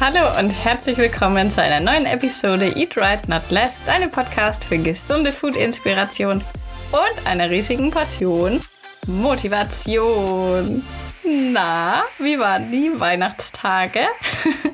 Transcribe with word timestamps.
Hallo 0.00 0.38
und 0.40 0.50
herzlich 0.50 0.98
willkommen 0.98 1.52
zu 1.52 1.62
einer 1.62 1.78
neuen 1.78 2.04
Episode 2.04 2.66
Eat 2.76 2.96
Right 2.96 3.28
Not 3.28 3.50
Less, 3.50 3.84
deinem 3.86 4.10
Podcast 4.10 4.64
für 4.64 4.76
gesunde 4.76 5.30
Food-Inspiration 5.30 6.42
und 6.90 7.26
einer 7.26 7.48
riesigen 7.48 7.90
Portion 7.90 8.60
Motivation. 9.06 10.84
Na, 11.24 12.02
wie 12.18 12.38
waren 12.40 12.72
die 12.72 12.90
Weihnachtstage? 12.98 14.00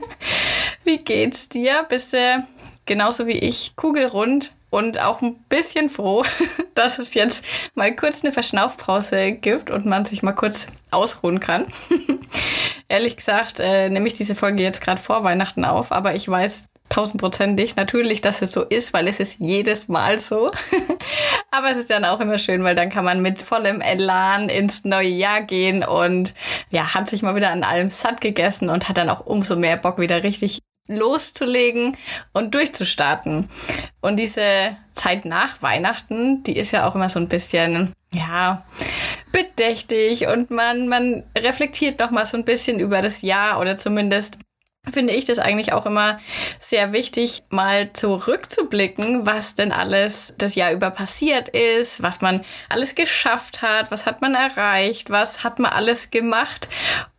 wie 0.84 0.96
geht's 0.96 1.50
dir? 1.50 1.84
Bist 1.88 2.14
du 2.14 2.46
genauso 2.86 3.26
wie 3.26 3.38
ich 3.38 3.76
kugelrund 3.76 4.52
und 4.70 5.00
auch 5.00 5.20
ein 5.20 5.42
bisschen 5.48 5.88
froh, 5.88 6.24
dass 6.74 6.98
es 6.98 7.14
jetzt 7.14 7.44
mal 7.74 7.94
kurz 7.94 8.24
eine 8.24 8.32
Verschnaufpause 8.32 9.32
gibt 9.32 9.70
und 9.70 9.86
man 9.86 10.04
sich 10.04 10.22
mal 10.22 10.32
kurz 10.32 10.68
ausruhen 10.90 11.40
kann. 11.40 11.66
Ehrlich 12.88 13.16
gesagt, 13.16 13.60
äh, 13.60 13.88
nehme 13.90 14.06
ich 14.06 14.14
diese 14.14 14.34
Folge 14.34 14.62
jetzt 14.62 14.80
gerade 14.80 15.00
vor 15.00 15.22
Weihnachten 15.22 15.64
auf, 15.64 15.92
aber 15.92 16.14
ich 16.14 16.28
weiß 16.28 16.66
tausendprozentig 16.88 17.76
natürlich, 17.76 18.20
dass 18.20 18.42
es 18.42 18.52
so 18.52 18.62
ist, 18.62 18.92
weil 18.92 19.08
es 19.08 19.20
ist 19.20 19.36
jedes 19.38 19.88
Mal 19.88 20.18
so. 20.18 20.50
aber 21.50 21.70
es 21.70 21.76
ist 21.76 21.90
dann 21.90 22.04
auch 22.04 22.20
immer 22.20 22.36
schön, 22.36 22.62
weil 22.64 22.74
dann 22.74 22.90
kann 22.90 23.04
man 23.04 23.22
mit 23.22 23.40
vollem 23.40 23.80
Elan 23.80 24.48
ins 24.48 24.84
neue 24.84 25.08
Jahr 25.08 25.42
gehen 25.42 25.84
und 25.84 26.34
ja, 26.70 26.92
hat 26.94 27.08
sich 27.08 27.22
mal 27.22 27.36
wieder 27.36 27.50
an 27.50 27.62
allem 27.62 27.88
satt 27.88 28.20
gegessen 28.20 28.68
und 28.68 28.88
hat 28.88 28.98
dann 28.98 29.08
auch 29.08 29.24
umso 29.24 29.56
mehr 29.56 29.76
Bock 29.76 29.98
wieder 29.98 30.22
richtig 30.22 30.60
loszulegen 30.86 31.96
und 32.32 32.54
durchzustarten. 32.54 33.48
Und 34.00 34.16
diese 34.16 34.76
Zeit 34.92 35.24
nach 35.24 35.62
Weihnachten, 35.62 36.42
die 36.42 36.56
ist 36.56 36.72
ja 36.72 36.88
auch 36.88 36.94
immer 36.94 37.08
so 37.08 37.18
ein 37.20 37.28
bisschen, 37.28 37.92
ja, 38.12 38.64
bedächtig 39.32 40.26
und 40.26 40.50
man, 40.50 40.88
man 40.88 41.22
reflektiert 41.38 42.00
noch 42.00 42.10
mal 42.10 42.26
so 42.26 42.36
ein 42.36 42.44
bisschen 42.44 42.80
über 42.80 43.00
das 43.00 43.22
Jahr 43.22 43.60
oder 43.60 43.76
zumindest 43.76 44.38
finde 44.90 45.12
ich 45.12 45.26
das 45.26 45.38
eigentlich 45.38 45.72
auch 45.72 45.84
immer 45.84 46.18
sehr 46.58 46.92
wichtig, 46.92 47.42
mal 47.50 47.92
zurückzublicken, 47.92 49.26
was 49.26 49.54
denn 49.54 49.72
alles 49.72 50.32
das 50.38 50.54
Jahr 50.54 50.72
über 50.72 50.90
passiert 50.90 51.50
ist, 51.50 52.02
was 52.02 52.22
man 52.22 52.44
alles 52.70 52.94
geschafft 52.94 53.60
hat, 53.60 53.90
was 53.90 54.06
hat 54.06 54.22
man 54.22 54.34
erreicht, 54.34 55.10
was 55.10 55.44
hat 55.44 55.58
man 55.58 55.72
alles 55.72 56.10
gemacht 56.10 56.68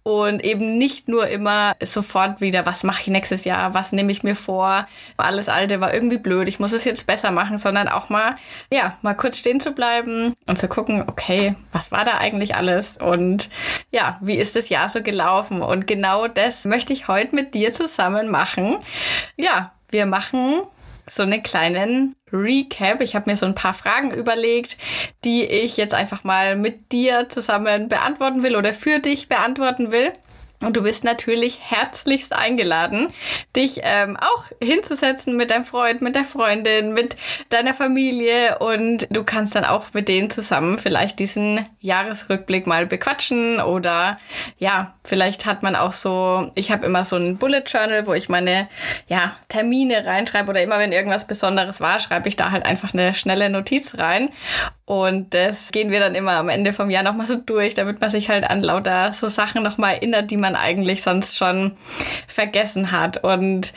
und 0.03 0.43
eben 0.43 0.77
nicht 0.77 1.07
nur 1.07 1.27
immer 1.27 1.75
sofort 1.83 2.41
wieder, 2.41 2.65
was 2.65 2.83
mache 2.83 3.01
ich 3.01 3.07
nächstes 3.07 3.43
Jahr, 3.43 3.73
was 3.73 3.91
nehme 3.91 4.11
ich 4.11 4.23
mir 4.23 4.35
vor, 4.35 4.87
alles 5.17 5.49
Alte 5.49 5.79
war 5.81 5.93
irgendwie 5.93 6.17
blöd, 6.17 6.47
ich 6.47 6.59
muss 6.59 6.73
es 6.73 6.85
jetzt 6.85 7.05
besser 7.05 7.31
machen, 7.31 7.57
sondern 7.57 7.87
auch 7.87 8.09
mal, 8.09 8.35
ja, 8.71 8.97
mal 9.01 9.13
kurz 9.13 9.37
stehen 9.37 9.59
zu 9.59 9.71
bleiben 9.71 10.33
und 10.47 10.57
zu 10.57 10.67
gucken, 10.67 11.03
okay, 11.07 11.55
was 11.71 11.91
war 11.91 12.05
da 12.05 12.17
eigentlich 12.17 12.55
alles 12.55 12.97
und 12.97 13.49
ja, 13.91 14.17
wie 14.21 14.35
ist 14.35 14.55
das 14.55 14.69
Jahr 14.69 14.89
so 14.89 15.01
gelaufen 15.01 15.61
und 15.61 15.85
genau 15.85 16.27
das 16.27 16.65
möchte 16.65 16.93
ich 16.93 17.07
heute 17.07 17.35
mit 17.35 17.53
dir 17.53 17.73
zusammen 17.73 18.29
machen. 18.29 18.77
Ja, 19.37 19.71
wir 19.89 20.05
machen 20.05 20.61
so 21.09 21.23
einen 21.23 21.43
kleinen 21.43 22.15
Recap. 22.31 23.01
Ich 23.01 23.15
habe 23.15 23.29
mir 23.29 23.37
so 23.37 23.45
ein 23.45 23.55
paar 23.55 23.73
Fragen 23.73 24.11
überlegt, 24.11 24.77
die 25.23 25.43
ich 25.43 25.77
jetzt 25.77 25.93
einfach 25.93 26.23
mal 26.23 26.55
mit 26.55 26.91
dir 26.91 27.29
zusammen 27.29 27.89
beantworten 27.89 28.43
will 28.43 28.55
oder 28.55 28.73
für 28.73 28.99
dich 28.99 29.27
beantworten 29.27 29.91
will. 29.91 30.13
Und 30.61 30.77
du 30.77 30.83
bist 30.83 31.03
natürlich 31.03 31.59
herzlichst 31.69 32.33
eingeladen, 32.33 33.11
dich 33.55 33.81
ähm, 33.83 34.15
auch 34.17 34.45
hinzusetzen 34.61 35.35
mit 35.35 35.49
deinem 35.49 35.63
Freund, 35.63 36.01
mit 36.01 36.15
der 36.15 36.23
Freundin, 36.23 36.93
mit 36.93 37.15
deiner 37.49 37.73
Familie. 37.73 38.59
Und 38.59 39.07
du 39.09 39.23
kannst 39.23 39.55
dann 39.55 39.65
auch 39.65 39.87
mit 39.93 40.07
denen 40.07 40.29
zusammen 40.29 40.77
vielleicht 40.77 41.17
diesen 41.17 41.65
Jahresrückblick 41.79 42.67
mal 42.67 42.85
bequatschen. 42.85 43.59
Oder 43.59 44.19
ja, 44.59 44.93
vielleicht 45.03 45.47
hat 45.47 45.63
man 45.63 45.75
auch 45.75 45.93
so, 45.93 46.51
ich 46.53 46.71
habe 46.71 46.85
immer 46.85 47.03
so 47.03 47.15
ein 47.15 47.37
Bullet 47.37 47.63
Journal, 47.65 48.05
wo 48.05 48.13
ich 48.13 48.29
meine 48.29 48.69
ja, 49.07 49.35
Termine 49.49 50.05
reinschreibe. 50.05 50.49
Oder 50.49 50.61
immer 50.61 50.77
wenn 50.77 50.91
irgendwas 50.91 51.25
Besonderes 51.25 51.81
war, 51.81 51.99
schreibe 51.99 52.29
ich 52.29 52.35
da 52.35 52.51
halt 52.51 52.65
einfach 52.65 52.93
eine 52.93 53.15
schnelle 53.15 53.49
Notiz 53.49 53.97
rein 53.97 54.29
und 54.91 55.33
das 55.33 55.71
gehen 55.71 55.89
wir 55.89 56.01
dann 56.01 56.15
immer 56.15 56.33
am 56.33 56.49
Ende 56.49 56.73
vom 56.73 56.89
Jahr 56.89 57.01
nochmal 57.01 57.25
so 57.25 57.35
durch, 57.35 57.75
damit 57.75 58.01
man 58.01 58.09
sich 58.09 58.27
halt 58.27 58.43
an 58.43 58.61
lauter 58.61 59.13
so 59.13 59.29
Sachen 59.29 59.63
nochmal 59.63 59.93
erinnert, 59.93 60.31
die 60.31 60.35
man 60.35 60.53
eigentlich 60.53 61.01
sonst 61.01 61.37
schon 61.37 61.77
vergessen 62.27 62.91
hat. 62.91 63.23
Und 63.23 63.71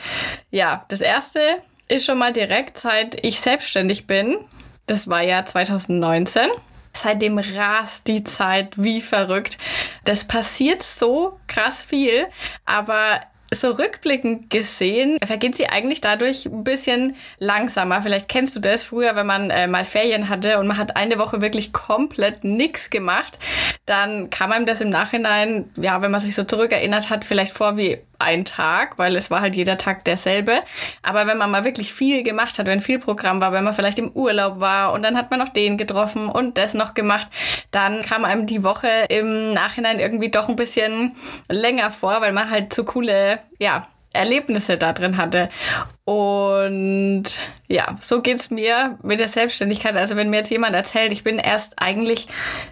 ja, 0.51 0.83
das 0.89 0.99
erste 0.99 1.39
ist 1.87 2.05
schon 2.05 2.17
mal 2.17 2.33
direkt, 2.33 2.77
seit 2.77 3.23
ich 3.25 3.39
selbstständig 3.39 4.07
bin. 4.07 4.39
Das 4.87 5.09
war 5.09 5.21
ja 5.21 5.45
2019. 5.45 6.49
Seitdem 6.91 7.37
rast 7.37 8.07
die 8.07 8.25
Zeit 8.25 8.73
wie 8.75 8.99
verrückt. 8.99 9.57
Das 10.03 10.25
passiert 10.25 10.83
so 10.83 11.39
krass 11.47 11.85
viel, 11.85 12.27
aber 12.65 13.21
so 13.55 13.71
rückblickend 13.71 14.49
gesehen, 14.49 15.17
vergeht 15.25 15.55
sie 15.55 15.67
eigentlich 15.67 16.01
dadurch 16.01 16.45
ein 16.45 16.63
bisschen 16.63 17.15
langsamer. 17.39 18.01
Vielleicht 18.01 18.29
kennst 18.29 18.55
du 18.55 18.59
das 18.59 18.85
früher, 18.85 19.15
wenn 19.15 19.25
man 19.25 19.49
äh, 19.49 19.67
mal 19.67 19.85
Ferien 19.85 20.29
hatte 20.29 20.59
und 20.59 20.67
man 20.67 20.77
hat 20.77 20.95
eine 20.95 21.19
Woche 21.19 21.41
wirklich 21.41 21.73
komplett 21.73 22.43
nichts 22.43 22.89
gemacht, 22.89 23.37
dann 23.85 24.29
kam 24.29 24.51
einem 24.51 24.65
das 24.65 24.81
im 24.81 24.89
Nachhinein, 24.89 25.69
ja, 25.77 26.01
wenn 26.01 26.11
man 26.11 26.21
sich 26.21 26.35
so 26.35 26.43
zurückerinnert 26.43 27.09
hat, 27.09 27.25
vielleicht 27.25 27.53
vor 27.53 27.77
wie 27.77 27.99
ein 28.19 28.45
Tag, 28.45 28.97
weil 28.97 29.15
es 29.15 29.31
war 29.31 29.41
halt 29.41 29.55
jeder 29.55 29.77
Tag 29.77 30.03
derselbe. 30.05 30.59
Aber 31.01 31.27
wenn 31.27 31.37
man 31.37 31.51
mal 31.51 31.65
wirklich 31.65 31.93
viel 31.93 32.23
gemacht 32.23 32.57
hat, 32.59 32.67
wenn 32.67 32.81
viel 32.81 32.99
Programm 32.99 33.39
war, 33.39 33.51
wenn 33.51 33.63
man 33.63 33.73
vielleicht 33.73 33.99
im 33.99 34.11
Urlaub 34.11 34.59
war 34.59 34.93
und 34.93 35.03
dann 35.03 35.17
hat 35.17 35.31
man 35.31 35.39
noch 35.39 35.49
den 35.49 35.77
getroffen 35.77 36.29
und 36.29 36.57
das 36.57 36.73
noch 36.73 36.93
gemacht, 36.93 37.27
dann 37.71 38.01
kam 38.01 38.25
einem 38.25 38.45
die 38.45 38.63
Woche 38.63 38.87
im 39.09 39.53
Nachhinein 39.53 39.99
irgendwie 39.99 40.29
doch 40.29 40.49
ein 40.49 40.55
bisschen 40.55 41.15
länger 41.49 41.91
vor, 41.91 42.21
weil 42.21 42.31
man 42.31 42.49
halt 42.49 42.73
so 42.73 42.83
coole, 42.83 43.39
ja, 43.59 43.87
Erlebnisse 44.13 44.77
da 44.77 44.93
drin 44.93 45.17
hatte. 45.17 45.49
Und 46.07 47.23
ja, 47.67 47.95
so 47.99 48.21
geht's 48.21 48.51
mir 48.51 48.99
mit 49.01 49.19
der 49.19 49.27
Selbstständigkeit. 49.27 49.97
Also 49.97 50.15
wenn 50.15 50.29
mir 50.29 50.37
jetzt 50.37 50.51
jemand 50.51 50.75
erzählt, 50.75 51.11
ich 51.11 51.23
bin 51.23 51.39
erst 51.39 51.81
eigentlich, 51.81 52.27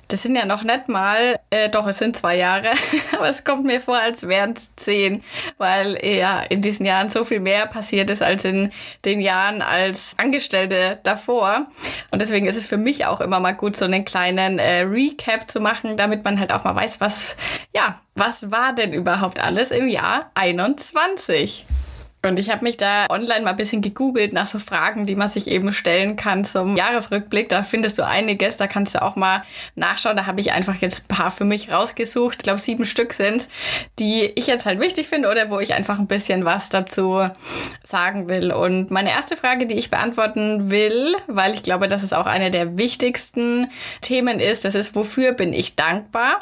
das 0.07 0.21
sind 0.21 0.35
ja 0.35 0.45
noch 0.45 0.63
nicht 0.63 0.87
mal, 0.87 1.39
äh, 1.49 1.67
doch, 1.69 1.87
es 1.87 1.97
sind 1.97 2.15
zwei 2.15 2.37
Jahre, 2.37 2.69
aber 3.17 3.27
es 3.27 3.43
kommt 3.43 3.65
mir 3.65 3.81
vor, 3.81 3.97
als 3.97 4.27
wären 4.27 4.53
es 4.53 4.75
zehn, 4.75 5.23
weil 5.57 5.97
ja 6.05 6.41
in 6.41 6.61
diesen 6.61 6.85
Jahren 6.85 7.09
so 7.09 7.25
viel 7.25 7.39
mehr 7.39 7.65
passiert 7.65 8.11
ist 8.11 8.21
als 8.21 8.45
in 8.45 8.71
den 9.03 9.19
Jahren 9.19 9.63
als 9.63 10.13
Angestellte 10.17 10.99
davor. 11.01 11.65
Und 12.11 12.21
deswegen 12.21 12.45
ist 12.45 12.55
es 12.55 12.67
für 12.67 12.77
mich 12.77 13.07
auch 13.07 13.19
immer 13.19 13.39
mal 13.39 13.53
gut, 13.53 13.75
so 13.75 13.85
einen 13.85 14.05
kleinen 14.05 14.59
äh, 14.59 14.81
Recap 14.81 15.49
zu 15.49 15.59
machen, 15.59 15.97
damit 15.97 16.23
man 16.23 16.39
halt 16.39 16.51
auch 16.51 16.65
mal 16.65 16.75
weiß, 16.75 17.01
was, 17.01 17.35
ja, 17.75 17.99
was 18.13 18.51
war 18.51 18.73
denn 18.73 18.93
überhaupt 18.93 19.43
alles 19.43 19.71
im 19.71 19.87
Jahr 19.87 20.29
21? 20.35 21.65
Und 22.25 22.39
ich 22.39 22.49
habe 22.49 22.63
mich 22.63 22.77
da 22.77 23.07
online 23.09 23.41
mal 23.41 23.51
ein 23.51 23.55
bisschen 23.57 23.81
gegoogelt 23.81 24.33
nach 24.33 24.47
so 24.47 24.59
Fragen, 24.59 25.05
die 25.05 25.15
man 25.15 25.29
sich 25.29 25.47
eben 25.47 25.73
stellen 25.73 26.15
kann 26.15 26.45
zum 26.45 26.77
Jahresrückblick. 26.77 27.49
Da 27.49 27.63
findest 27.63 27.99
du 27.99 28.07
einiges, 28.07 28.57
da 28.57 28.67
kannst 28.67 28.95
du 28.95 29.01
auch 29.01 29.15
mal 29.15 29.43
nachschauen. 29.75 30.15
Da 30.15 30.25
habe 30.25 30.39
ich 30.41 30.51
einfach 30.51 30.75
jetzt 30.75 31.03
ein 31.03 31.07
paar 31.09 31.31
für 31.31 31.45
mich 31.45 31.71
rausgesucht. 31.71 32.37
Ich 32.37 32.43
glaube, 32.43 32.59
sieben 32.59 32.85
Stück 32.85 33.13
sind 33.13 33.47
die 33.99 34.31
ich 34.35 34.47
jetzt 34.47 34.65
halt 34.65 34.79
wichtig 34.79 35.07
finde 35.07 35.29
oder 35.29 35.49
wo 35.49 35.59
ich 35.59 35.73
einfach 35.73 35.99
ein 35.99 36.07
bisschen 36.07 36.45
was 36.45 36.69
dazu 36.69 37.27
sagen 37.83 38.29
will. 38.29 38.51
Und 38.51 38.91
meine 38.91 39.11
erste 39.11 39.37
Frage, 39.37 39.65
die 39.65 39.75
ich 39.75 39.89
beantworten 39.89 40.71
will, 40.71 41.15
weil 41.27 41.53
ich 41.53 41.63
glaube, 41.63 41.87
dass 41.87 42.03
es 42.03 42.13
auch 42.13 42.25
eine 42.25 42.51
der 42.51 42.77
wichtigsten 42.77 43.69
Themen 44.01 44.39
ist, 44.39 44.65
das 44.65 44.75
ist, 44.75 44.95
wofür 44.95 45.33
bin 45.33 45.53
ich 45.53 45.75
dankbar? 45.75 46.39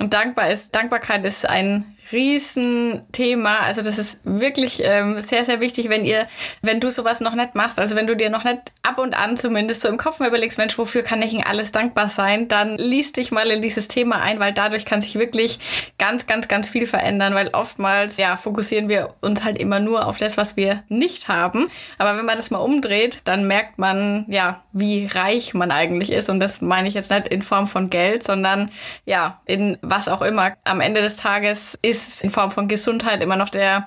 Und 0.00 0.14
dankbar 0.14 0.50
ist, 0.50 0.74
Dankbarkeit 0.74 1.24
ist 1.24 1.48
ein 1.48 1.96
Riesenthema. 2.12 3.58
Also 3.60 3.82
das 3.82 3.98
ist 3.98 4.18
wirklich 4.24 4.82
ähm, 4.84 5.20
sehr, 5.22 5.44
sehr 5.44 5.60
wichtig, 5.60 5.88
wenn 5.88 6.04
ihr, 6.04 6.26
wenn 6.60 6.80
du 6.80 6.90
sowas 6.90 7.20
noch 7.20 7.34
nicht 7.34 7.54
machst, 7.54 7.78
also 7.78 7.96
wenn 7.96 8.06
du 8.06 8.16
dir 8.16 8.30
noch 8.30 8.44
nicht 8.44 8.60
ab 8.82 8.98
und 8.98 9.14
an 9.14 9.36
zumindest 9.36 9.80
so 9.80 9.88
im 9.88 9.96
Kopf 9.96 10.20
mal 10.20 10.28
überlegst, 10.28 10.58
Mensch, 10.58 10.76
wofür 10.78 11.02
kann 11.02 11.22
ich 11.22 11.32
Ihnen 11.32 11.44
alles 11.44 11.72
dankbar 11.72 12.08
sein, 12.08 12.48
dann 12.48 12.76
liest 12.76 13.16
dich 13.16 13.30
mal 13.30 13.48
in 13.50 13.62
dieses 13.62 13.88
Thema 13.88 14.20
ein, 14.22 14.40
weil 14.40 14.52
dadurch 14.52 14.84
kann 14.84 15.00
sich 15.00 15.18
wirklich 15.18 15.58
ganz, 15.98 16.26
ganz, 16.26 16.48
ganz 16.48 16.68
viel 16.68 16.86
verändern, 16.86 17.34
weil 17.34 17.48
oftmals, 17.52 18.16
ja, 18.16 18.36
fokussieren 18.36 18.88
wir 18.88 19.14
uns 19.20 19.44
halt 19.44 19.58
immer 19.58 19.80
nur 19.80 20.06
auf 20.06 20.16
das, 20.18 20.36
was 20.36 20.56
wir 20.56 20.82
nicht 20.88 21.28
haben. 21.28 21.70
Aber 21.98 22.16
wenn 22.18 22.24
man 22.24 22.36
das 22.36 22.50
mal 22.50 22.58
umdreht, 22.58 23.20
dann 23.24 23.46
merkt 23.46 23.78
man, 23.78 24.26
ja, 24.28 24.62
wie 24.72 25.06
reich 25.06 25.54
man 25.54 25.70
eigentlich 25.70 26.10
ist. 26.10 26.28
Und 26.28 26.40
das 26.40 26.60
meine 26.60 26.88
ich 26.88 26.94
jetzt 26.94 27.10
nicht 27.10 27.28
in 27.28 27.42
Form 27.42 27.66
von 27.66 27.90
Geld, 27.90 28.22
sondern 28.22 28.70
ja, 29.04 29.40
in 29.46 29.78
was 29.82 30.08
auch 30.08 30.22
immer. 30.22 30.52
Am 30.64 30.80
Ende 30.80 31.00
des 31.00 31.16
Tages 31.16 31.78
ist 31.82 32.01
ist 32.08 32.22
in 32.22 32.30
Form 32.30 32.50
von 32.50 32.68
Gesundheit 32.68 33.22
immer 33.22 33.36
noch 33.36 33.48
der 33.48 33.84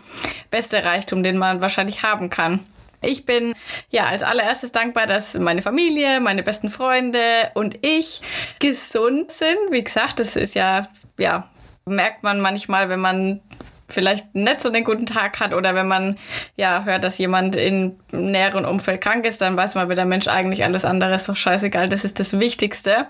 beste 0.52 0.84
Reichtum, 0.84 1.24
den 1.24 1.38
man 1.38 1.62
wahrscheinlich 1.62 2.04
haben 2.04 2.30
kann. 2.30 2.66
Ich 3.02 3.26
bin 3.26 3.54
ja 3.90 4.06
als 4.06 4.24
allererstes 4.24 4.72
dankbar, 4.72 5.06
dass 5.06 5.36
meine 5.36 5.62
Familie, 5.62 6.20
meine 6.20 6.44
besten 6.44 6.70
Freunde 6.70 7.20
und 7.54 7.86
ich 7.86 8.22
gesund 8.60 9.32
sind. 9.32 9.58
Wie 9.70 9.84
gesagt, 9.84 10.20
das 10.20 10.36
ist 10.36 10.56
ja, 10.56 10.88
ja, 11.20 11.50
merkt 11.86 12.24
man 12.24 12.42
manchmal, 12.42 12.90
wenn 12.90 13.00
man 13.00 13.42
vielleicht 13.88 14.34
nicht 14.34 14.62
so 14.62 14.70
einen 14.70 14.84
guten 14.84 15.06
Tag 15.06 15.40
hat 15.40 15.54
oder 15.54 15.76
wenn 15.76 15.88
man 15.88 16.18
ja 16.56 16.84
hört, 16.86 17.04
dass 17.04 17.18
jemand 17.18 17.56
in 17.56 17.96
näheren 18.12 18.66
Umfeld 18.66 19.02
krank 19.02 19.26
ist, 19.26 19.42
dann 19.42 19.56
weiß 19.56 19.76
man, 19.76 19.90
wie 19.90 19.96
der 19.96 20.06
Mensch 20.06 20.28
eigentlich 20.28 20.64
alles 20.64 20.86
andere 20.86 21.16
ist 21.16 21.30
doch 21.30 21.36
scheißegal. 21.36 21.88
Das 21.90 22.04
ist 22.04 22.20
das 22.20 22.40
Wichtigste. 22.40 23.08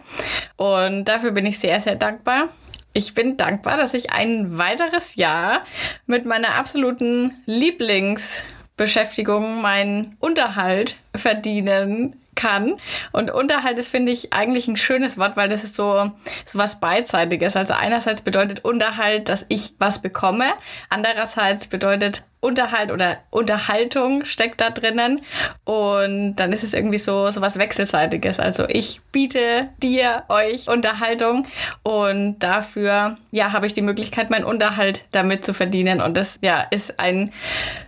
Und 0.58 1.06
dafür 1.06 1.32
bin 1.32 1.46
ich 1.46 1.60
sehr, 1.60 1.80
sehr 1.80 1.96
dankbar. 1.96 2.50
Ich 2.98 3.14
bin 3.14 3.36
dankbar, 3.36 3.76
dass 3.76 3.94
ich 3.94 4.14
ein 4.14 4.58
weiteres 4.58 5.16
Jahr 5.16 5.66
mit 6.06 6.26
meiner 6.26 6.56
absoluten 6.56 7.36
Lieblingsbeschäftigung, 7.46 9.62
meinen 9.62 10.16
Unterhalt 10.22 10.96
verdienen 11.14 12.16
kann. 12.36 12.76
Und 13.12 13.32
Unterhalt 13.32 13.78
ist, 13.80 13.90
finde 13.90 14.14
ich, 14.14 14.32
eigentlich 14.32 14.70
ein 14.70 14.78
schönes 14.78 15.18
Wort, 15.18 15.36
weil 15.36 15.50
das 15.50 15.66
ist 15.66 15.76
so, 15.76 16.10
so 16.46 16.58
was 16.58 16.80
Beidseitiges. 16.80 17.58
Also 17.58 17.74
einerseits 17.74 18.22
bedeutet 18.22 18.64
Unterhalt, 18.64 19.28
dass 19.28 19.46
ich 19.50 19.74
was 19.78 20.02
bekomme. 20.02 20.46
Andererseits 20.88 21.68
bedeutet 21.68 22.24
Unterhalt 22.46 22.92
oder 22.92 23.18
Unterhaltung 23.32 24.24
steckt 24.24 24.62
da 24.62 24.70
drinnen. 24.70 25.22
Und 25.64 26.36
dann 26.36 26.54
ist 26.54 26.64
es 26.64 26.74
irgendwie 26.74 27.00
so, 27.00 27.32
so 27.32 27.42
was 27.42 27.58
Wechselseitiges. 27.58 28.40
Also 28.40 28.66
ich 28.70 29.02
biete 29.12 29.70
dir, 29.82 30.24
euch 30.30 30.70
Unterhaltung 30.70 31.48
und 31.84 32.40
dafür, 32.40 33.18
ja, 33.32 33.52
habe 33.52 33.68
ich 33.68 33.74
die 33.74 33.82
Möglichkeit, 33.82 34.30
meinen 34.30 34.46
Unterhalt 34.46 35.06
damit 35.12 35.44
zu 35.44 35.54
verdienen. 35.54 36.02
Und 36.02 36.16
das, 36.16 36.40
ja, 36.42 36.62
ist 36.62 37.00
ein 37.00 37.32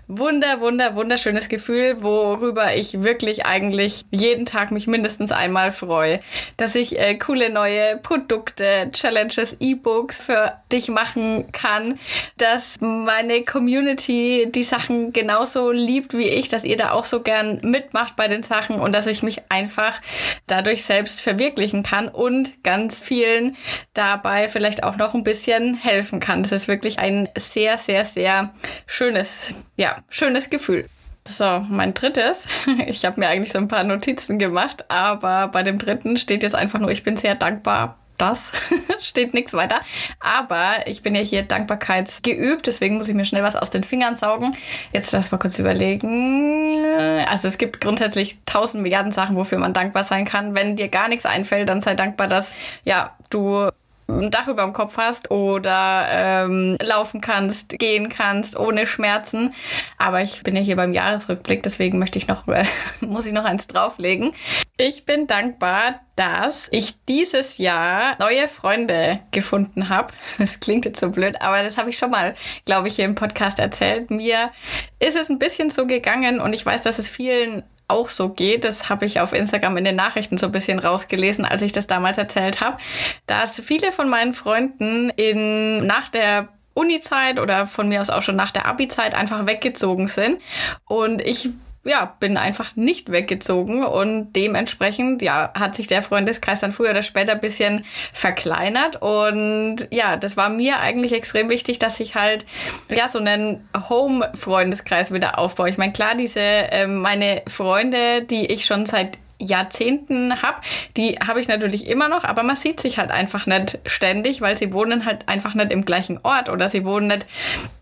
wunder, 0.07 0.61
wunder, 0.61 0.95
wunderschönes 0.95 1.49
Gefühl, 1.49 2.01
worüber 2.01 2.75
ich 2.75 3.03
wirklich 3.03 3.45
eigentlich 3.45 4.03
jeden 4.09 4.45
Tag 4.45 4.71
mich 4.71 4.87
mindestens 4.87 5.31
einmal 5.31 5.71
freue. 5.71 6.19
Dass 6.55 6.75
ich 6.75 6.97
äh, 6.97 7.15
coole 7.15 7.49
neue 7.49 7.97
Produkte, 7.97 8.89
Challenges, 8.91 9.57
E-Books 9.59 10.21
für 10.21 10.53
dich 10.71 10.87
machen 10.87 11.51
kann, 11.51 11.99
dass 12.37 12.75
meine 12.79 13.41
Community 13.41 14.47
die 14.49 14.63
Sachen 14.63 15.11
genauso 15.11 15.71
liebt 15.71 16.17
wie 16.17 16.29
ich, 16.29 16.47
dass 16.47 16.63
ihr 16.63 16.77
da 16.77 16.91
auch 16.91 17.05
so 17.05 17.21
gern 17.21 17.59
mitmacht 17.63 18.15
bei 18.15 18.27
den 18.27 18.43
Sachen 18.43 18.79
und 18.79 18.95
dass 18.95 19.07
ich 19.07 19.23
mich 19.23 19.51
einfach 19.51 20.01
dadurch 20.47 20.83
selbst 20.83 21.21
verwirklichen 21.21 21.83
kann 21.83 22.07
und 22.07 22.63
ganz 22.63 23.01
vielen 23.01 23.57
dabei 23.93 24.47
vielleicht 24.47 24.83
auch 24.83 24.95
noch 24.95 25.13
ein 25.13 25.23
bisschen 25.23 25.75
helfen 25.75 26.19
kann. 26.19 26.43
Das 26.43 26.51
ist 26.51 26.67
wirklich 26.67 26.99
ein 26.99 27.27
sehr, 27.37 27.77
sehr, 27.77 28.05
sehr 28.05 28.53
schönes, 28.85 29.53
ja, 29.77 29.96
schönes 30.09 30.49
Gefühl. 30.49 30.87
So, 31.25 31.65
mein 31.69 31.93
drittes. 31.93 32.47
Ich 32.87 33.03
habe 33.05 33.19
mir 33.19 33.27
eigentlich 33.27 33.51
so 33.51 33.59
ein 33.59 33.67
paar 33.67 33.83
Notizen 33.83 34.39
gemacht, 34.39 34.89
aber 34.89 35.49
bei 35.49 35.63
dem 35.63 35.77
dritten 35.77 36.17
steht 36.17 36.43
jetzt 36.43 36.55
einfach 36.55 36.79
nur, 36.79 36.91
ich 36.91 37.03
bin 37.03 37.17
sehr 37.17 37.35
dankbar 37.35 37.97
das 38.17 38.51
steht 38.99 39.33
nichts 39.33 39.53
weiter. 39.53 39.79
Aber 40.19 40.71
ich 40.85 41.03
bin 41.03 41.15
ja 41.15 41.21
hier 41.21 41.43
dankbarkeitsgeübt, 41.43 42.67
deswegen 42.67 42.97
muss 42.97 43.07
ich 43.07 43.15
mir 43.15 43.25
schnell 43.25 43.43
was 43.43 43.55
aus 43.55 43.69
den 43.69 43.83
Fingern 43.83 44.15
saugen. 44.15 44.55
Jetzt 44.91 45.11
lass 45.11 45.31
mal 45.31 45.37
kurz 45.37 45.59
überlegen. 45.59 46.83
Also 47.29 47.47
es 47.47 47.57
gibt 47.57 47.81
grundsätzlich 47.81 48.39
tausend 48.45 48.83
Milliarden 48.83 49.11
Sachen, 49.11 49.35
wofür 49.35 49.59
man 49.59 49.73
dankbar 49.73 50.03
sein 50.03 50.25
kann. 50.25 50.55
Wenn 50.55 50.75
dir 50.75 50.89
gar 50.89 51.07
nichts 51.07 51.25
einfällt, 51.25 51.69
dann 51.69 51.81
sei 51.81 51.93
dankbar, 51.93 52.27
dass 52.27 52.53
ja 52.83 53.15
du 53.29 53.69
ein 54.07 54.31
Dach 54.31 54.47
über 54.47 54.63
dem 54.63 54.73
Kopf 54.73 54.97
hast 54.97 55.31
oder 55.31 56.07
ähm, 56.09 56.77
laufen 56.81 57.21
kannst, 57.21 57.77
gehen 57.77 58.09
kannst 58.09 58.57
ohne 58.57 58.87
Schmerzen. 58.87 59.53
Aber 59.97 60.21
ich 60.21 60.43
bin 60.43 60.55
ja 60.55 60.61
hier 60.61 60.75
beim 60.75 60.93
Jahresrückblick, 60.93 61.63
deswegen 61.63 61.99
möchte 61.99 62.17
ich 62.17 62.27
noch, 62.27 62.47
äh, 62.47 62.63
muss 63.01 63.25
ich 63.25 63.33
noch 63.33 63.45
eins 63.45 63.67
drauflegen. 63.67 64.31
Ich 64.77 65.05
bin 65.05 65.27
dankbar, 65.27 66.01
dass 66.15 66.67
ich 66.71 66.93
dieses 67.05 67.57
Jahr 67.57 68.17
neue 68.19 68.47
Freunde 68.47 69.19
gefunden 69.31 69.89
habe. 69.89 70.13
Das 70.37 70.59
klingt 70.59 70.85
jetzt 70.85 70.99
so 70.99 71.09
blöd, 71.09 71.41
aber 71.41 71.63
das 71.63 71.77
habe 71.77 71.89
ich 71.89 71.97
schon 71.97 72.11
mal, 72.11 72.35
glaube 72.65 72.87
ich, 72.87 72.95
hier 72.95 73.05
im 73.05 73.15
Podcast 73.15 73.59
erzählt. 73.59 74.11
Mir 74.11 74.51
ist 74.99 75.17
es 75.17 75.29
ein 75.29 75.39
bisschen 75.39 75.69
so 75.69 75.87
gegangen 75.87 76.39
und 76.39 76.53
ich 76.53 76.65
weiß, 76.65 76.83
dass 76.83 76.99
es 76.99 77.09
vielen 77.09 77.63
auch 77.87 78.09
so 78.09 78.29
geht. 78.29 78.63
Das 78.63 78.89
habe 78.89 79.05
ich 79.05 79.19
auf 79.19 79.33
Instagram 79.33 79.77
in 79.77 79.85
den 79.85 79.95
Nachrichten 79.95 80.37
so 80.37 80.47
ein 80.47 80.51
bisschen 80.51 80.79
rausgelesen, 80.79 81.45
als 81.45 81.61
ich 81.61 81.71
das 81.71 81.87
damals 81.87 82.17
erzählt 82.17 82.61
habe, 82.61 82.77
dass 83.25 83.59
viele 83.59 83.91
von 83.91 84.09
meinen 84.09 84.33
Freunden 84.33 85.09
in 85.11 85.85
nach 85.85 86.09
der 86.09 86.49
Uni-Zeit 86.73 87.39
oder 87.39 87.65
von 87.65 87.89
mir 87.89 88.01
aus 88.01 88.09
auch 88.09 88.21
schon 88.21 88.35
nach 88.35 88.51
der 88.51 88.67
Abi-Zeit 88.67 89.15
einfach 89.15 89.47
weggezogen 89.47 90.07
sind. 90.07 90.39
Und 90.85 91.21
ich 91.21 91.49
ja, 91.87 92.15
bin 92.19 92.37
einfach 92.37 92.75
nicht 92.75 93.11
weggezogen 93.11 93.83
und 93.83 94.33
dementsprechend, 94.33 95.21
ja, 95.21 95.51
hat 95.57 95.75
sich 95.75 95.87
der 95.87 96.03
Freundeskreis 96.03 96.59
dann 96.59 96.71
früher 96.71 96.91
oder 96.91 97.01
später 97.01 97.33
ein 97.33 97.39
bisschen 97.39 97.85
verkleinert 98.13 99.01
und 99.01 99.87
ja, 99.91 100.17
das 100.17 100.37
war 100.37 100.49
mir 100.49 100.79
eigentlich 100.79 101.13
extrem 101.13 101.49
wichtig, 101.49 101.79
dass 101.79 101.99
ich 101.99 102.15
halt, 102.15 102.45
ja, 102.89 103.07
so 103.07 103.19
einen 103.19 103.67
Home-Freundeskreis 103.89 105.13
wieder 105.13 105.39
aufbaue. 105.39 105.69
Ich 105.69 105.77
meine, 105.77 105.93
klar, 105.93 106.15
diese, 106.15 106.39
äh, 106.39 106.87
meine 106.87 107.41
Freunde, 107.47 108.23
die 108.23 108.45
ich 108.45 108.65
schon 108.65 108.85
seit 108.85 109.17
Jahrzehnten 109.39 110.41
habe, 110.41 110.61
die 110.95 111.17
habe 111.19 111.39
ich 111.39 111.47
natürlich 111.47 111.87
immer 111.87 112.09
noch, 112.09 112.23
aber 112.23 112.43
man 112.43 112.55
sieht 112.55 112.79
sich 112.79 112.97
halt 112.97 113.11
einfach 113.11 113.45
nicht 113.45 113.79
ständig, 113.85 114.41
weil 114.41 114.57
sie 114.57 114.73
wohnen 114.73 115.05
halt 115.05 115.27
einfach 115.27 115.53
nicht 115.53 115.71
im 115.71 115.85
gleichen 115.85 116.19
Ort 116.23 116.49
oder 116.49 116.69
sie 116.69 116.85
wohnen 116.85 117.07
nicht 117.07 117.27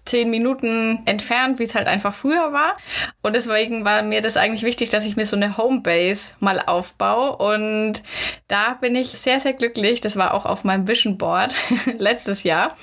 zehn 0.05 0.29
Minuten 0.29 1.01
entfernt, 1.05 1.59
wie 1.59 1.63
es 1.63 1.75
halt 1.75 1.87
einfach 1.87 2.13
früher 2.13 2.53
war. 2.53 2.77
Und 3.23 3.35
deswegen 3.35 3.85
war 3.85 4.03
mir 4.03 4.21
das 4.21 4.37
eigentlich 4.37 4.63
wichtig, 4.63 4.89
dass 4.89 5.03
ich 5.03 5.15
mir 5.15 5.25
so 5.25 5.35
eine 5.35 5.57
Homebase 5.57 6.33
mal 6.39 6.59
aufbaue. 6.59 7.35
Und 7.37 8.03
da 8.47 8.77
bin 8.79 8.95
ich 8.95 9.09
sehr, 9.09 9.39
sehr 9.39 9.53
glücklich. 9.53 10.01
Das 10.01 10.15
war 10.15 10.33
auch 10.33 10.45
auf 10.45 10.63
meinem 10.63 10.87
Vision 10.87 11.17
Board 11.17 11.55
letztes 11.97 12.43
Jahr. 12.43 12.75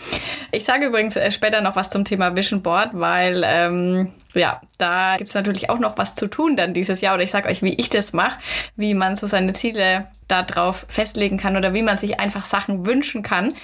Ich 0.51 0.65
sage 0.65 0.87
übrigens 0.87 1.17
äh, 1.17 1.31
später 1.31 1.61
noch 1.61 1.77
was 1.77 1.91
zum 1.91 2.05
Thema 2.05 2.37
Vision 2.37 2.63
Board, 2.63 2.91
weil 2.93 3.43
ähm, 3.47 4.13
ja, 4.35 4.61
da 4.79 5.17
gibt's 5.17 5.35
natürlich 5.35 5.71
auch 5.71 5.79
noch 5.79 5.99
was 5.99 6.15
zu 6.15 6.27
tun 6.27 6.57
dann 6.57 6.75
dieses 6.75 7.01
Jahr. 7.01 7.15
Oder 7.15 7.25
ich 7.25 7.31
sage 7.31 7.49
euch, 7.49 7.63
wie 7.63 7.75
ich 7.75 7.89
das 7.89 8.13
mache, 8.13 8.39
wie 8.77 8.95
man 8.95 9.17
so 9.17 9.27
seine 9.27 9.53
Ziele 9.53 10.07
darauf 10.33 10.87
festlegen 10.89 11.37
kann 11.37 11.57
oder 11.57 11.75
wie 11.75 11.83
man 11.83 11.97
sich 11.97 12.19
einfach 12.19 12.45
Sachen 12.45 12.87
wünschen 12.87 13.23
kann. 13.23 13.55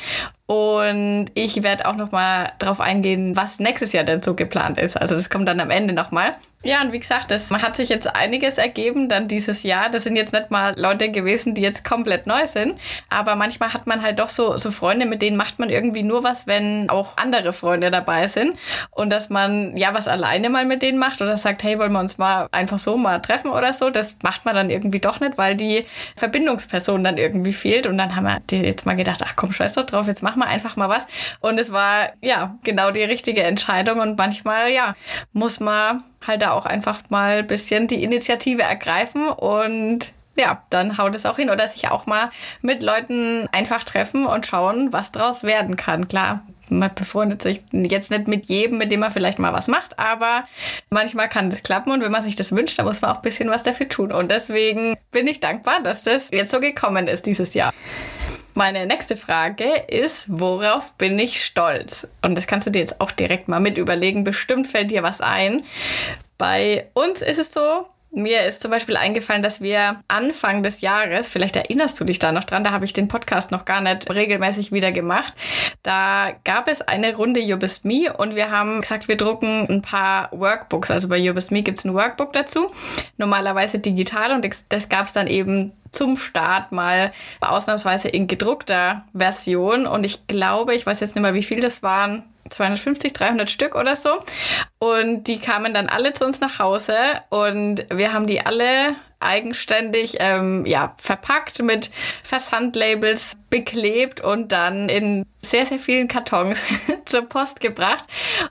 Und 0.46 1.26
ich 1.34 1.62
werde 1.62 1.86
auch 1.86 1.96
noch 1.96 2.10
mal 2.10 2.52
darauf 2.58 2.80
eingehen, 2.80 3.36
was 3.36 3.58
nächstes 3.58 3.92
Jahr 3.92 4.04
denn 4.04 4.22
so 4.22 4.34
geplant 4.34 4.78
ist. 4.78 4.96
Also 4.96 5.14
das 5.14 5.30
kommt 5.30 5.48
dann 5.48 5.60
am 5.60 5.70
Ende 5.70 5.94
noch 5.94 6.10
mal. 6.10 6.36
Ja, 6.64 6.82
und 6.82 6.92
wie 6.92 6.98
gesagt, 6.98 7.30
das 7.30 7.52
hat 7.52 7.76
sich 7.76 7.88
jetzt 7.88 8.16
einiges 8.16 8.58
ergeben 8.58 9.08
dann 9.08 9.28
dieses 9.28 9.62
Jahr. 9.62 9.90
Das 9.90 10.02
sind 10.02 10.16
jetzt 10.16 10.32
nicht 10.32 10.50
mal 10.50 10.74
Leute 10.76 11.08
gewesen, 11.08 11.54
die 11.54 11.62
jetzt 11.62 11.84
komplett 11.84 12.26
neu 12.26 12.48
sind. 12.48 12.80
Aber 13.08 13.36
manchmal 13.36 13.72
hat 13.72 13.86
man 13.86 14.02
halt 14.02 14.18
doch 14.18 14.28
so, 14.28 14.58
so 14.58 14.72
Freunde, 14.72 15.06
mit 15.06 15.22
denen 15.22 15.36
macht 15.36 15.60
man 15.60 15.70
irgendwie 15.70 16.02
nur 16.02 16.24
was, 16.24 16.48
wenn 16.48 16.90
auch 16.90 17.16
andere 17.16 17.52
Freunde 17.52 17.92
dabei 17.92 18.26
sind. 18.26 18.58
Und 18.90 19.10
dass 19.10 19.30
man 19.30 19.76
ja 19.76 19.94
was 19.94 20.08
alleine 20.08 20.50
mal 20.50 20.64
mit 20.64 20.82
denen 20.82 20.98
macht 20.98 21.22
oder 21.22 21.36
sagt, 21.36 21.62
hey, 21.62 21.78
wollen 21.78 21.92
wir 21.92 22.00
uns 22.00 22.18
mal 22.18 22.48
einfach 22.50 22.80
so 22.80 22.96
mal 22.96 23.20
treffen 23.20 23.52
oder 23.52 23.72
so, 23.72 23.90
das 23.90 24.16
macht 24.22 24.44
man 24.44 24.56
dann 24.56 24.68
irgendwie 24.68 24.98
doch 24.98 25.20
nicht, 25.20 25.38
weil 25.38 25.54
die 25.54 25.86
Verbindungsperson 26.16 27.04
dann 27.04 27.18
irgendwie 27.18 27.52
fehlt. 27.52 27.86
Und 27.86 27.98
dann 27.98 28.16
haben 28.16 28.24
wir 28.24 28.58
jetzt 28.58 28.84
mal 28.84 28.96
gedacht, 28.96 29.20
ach 29.24 29.36
komm, 29.36 29.52
scheiß 29.52 29.74
doch 29.74 29.86
drauf, 29.86 30.08
jetzt 30.08 30.24
machen 30.24 30.40
wir 30.40 30.48
einfach 30.48 30.74
mal 30.74 30.88
was. 30.88 31.06
Und 31.38 31.60
es 31.60 31.70
war 31.70 32.10
ja 32.20 32.58
genau 32.64 32.90
die 32.90 33.04
richtige 33.04 33.44
Entscheidung. 33.44 34.00
Und 34.00 34.18
manchmal, 34.18 34.72
ja, 34.72 34.96
muss 35.32 35.60
man 35.60 36.02
halt 36.26 36.42
da 36.42 36.52
auch 36.52 36.66
einfach 36.66 37.00
mal 37.08 37.38
ein 37.38 37.46
bisschen 37.46 37.86
die 37.86 38.02
Initiative 38.02 38.62
ergreifen 38.62 39.28
und 39.28 40.12
ja, 40.38 40.62
dann 40.70 40.98
haut 40.98 41.16
es 41.16 41.26
auch 41.26 41.36
hin. 41.36 41.50
Oder 41.50 41.66
sich 41.68 41.88
auch 41.88 42.06
mal 42.06 42.30
mit 42.62 42.82
Leuten 42.82 43.48
einfach 43.52 43.84
treffen 43.84 44.24
und 44.24 44.46
schauen, 44.46 44.92
was 44.92 45.12
draus 45.12 45.42
werden 45.42 45.76
kann. 45.76 46.08
Klar, 46.08 46.42
man 46.70 46.94
befreundet 46.94 47.42
sich 47.42 47.62
jetzt 47.72 48.10
nicht 48.10 48.28
mit 48.28 48.46
jedem, 48.46 48.78
mit 48.78 48.92
dem 48.92 49.00
man 49.00 49.10
vielleicht 49.10 49.38
mal 49.38 49.52
was 49.52 49.68
macht, 49.68 49.98
aber 49.98 50.44
manchmal 50.90 51.28
kann 51.28 51.50
das 51.50 51.62
klappen 51.62 51.92
und 51.92 52.02
wenn 52.02 52.12
man 52.12 52.22
sich 52.22 52.36
das 52.36 52.52
wünscht, 52.52 52.78
dann 52.78 52.86
muss 52.86 53.00
man 53.00 53.10
auch 53.10 53.16
ein 53.16 53.22
bisschen 53.22 53.50
was 53.50 53.62
dafür 53.62 53.88
tun. 53.88 54.12
Und 54.12 54.30
deswegen 54.30 54.96
bin 55.10 55.26
ich 55.26 55.40
dankbar, 55.40 55.80
dass 55.82 56.02
das 56.02 56.28
jetzt 56.30 56.50
so 56.50 56.60
gekommen 56.60 57.08
ist 57.08 57.26
dieses 57.26 57.54
Jahr. 57.54 57.72
Meine 58.58 58.86
nächste 58.86 59.16
Frage 59.16 59.66
ist, 59.86 60.26
worauf 60.28 60.92
bin 60.94 61.16
ich 61.16 61.44
stolz? 61.44 62.08
Und 62.22 62.34
das 62.34 62.48
kannst 62.48 62.66
du 62.66 62.72
dir 62.72 62.80
jetzt 62.80 63.00
auch 63.00 63.12
direkt 63.12 63.46
mal 63.46 63.60
mit 63.60 63.78
überlegen. 63.78 64.24
Bestimmt 64.24 64.66
fällt 64.66 64.90
dir 64.90 65.04
was 65.04 65.20
ein. 65.20 65.62
Bei 66.38 66.88
uns 66.92 67.22
ist 67.22 67.38
es 67.38 67.54
so, 67.54 67.86
mir 68.10 68.46
ist 68.46 68.62
zum 68.62 68.70
Beispiel 68.70 68.96
eingefallen, 68.96 69.42
dass 69.42 69.60
wir 69.60 70.02
Anfang 70.08 70.62
des 70.62 70.80
Jahres, 70.80 71.28
vielleicht 71.28 71.56
erinnerst 71.56 72.00
du 72.00 72.04
dich 72.04 72.18
da 72.18 72.32
noch 72.32 72.44
dran, 72.44 72.64
da 72.64 72.70
habe 72.70 72.84
ich 72.84 72.92
den 72.92 73.08
Podcast 73.08 73.50
noch 73.50 73.64
gar 73.64 73.80
nicht 73.80 74.12
regelmäßig 74.12 74.72
wieder 74.72 74.92
gemacht. 74.92 75.34
Da 75.82 76.32
gab 76.44 76.68
es 76.68 76.82
eine 76.82 77.14
Runde 77.14 77.40
You 77.40 77.58
Best 77.58 77.84
Me 77.84 78.12
und 78.16 78.34
wir 78.34 78.50
haben 78.50 78.80
gesagt, 78.80 79.08
wir 79.08 79.16
drucken 79.16 79.66
ein 79.68 79.82
paar 79.82 80.30
Workbooks. 80.32 80.90
Also 80.90 81.08
bei 81.08 81.18
You 81.18 81.34
Best 81.34 81.50
Me 81.50 81.62
gibt 81.62 81.78
es 81.78 81.84
ein 81.84 81.94
Workbook 81.94 82.32
dazu, 82.32 82.70
normalerweise 83.18 83.78
digital 83.78 84.32
und 84.32 84.48
das 84.68 84.88
gab 84.88 85.06
es 85.06 85.12
dann 85.12 85.26
eben 85.26 85.72
zum 85.92 86.16
Start 86.16 86.72
mal 86.72 87.12
ausnahmsweise 87.40 88.08
in 88.08 88.26
gedruckter 88.26 89.04
Version. 89.14 89.86
Und 89.86 90.04
ich 90.04 90.26
glaube, 90.26 90.74
ich 90.74 90.86
weiß 90.86 91.00
jetzt 91.00 91.14
nicht 91.14 91.22
mehr, 91.22 91.34
wie 91.34 91.42
viel 91.42 91.60
das 91.60 91.82
waren, 91.82 92.24
250, 92.50 93.12
300 93.12 93.50
Stück 93.50 93.74
oder 93.74 93.96
so. 93.96 94.10
Und 94.78 95.24
die 95.24 95.38
kamen 95.38 95.74
dann 95.74 95.88
alle 95.88 96.12
zu 96.12 96.24
uns 96.24 96.40
nach 96.40 96.58
Hause 96.58 96.94
und 97.30 97.86
wir 97.90 98.12
haben 98.12 98.26
die 98.26 98.44
alle 98.44 98.94
eigenständig 99.20 100.16
ähm, 100.20 100.64
ja, 100.66 100.94
verpackt 100.98 101.62
mit 101.62 101.90
Versandlabels 102.22 103.36
beklebt 103.50 104.20
und 104.20 104.52
dann 104.52 104.88
in 104.88 105.24
sehr, 105.40 105.64
sehr 105.64 105.78
vielen 105.78 106.08
Kartons 106.08 106.62
zur 107.04 107.22
Post 107.22 107.60
gebracht. 107.60 108.04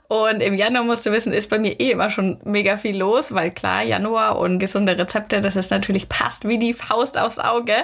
Und 0.08 0.40
im 0.40 0.54
Januar 0.54 0.84
musst 0.84 1.06
du 1.06 1.12
wissen, 1.12 1.32
ist 1.32 1.50
bei 1.50 1.58
mir 1.58 1.78
eh 1.78 1.92
immer 1.92 2.10
schon 2.10 2.38
mega 2.44 2.76
viel 2.76 2.96
los, 2.96 3.32
weil 3.32 3.50
klar, 3.50 3.82
Januar 3.82 4.38
und 4.38 4.58
gesunde 4.58 4.98
Rezepte, 4.98 5.40
das 5.40 5.56
ist 5.56 5.70
natürlich 5.70 6.08
passt 6.08 6.48
wie 6.48 6.58
die 6.58 6.74
Faust 6.74 7.18
aufs 7.18 7.38
Auge. 7.38 7.74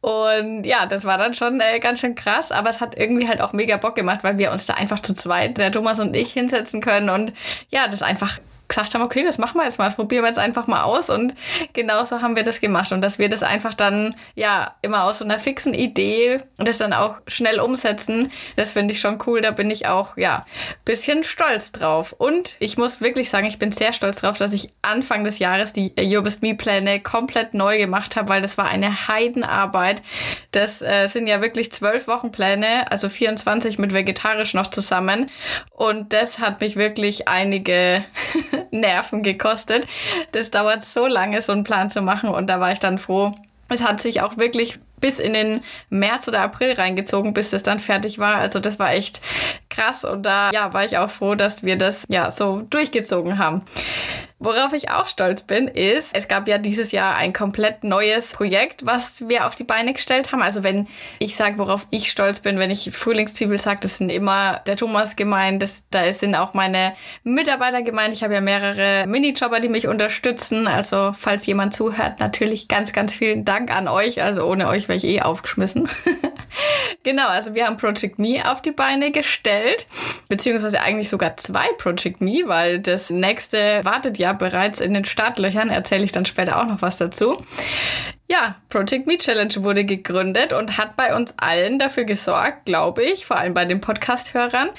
Und 0.00 0.64
ja, 0.64 0.86
das 0.86 1.04
war 1.04 1.18
dann 1.18 1.34
schon 1.34 1.60
äh, 1.60 1.78
ganz 1.78 2.00
schön 2.00 2.14
krass, 2.14 2.50
aber 2.50 2.70
es 2.70 2.80
hat 2.80 2.98
irgendwie 2.98 3.28
halt 3.28 3.40
auch 3.40 3.52
mega 3.52 3.76
Bock 3.76 3.94
gemacht, 3.94 4.24
weil 4.24 4.38
wir 4.38 4.50
uns 4.50 4.66
da 4.66 4.74
einfach 4.74 5.00
zu 5.00 5.14
zweit, 5.14 5.58
der 5.58 5.70
Thomas 5.70 6.00
und 6.00 6.16
ich, 6.16 6.32
hinsetzen 6.32 6.80
können 6.80 7.08
und 7.08 7.32
ja, 7.70 7.88
das 7.88 8.02
einfach 8.02 8.38
gesagt 8.68 8.94
haben, 8.94 9.02
okay, 9.02 9.22
das 9.24 9.38
machen 9.38 9.58
wir 9.58 9.64
jetzt 9.64 9.78
mal, 9.78 9.84
das 9.84 9.96
probieren 9.96 10.24
wir 10.24 10.28
jetzt 10.28 10.38
einfach 10.38 10.66
mal 10.66 10.82
aus 10.82 11.10
und 11.10 11.34
genauso 11.72 12.22
haben 12.22 12.36
wir 12.36 12.42
das 12.42 12.60
gemacht. 12.60 12.92
Und 12.92 13.00
dass 13.00 13.18
wir 13.18 13.28
das 13.28 13.42
einfach 13.42 13.74
dann 13.74 14.14
ja 14.34 14.74
immer 14.82 15.04
aus 15.04 15.18
so 15.18 15.24
einer 15.24 15.38
fixen 15.38 15.74
Idee 15.74 16.40
und 16.56 16.66
das 16.68 16.78
dann 16.78 16.92
auch 16.92 17.16
schnell 17.26 17.60
umsetzen, 17.60 18.30
das 18.56 18.72
finde 18.72 18.92
ich 18.92 19.00
schon 19.00 19.18
cool, 19.26 19.40
da 19.40 19.50
bin 19.50 19.70
ich 19.70 19.86
auch 19.86 20.16
ja 20.16 20.44
bisschen 20.84 21.24
stolz 21.24 21.72
drauf. 21.72 22.12
Und 22.12 22.56
ich 22.58 22.76
muss 22.76 23.00
wirklich 23.00 23.30
sagen, 23.30 23.46
ich 23.46 23.58
bin 23.58 23.72
sehr 23.72 23.92
stolz 23.92 24.20
drauf, 24.20 24.38
dass 24.38 24.52
ich 24.52 24.70
Anfang 24.82 25.24
des 25.24 25.38
Jahres 25.38 25.72
die 25.72 25.92
You 26.00 26.22
Best 26.22 26.42
Me 26.42 26.54
Pläne 26.54 27.00
komplett 27.00 27.54
neu 27.54 27.78
gemacht 27.78 28.16
habe, 28.16 28.28
weil 28.28 28.42
das 28.42 28.58
war 28.58 28.66
eine 28.66 29.08
Heidenarbeit. 29.08 30.02
Das 30.52 30.82
äh, 30.82 31.06
sind 31.06 31.26
ja 31.26 31.40
wirklich 31.40 31.72
zwölf 31.72 32.08
Wochenpläne, 32.08 32.90
also 32.90 33.08
24 33.08 33.78
mit 33.78 33.92
vegetarisch 33.92 34.54
noch 34.54 34.68
zusammen. 34.68 35.30
Und 35.70 36.12
das 36.12 36.38
hat 36.38 36.60
mich 36.60 36.76
wirklich 36.76 37.28
einige 37.28 38.04
Nerven 38.70 39.22
gekostet. 39.22 39.86
Das 40.32 40.50
dauert 40.50 40.84
so 40.84 41.06
lange, 41.06 41.42
so 41.42 41.52
einen 41.52 41.64
Plan 41.64 41.90
zu 41.90 42.02
machen. 42.02 42.30
Und 42.30 42.48
da 42.48 42.60
war 42.60 42.72
ich 42.72 42.78
dann 42.78 42.98
froh. 42.98 43.32
Es 43.68 43.82
hat 43.82 44.00
sich 44.00 44.20
auch 44.22 44.38
wirklich 44.38 44.78
bis 45.00 45.18
in 45.18 45.34
den 45.34 45.62
März 45.90 46.28
oder 46.28 46.40
April 46.40 46.72
reingezogen, 46.72 47.34
bis 47.34 47.50
das 47.50 47.62
dann 47.62 47.78
fertig 47.78 48.18
war. 48.18 48.36
Also 48.36 48.60
das 48.60 48.78
war 48.78 48.92
echt 48.92 49.20
krass 49.68 50.04
und 50.04 50.24
da 50.24 50.50
ja, 50.52 50.72
war 50.72 50.84
ich 50.84 50.96
auch 50.98 51.10
froh, 51.10 51.34
dass 51.34 51.64
wir 51.64 51.76
das 51.76 52.04
ja 52.08 52.30
so 52.30 52.62
durchgezogen 52.70 53.38
haben. 53.38 53.62
Worauf 54.38 54.74
ich 54.74 54.90
auch 54.90 55.06
stolz 55.06 55.42
bin, 55.42 55.66
ist, 55.66 56.14
es 56.14 56.28
gab 56.28 56.46
ja 56.46 56.58
dieses 56.58 56.92
Jahr 56.92 57.16
ein 57.16 57.32
komplett 57.32 57.84
neues 57.84 58.32
Projekt, 58.32 58.84
was 58.84 59.26
wir 59.28 59.46
auf 59.46 59.54
die 59.54 59.64
Beine 59.64 59.94
gestellt 59.94 60.30
haben. 60.30 60.42
Also 60.42 60.62
wenn 60.62 60.86
ich 61.18 61.36
sage, 61.36 61.56
worauf 61.56 61.86
ich 61.90 62.10
stolz 62.10 62.40
bin, 62.40 62.58
wenn 62.58 62.70
ich 62.70 62.90
Frühlingszwiebel 62.90 63.58
sage, 63.58 63.80
das 63.80 63.96
sind 63.96 64.12
immer 64.12 64.60
der 64.66 64.76
Thomas 64.76 65.16
gemeint, 65.16 65.62
das, 65.62 65.84
da 65.90 66.12
sind 66.12 66.34
auch 66.34 66.52
meine 66.52 66.92
Mitarbeiter 67.24 67.80
gemeint. 67.80 68.12
Ich 68.12 68.22
habe 68.22 68.34
ja 68.34 68.42
mehrere 68.42 69.06
Minijobber, 69.06 69.58
die 69.58 69.70
mich 69.70 69.88
unterstützen. 69.88 70.66
Also 70.66 71.12
falls 71.16 71.46
jemand 71.46 71.72
zuhört, 71.72 72.20
natürlich 72.20 72.68
ganz, 72.68 72.92
ganz 72.92 73.14
vielen 73.14 73.46
Dank 73.46 73.74
an 73.74 73.88
euch. 73.88 74.22
Also 74.22 74.44
ohne 74.44 74.68
euch 74.68 74.86
wäre 74.88 74.98
ich 74.98 75.04
eh 75.04 75.22
aufgeschmissen. 75.22 75.88
genau, 77.06 77.28
also 77.28 77.54
wir 77.54 77.66
haben 77.66 77.76
Project 77.76 78.18
Me 78.18 78.42
auf 78.50 78.60
die 78.60 78.72
Beine 78.72 79.12
gestellt, 79.12 79.86
beziehungsweise 80.28 80.82
eigentlich 80.82 81.08
sogar 81.08 81.36
zwei 81.36 81.66
Project 81.78 82.20
Me, 82.20 82.42
weil 82.46 82.80
das 82.80 83.10
nächste 83.10 83.84
wartet 83.84 84.18
ja 84.18 84.32
bereits 84.32 84.80
in 84.80 84.92
den 84.92 85.04
Startlöchern, 85.04 85.70
erzähle 85.70 86.04
ich 86.04 86.10
dann 86.10 86.26
später 86.26 86.60
auch 86.60 86.66
noch 86.66 86.82
was 86.82 86.96
dazu. 86.96 87.38
Ja, 88.28 88.56
Project 88.70 89.06
Me 89.06 89.16
Challenge 89.16 89.54
wurde 89.58 89.84
gegründet 89.84 90.52
und 90.52 90.78
hat 90.78 90.96
bei 90.96 91.14
uns 91.14 91.32
allen 91.36 91.78
dafür 91.78 92.02
gesorgt, 92.02 92.64
glaube 92.64 93.04
ich, 93.04 93.24
vor 93.24 93.38
allem 93.38 93.54
bei 93.54 93.64
den 93.64 93.80
Podcast-Hörern, 93.80 94.70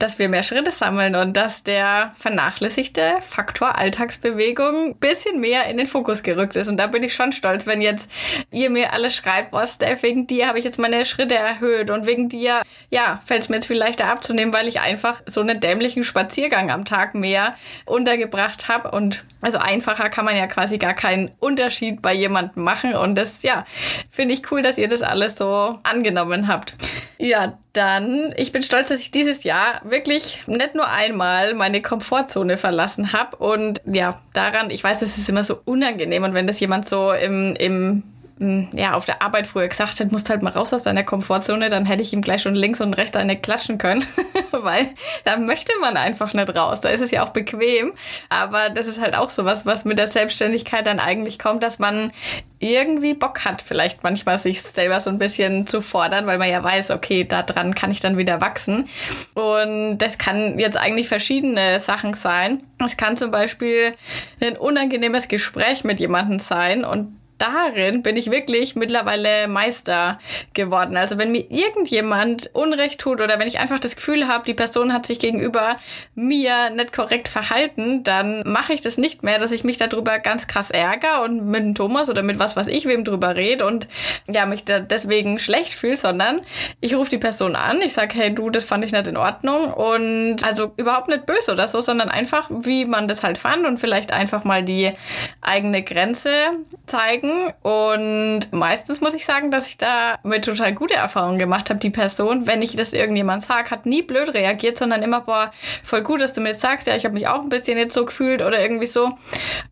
dass 0.00 0.18
wir 0.18 0.28
mehr 0.28 0.42
Schritte 0.42 0.72
sammeln 0.72 1.14
und 1.14 1.36
dass 1.36 1.62
der 1.62 2.12
vernachlässigte 2.16 3.02
Faktor 3.20 3.78
Alltagsbewegung 3.78 4.88
ein 4.88 4.96
bisschen 4.96 5.40
mehr 5.40 5.70
in 5.70 5.76
den 5.76 5.86
Fokus 5.86 6.24
gerückt 6.24 6.56
ist. 6.56 6.66
Und 6.66 6.78
da 6.78 6.88
bin 6.88 7.04
ich 7.04 7.14
schon 7.14 7.30
stolz, 7.30 7.68
wenn 7.68 7.80
jetzt 7.80 8.10
ihr 8.50 8.70
mir 8.70 8.92
alle 8.92 9.12
schreibt, 9.12 9.54
oh 9.54 9.64
Steph, 9.64 10.02
wegen 10.02 10.26
dir 10.26 10.48
habe 10.48 10.58
ich 10.58 10.64
jetzt 10.64 10.80
meine 10.80 11.04
Schritte 11.04 11.36
erhöht 11.36 11.90
und 11.90 12.06
wegen 12.06 12.28
dir, 12.28 12.62
ja, 12.90 13.20
fällt 13.24 13.42
es 13.42 13.48
mir 13.48 13.56
jetzt 13.56 13.68
viel 13.68 13.78
leichter 13.78 14.08
abzunehmen, 14.08 14.52
weil 14.52 14.66
ich 14.66 14.80
einfach 14.80 15.22
so 15.26 15.42
einen 15.42 15.60
dämlichen 15.60 16.02
Spaziergang 16.02 16.72
am 16.72 16.84
Tag 16.84 17.14
mehr 17.14 17.54
untergebracht 17.84 18.66
habe. 18.66 18.90
Und 18.90 19.24
also 19.42 19.58
einfacher 19.58 20.10
kann 20.10 20.24
man 20.24 20.36
ja 20.36 20.48
quasi 20.48 20.76
gar 20.76 20.94
keinen 20.94 21.30
Unterschied 21.38 22.02
bei 22.02 22.12
jemandem 22.12 22.64
machen. 22.64 22.95
Und 23.00 23.16
das, 23.16 23.42
ja, 23.42 23.64
finde 24.10 24.34
ich 24.34 24.50
cool, 24.50 24.62
dass 24.62 24.78
ihr 24.78 24.88
das 24.88 25.02
alles 25.02 25.36
so 25.36 25.78
angenommen 25.82 26.48
habt. 26.48 26.74
Ja, 27.18 27.58
dann, 27.72 28.34
ich 28.36 28.52
bin 28.52 28.62
stolz, 28.62 28.88
dass 28.88 29.00
ich 29.00 29.10
dieses 29.10 29.44
Jahr 29.44 29.80
wirklich 29.84 30.42
nicht 30.46 30.74
nur 30.74 30.88
einmal 30.88 31.54
meine 31.54 31.80
Komfortzone 31.82 32.56
verlassen 32.56 33.12
habe. 33.12 33.36
Und 33.36 33.80
ja, 33.86 34.20
daran, 34.32 34.70
ich 34.70 34.84
weiß, 34.84 35.00
das 35.00 35.16
ist 35.16 35.28
immer 35.28 35.44
so 35.44 35.60
unangenehm. 35.64 36.24
Und 36.24 36.34
wenn 36.34 36.46
das 36.46 36.60
jemand 36.60 36.88
so 36.88 37.12
im, 37.12 37.54
im 37.56 38.02
ja, 38.38 38.92
auf 38.92 39.06
der 39.06 39.22
Arbeit 39.22 39.46
früher 39.46 39.66
gesagt 39.66 39.98
hat, 39.98 40.12
musst 40.12 40.28
halt 40.28 40.42
mal 40.42 40.50
raus 40.50 40.74
aus 40.74 40.82
deiner 40.82 41.04
Komfortzone, 41.04 41.70
dann 41.70 41.86
hätte 41.86 42.02
ich 42.02 42.12
ihm 42.12 42.20
gleich 42.20 42.42
schon 42.42 42.54
links 42.54 42.82
und 42.82 42.92
rechts 42.92 43.16
eine 43.16 43.38
klatschen 43.38 43.78
können, 43.78 44.04
weil 44.50 44.88
da 45.24 45.38
möchte 45.38 45.72
man 45.80 45.96
einfach 45.96 46.34
nicht 46.34 46.54
raus. 46.54 46.82
Da 46.82 46.90
ist 46.90 47.00
es 47.00 47.10
ja 47.10 47.24
auch 47.24 47.30
bequem. 47.30 47.94
Aber 48.28 48.68
das 48.68 48.86
ist 48.86 49.00
halt 49.00 49.16
auch 49.16 49.30
so 49.30 49.46
was, 49.46 49.64
was 49.64 49.86
mit 49.86 49.98
der 49.98 50.08
Selbstständigkeit 50.08 50.86
dann 50.86 50.98
eigentlich 50.98 51.38
kommt, 51.38 51.62
dass 51.62 51.78
man 51.78 52.12
irgendwie 52.58 53.14
Bock 53.14 53.44
hat, 53.44 53.60
vielleicht 53.60 54.02
manchmal 54.02 54.38
sich 54.38 54.62
selber 54.62 55.00
so 55.00 55.10
ein 55.10 55.18
bisschen 55.18 55.66
zu 55.66 55.80
fordern, 55.80 56.26
weil 56.26 56.38
man 56.38 56.48
ja 56.48 56.62
weiß, 56.62 56.90
okay, 56.90 57.24
da 57.24 57.42
dran 57.42 57.74
kann 57.74 57.90
ich 57.90 58.00
dann 58.00 58.16
wieder 58.16 58.40
wachsen. 58.40 58.88
Und 59.34 59.98
das 59.98 60.18
kann 60.18 60.58
jetzt 60.58 60.78
eigentlich 60.78 61.08
verschiedene 61.08 61.78
Sachen 61.80 62.14
sein. 62.14 62.62
Es 62.84 62.96
kann 62.96 63.16
zum 63.16 63.30
Beispiel 63.30 63.92
ein 64.40 64.56
unangenehmes 64.56 65.28
Gespräch 65.28 65.84
mit 65.84 66.00
jemandem 66.00 66.38
sein 66.38 66.84
und 66.84 67.16
darin 67.38 68.02
bin 68.02 68.16
ich 68.16 68.30
wirklich 68.30 68.76
mittlerweile 68.76 69.48
Meister 69.48 70.18
geworden. 70.54 70.96
Also 70.96 71.18
wenn 71.18 71.32
mir 71.32 71.50
irgendjemand 71.50 72.50
Unrecht 72.54 73.00
tut 73.00 73.20
oder 73.20 73.38
wenn 73.38 73.48
ich 73.48 73.58
einfach 73.58 73.78
das 73.78 73.96
Gefühl 73.96 74.28
habe, 74.28 74.44
die 74.44 74.54
Person 74.54 74.92
hat 74.92 75.06
sich 75.06 75.18
gegenüber 75.18 75.76
mir 76.14 76.70
nicht 76.70 76.92
korrekt 76.92 77.28
verhalten, 77.28 78.04
dann 78.04 78.42
mache 78.46 78.72
ich 78.72 78.80
das 78.80 78.98
nicht 78.98 79.22
mehr, 79.22 79.38
dass 79.38 79.52
ich 79.52 79.64
mich 79.64 79.76
darüber 79.76 80.18
ganz 80.18 80.46
krass 80.46 80.70
ärgere 80.70 81.22
und 81.24 81.46
mit 81.46 81.60
dem 81.60 81.74
Thomas 81.74 82.08
oder 82.08 82.22
mit 82.22 82.38
was 82.38 82.56
was 82.56 82.66
ich 82.68 82.86
wem 82.86 83.04
drüber 83.04 83.36
rede 83.36 83.66
und 83.66 83.86
ja 84.26 84.46
mich 84.46 84.64
deswegen 84.64 85.38
schlecht 85.38 85.74
fühle, 85.74 85.96
sondern 85.96 86.40
ich 86.80 86.94
rufe 86.94 87.10
die 87.10 87.18
Person 87.18 87.56
an, 87.56 87.80
ich 87.82 87.92
sage, 87.92 88.14
hey 88.14 88.34
du, 88.34 88.50
das 88.50 88.64
fand 88.64 88.84
ich 88.84 88.92
nicht 88.92 89.06
in 89.06 89.16
Ordnung 89.16 89.72
und 89.72 90.44
also 90.44 90.72
überhaupt 90.76 91.08
nicht 91.08 91.26
böse 91.26 91.52
oder 91.52 91.68
so, 91.68 91.80
sondern 91.80 92.08
einfach, 92.08 92.50
wie 92.50 92.84
man 92.84 93.08
das 93.08 93.22
halt 93.22 93.38
fand 93.38 93.66
und 93.66 93.78
vielleicht 93.78 94.12
einfach 94.12 94.44
mal 94.44 94.62
die 94.62 94.92
eigene 95.42 95.82
Grenze 95.82 96.30
zeigen 96.86 97.25
sagen. 97.26 97.52
Und 97.62 98.52
meistens 98.52 99.00
muss 99.00 99.14
ich 99.14 99.24
sagen, 99.24 99.50
dass 99.50 99.66
ich 99.66 99.78
da 99.78 100.18
mit 100.22 100.44
total 100.44 100.72
gute 100.74 100.94
Erfahrungen 100.94 101.38
gemacht 101.38 101.70
habe. 101.70 101.80
Die 101.80 101.90
Person, 101.90 102.46
wenn 102.46 102.62
ich 102.62 102.76
das 102.76 102.92
irgendjemand 102.92 103.42
sage, 103.42 103.70
hat 103.70 103.86
nie 103.86 104.02
blöd 104.02 104.34
reagiert, 104.34 104.78
sondern 104.78 105.02
immer, 105.02 105.20
boah, 105.20 105.50
voll 105.82 106.02
gut, 106.02 106.20
dass 106.20 106.32
du 106.32 106.40
mir 106.40 106.50
das 106.50 106.60
sagst. 106.60 106.86
Ja, 106.86 106.96
ich 106.96 107.04
habe 107.04 107.14
mich 107.14 107.28
auch 107.28 107.42
ein 107.42 107.48
bisschen 107.48 107.78
jetzt 107.78 107.94
so 107.94 108.04
gefühlt 108.04 108.42
oder 108.42 108.60
irgendwie 108.60 108.86
so. 108.86 109.12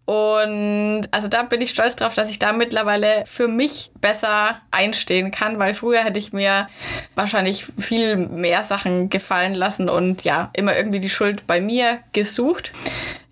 Und 0.06 1.02
also 1.10 1.28
da 1.28 1.42
bin 1.42 1.60
ich 1.60 1.70
stolz 1.70 1.96
drauf, 1.96 2.14
dass 2.14 2.30
ich 2.30 2.38
da 2.38 2.52
mittlerweile 2.52 3.24
für 3.26 3.48
mich 3.48 3.90
besser 4.00 4.60
einstehen 4.70 5.30
kann, 5.30 5.58
weil 5.58 5.74
früher 5.74 6.04
hätte 6.04 6.18
ich 6.18 6.32
mir 6.32 6.68
wahrscheinlich 7.14 7.66
viel 7.78 8.16
mehr 8.16 8.64
Sachen 8.64 9.08
gefallen 9.08 9.54
lassen 9.54 9.88
und 9.88 10.24
ja, 10.24 10.50
immer 10.52 10.76
irgendwie 10.76 11.00
die 11.00 11.08
Schuld 11.08 11.46
bei 11.46 11.60
mir 11.60 12.00
gesucht. 12.12 12.72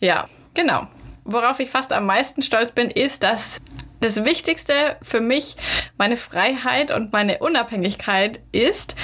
Ja, 0.01 0.27
genau. 0.55 0.87
Worauf 1.25 1.61
ich 1.61 1.71
fast 1.71 1.93
am 1.93 2.07
meisten 2.07 2.43
stolz 2.43 2.73
bin, 2.73 2.91
ist, 2.91 3.23
dass 3.23 3.61
das 4.03 4.25
Wichtigste 4.25 4.97
für 5.01 5.21
mich 5.21 5.57
meine 5.97 6.17
Freiheit 6.17 6.91
und 6.91 7.13
meine 7.13 7.39
Unabhängigkeit 7.39 8.41
ist. 8.53 8.97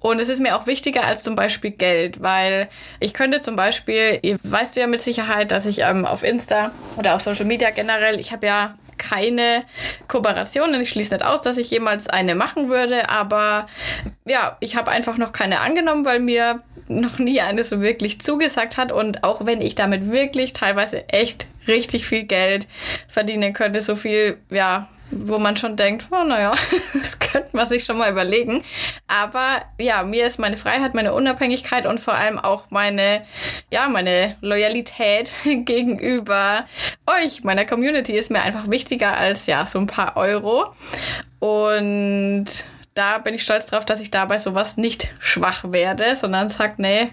Und 0.00 0.20
es 0.20 0.28
ist 0.28 0.40
mir 0.40 0.56
auch 0.56 0.66
wichtiger 0.66 1.04
als 1.04 1.22
zum 1.22 1.34
Beispiel 1.34 1.72
Geld, 1.72 2.22
weil 2.22 2.68
ich 3.00 3.14
könnte 3.14 3.40
zum 3.40 3.56
Beispiel, 3.56 4.18
ihr 4.22 4.38
weißt 4.42 4.76
du 4.76 4.80
ja 4.80 4.86
mit 4.86 5.00
Sicherheit, 5.00 5.50
dass 5.50 5.66
ich 5.66 5.80
ähm, 5.80 6.06
auf 6.06 6.22
Insta 6.22 6.70
oder 6.96 7.14
auf 7.14 7.20
Social 7.20 7.46
Media 7.46 7.70
generell, 7.70 8.20
ich 8.20 8.32
habe 8.32 8.46
ja 8.46 8.78
keine 8.96 9.64
Kooperationen. 10.08 10.80
Ich 10.82 10.90
schließe 10.90 11.14
nicht 11.14 11.24
aus, 11.24 11.40
dass 11.40 11.56
ich 11.56 11.70
jemals 11.70 12.08
eine 12.08 12.34
machen 12.34 12.68
würde, 12.68 13.08
aber 13.08 13.66
ja, 14.26 14.56
ich 14.60 14.76
habe 14.76 14.90
einfach 14.90 15.16
noch 15.16 15.32
keine 15.32 15.60
angenommen, 15.60 16.04
weil 16.04 16.20
mir 16.20 16.62
noch 16.88 17.18
nie 17.18 17.40
eine 17.40 17.64
so 17.64 17.80
wirklich 17.80 18.20
zugesagt 18.20 18.76
hat. 18.76 18.92
Und 18.92 19.24
auch 19.24 19.46
wenn 19.46 19.60
ich 19.60 19.74
damit 19.74 20.10
wirklich 20.10 20.52
teilweise 20.52 21.08
echt 21.08 21.46
richtig 21.66 22.06
viel 22.06 22.24
Geld 22.24 22.66
verdienen 23.08 23.52
könnte, 23.52 23.80
so 23.80 23.94
viel, 23.96 24.38
ja, 24.50 24.88
wo 25.10 25.38
man 25.38 25.56
schon 25.56 25.76
denkt, 25.76 26.06
oh, 26.10 26.24
naja, 26.24 26.52
das 26.94 27.18
könnte 27.18 27.48
man 27.52 27.66
sich 27.66 27.84
schon 27.84 27.98
mal 27.98 28.10
überlegen. 28.10 28.62
Aber 29.06 29.62
ja, 29.78 30.02
mir 30.02 30.26
ist 30.26 30.38
meine 30.38 30.56
Freiheit, 30.56 30.94
meine 30.94 31.14
Unabhängigkeit 31.14 31.86
und 31.86 32.00
vor 32.00 32.14
allem 32.14 32.38
auch 32.38 32.70
meine, 32.70 33.22
ja, 33.72 33.88
meine 33.88 34.36
Loyalität 34.40 35.32
gegenüber 35.44 36.66
euch, 37.06 37.44
meiner 37.44 37.64
Community, 37.64 38.12
ist 38.12 38.30
mir 38.30 38.42
einfach 38.42 38.70
wichtiger 38.70 39.16
als 39.16 39.46
ja, 39.46 39.64
so 39.66 39.78
ein 39.78 39.86
paar 39.86 40.16
Euro. 40.16 40.74
Und 41.38 42.46
da 42.98 43.18
bin 43.18 43.34
ich 43.34 43.42
stolz 43.42 43.66
drauf, 43.66 43.86
dass 43.86 44.00
ich 44.00 44.10
dabei 44.10 44.38
sowas 44.38 44.76
nicht 44.76 45.14
schwach 45.20 45.70
werde, 45.70 46.16
sondern 46.16 46.48
sag, 46.48 46.80
nee, 46.80 47.10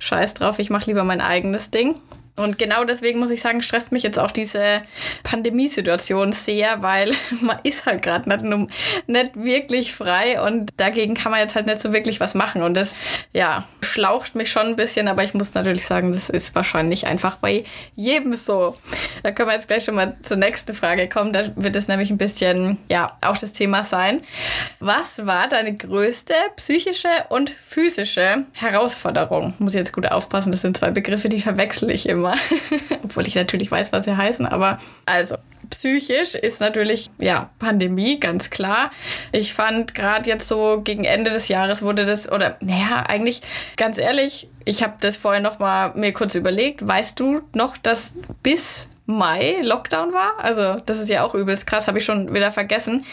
scheiß 0.00 0.34
drauf, 0.34 0.58
ich 0.58 0.68
mache 0.68 0.86
lieber 0.86 1.04
mein 1.04 1.20
eigenes 1.20 1.70
Ding. 1.70 1.94
Und 2.38 2.58
genau 2.58 2.84
deswegen 2.84 3.18
muss 3.18 3.30
ich 3.30 3.40
sagen, 3.40 3.62
stresst 3.62 3.92
mich 3.92 4.02
jetzt 4.02 4.18
auch 4.18 4.30
diese 4.30 4.82
Pandemiesituation 5.24 6.32
sehr, 6.32 6.82
weil 6.82 7.12
man 7.40 7.58
ist 7.64 7.86
halt 7.86 8.02
gerade 8.02 8.28
nicht, 8.28 8.70
nicht 9.06 9.32
wirklich 9.34 9.94
frei 9.94 10.40
und 10.40 10.72
dagegen 10.76 11.14
kann 11.14 11.32
man 11.32 11.40
jetzt 11.40 11.54
halt 11.54 11.66
nicht 11.66 11.80
so 11.80 11.92
wirklich 11.92 12.20
was 12.20 12.34
machen. 12.34 12.62
Und 12.62 12.76
das, 12.76 12.94
ja, 13.32 13.66
schlaucht 13.80 14.34
mich 14.34 14.50
schon 14.50 14.66
ein 14.66 14.76
bisschen, 14.76 15.08
aber 15.08 15.24
ich 15.24 15.34
muss 15.34 15.54
natürlich 15.54 15.84
sagen, 15.84 16.12
das 16.12 16.28
ist 16.28 16.54
wahrscheinlich 16.54 17.06
einfach 17.06 17.36
bei 17.36 17.64
jedem 17.96 18.34
so. 18.34 18.76
Da 19.22 19.32
können 19.32 19.48
wir 19.48 19.54
jetzt 19.54 19.68
gleich 19.68 19.84
schon 19.84 19.96
mal 19.96 20.16
zur 20.22 20.36
nächsten 20.36 20.74
Frage 20.74 21.08
kommen. 21.08 21.32
Da 21.32 21.44
wird 21.56 21.76
es 21.76 21.88
nämlich 21.88 22.10
ein 22.10 22.18
bisschen, 22.18 22.78
ja, 22.88 23.18
auch 23.20 23.36
das 23.36 23.52
Thema 23.52 23.84
sein. 23.84 24.20
Was 24.80 25.26
war 25.26 25.48
deine 25.48 25.74
größte 25.74 26.34
psychische 26.56 27.08
und 27.28 27.50
physische 27.50 28.44
Herausforderung? 28.52 29.54
Muss 29.58 29.74
ich 29.74 29.78
jetzt 29.78 29.92
gut 29.92 30.10
aufpassen, 30.10 30.50
das 30.50 30.62
sind 30.62 30.76
zwei 30.76 30.90
Begriffe, 30.90 31.28
die 31.28 31.40
verwechsel 31.40 31.90
ich 31.90 32.08
immer. 32.08 32.27
Obwohl 33.04 33.26
ich 33.26 33.34
natürlich 33.34 33.70
weiß, 33.70 33.92
was 33.92 34.04
sie 34.04 34.16
heißen, 34.16 34.46
aber 34.46 34.78
also 35.06 35.36
psychisch 35.70 36.34
ist 36.34 36.60
natürlich, 36.60 37.10
ja, 37.18 37.50
Pandemie, 37.58 38.18
ganz 38.18 38.50
klar. 38.50 38.90
Ich 39.32 39.52
fand 39.52 39.94
gerade 39.94 40.28
jetzt 40.28 40.48
so 40.48 40.80
gegen 40.82 41.04
Ende 41.04 41.30
des 41.30 41.48
Jahres 41.48 41.82
wurde 41.82 42.04
das, 42.04 42.30
oder 42.30 42.56
naja, 42.60 43.04
eigentlich 43.06 43.42
ganz 43.76 43.98
ehrlich, 43.98 44.48
ich 44.64 44.82
habe 44.82 44.94
das 45.00 45.16
vorher 45.16 45.40
noch 45.40 45.58
mal 45.58 45.92
mir 45.94 46.12
kurz 46.12 46.34
überlegt. 46.34 46.86
Weißt 46.86 47.18
du 47.18 47.42
noch, 47.54 47.76
dass 47.76 48.12
bis 48.42 48.88
Mai 49.06 49.56
Lockdown 49.62 50.12
war? 50.12 50.32
Also 50.38 50.80
das 50.84 50.98
ist 50.98 51.08
ja 51.08 51.24
auch 51.24 51.34
übelst 51.34 51.66
krass, 51.66 51.88
habe 51.88 51.98
ich 51.98 52.04
schon 52.04 52.34
wieder 52.34 52.52
vergessen. 52.52 53.04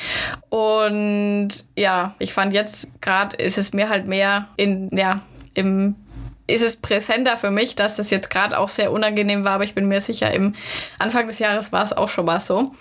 Und 0.50 1.50
ja, 1.78 2.16
ich 2.20 2.34
fand 2.34 2.54
jetzt 2.54 2.88
gerade 3.02 3.38
ist 3.38 3.58
es 3.58 3.74
mir 3.74 3.90
halt 3.90 4.08
mehr 4.08 4.50
in, 4.58 4.90
ja, 4.92 5.22
im 5.54 5.96
ist 6.48 6.62
es 6.62 6.78
präsenter 6.78 7.38
für 7.38 7.52
mich, 7.52 7.76
dass 7.76 7.96
das 7.96 8.10
jetzt 8.10 8.30
gerade 8.30 8.58
auch 8.58 8.70
sehr 8.70 8.92
unangenehm 8.92 9.44
war, 9.44 9.54
aber 9.54 9.64
ich 9.64 9.74
bin 9.74 9.88
mir 9.88 10.02
sicher, 10.02 10.32
im 10.32 10.56
Anfang 11.00 11.28
des 11.28 11.40
Jahres 11.40 11.72
war 11.72 11.84
es 11.84 11.94
auch 11.94 12.08
schon 12.08 12.26
mal 12.26 12.40
so. 12.40 12.72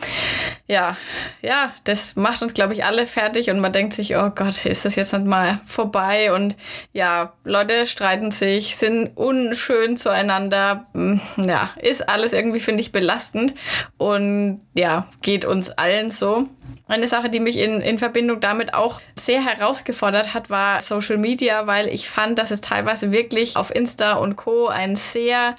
Ja, 0.66 0.97
ja, 1.40 1.73
das 1.85 2.16
macht 2.16 2.42
uns, 2.42 2.54
glaube 2.54 2.75
ich, 2.75 2.85
alle 2.85 3.06
fertig 3.06 3.50
und 3.50 3.61
man 3.61 3.73
denkt 3.73 3.94
sich, 3.94 4.16
oh 4.16 4.30
Gott, 4.35 4.66
ist 4.66 4.85
das 4.85 4.97
jetzt 4.97 5.12
nicht 5.12 5.26
mal 5.26 5.61
vorbei? 5.66 6.33
Und 6.33 6.56
ja, 6.92 7.33
Leute 7.44 7.87
streiten 7.87 8.30
sich, 8.30 8.76
sind 8.76 9.16
unschön 9.16 9.97
zueinander. 9.97 10.87
Hm, 10.92 11.21
ja, 11.37 11.71
ist 11.80 12.09
alles 12.09 12.33
irgendwie, 12.33 12.61
finde 12.61 12.83
ich, 12.83 12.92
belastend 12.92 13.54
und 13.97 14.61
ja, 14.75 15.06
geht 15.23 15.44
uns 15.44 15.71
allen 15.71 16.11
so. 16.11 16.49
Eine 16.87 17.09
Sache, 17.09 17.30
die 17.30 17.40
mich 17.40 17.59
in, 17.59 17.80
in 17.80 17.99
Verbindung 17.99 18.40
damit 18.40 18.75
auch 18.75 19.00
sehr 19.18 19.42
herausgefordert 19.42 20.35
hat, 20.35 20.50
war 20.50 20.80
Social 20.80 21.16
Media, 21.16 21.66
weil 21.66 21.88
ich 21.88 22.09
fand, 22.09 22.38
dass 22.38 22.50
es 22.50 22.61
teilweise 22.61 23.11
wirklich 23.11 23.56
auf 23.56 23.75
Insta 23.75 24.14
und 24.14 24.37
Co. 24.37 24.66
eine 24.66 24.97
sehr 24.97 25.56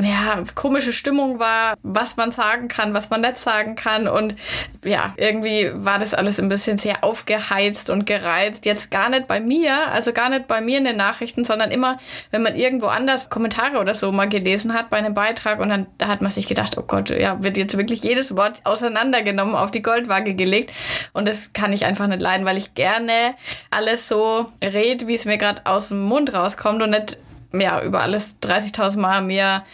ja, 0.00 0.42
komische 0.54 0.92
Stimmung 0.92 1.40
war, 1.40 1.74
was 1.82 2.16
man 2.16 2.30
sagen 2.30 2.68
kann, 2.68 2.94
was 2.94 3.10
man 3.10 3.20
nicht 3.20 3.36
sagen 3.36 3.74
kann. 3.74 4.06
Und 4.06 4.36
ja, 4.84 5.12
irgendwie 5.16 5.70
war 5.74 5.98
das 5.98 6.14
alles 6.14 6.38
ein 6.38 6.48
bisschen 6.48 6.78
sehr 6.78 7.02
aufgeheizt 7.02 7.90
und 7.90 8.06
gereizt. 8.06 8.64
Jetzt 8.64 8.90
gar 8.90 9.08
nicht 9.08 9.26
bei 9.26 9.40
mir, 9.40 9.88
also 9.88 10.12
gar 10.12 10.28
nicht 10.28 10.46
bei 10.46 10.60
mir 10.60 10.78
in 10.78 10.84
den 10.84 10.96
Nachrichten, 10.96 11.44
sondern 11.44 11.72
immer, 11.72 11.98
wenn 12.30 12.42
man 12.42 12.54
irgendwo 12.54 12.86
anders 12.86 13.28
Kommentare 13.28 13.78
oder 13.78 13.94
so 13.94 14.12
mal 14.12 14.28
gelesen 14.28 14.72
hat 14.72 14.88
bei 14.88 14.98
einem 14.98 15.14
Beitrag 15.14 15.58
und 15.60 15.68
dann 15.68 15.86
da 15.98 16.08
hat 16.08 16.22
man 16.22 16.30
sich 16.30 16.46
gedacht, 16.46 16.78
oh 16.78 16.82
Gott, 16.82 17.10
ja, 17.10 17.42
wird 17.42 17.56
jetzt 17.56 17.76
wirklich 17.76 18.02
jedes 18.02 18.36
Wort 18.36 18.60
auseinandergenommen, 18.64 19.54
auf 19.54 19.70
die 19.70 19.82
Goldwaage 19.82 20.34
gelegt. 20.40 20.72
Und 21.12 21.28
das 21.28 21.52
kann 21.52 21.72
ich 21.72 21.84
einfach 21.84 22.06
nicht 22.06 22.20
leiden, 22.20 22.46
weil 22.46 22.56
ich 22.56 22.74
gerne 22.74 23.34
alles 23.70 24.08
so 24.08 24.46
rede, 24.62 25.06
wie 25.06 25.14
es 25.14 25.24
mir 25.24 25.38
gerade 25.38 25.62
aus 25.66 25.88
dem 25.88 26.02
Mund 26.02 26.32
rauskommt 26.34 26.82
und 26.82 26.90
nicht 26.90 27.18
ja, 27.52 27.82
über 27.82 28.00
alles 28.00 28.36
30.000 28.42 28.98
Mal 28.98 29.22
mir 29.22 29.64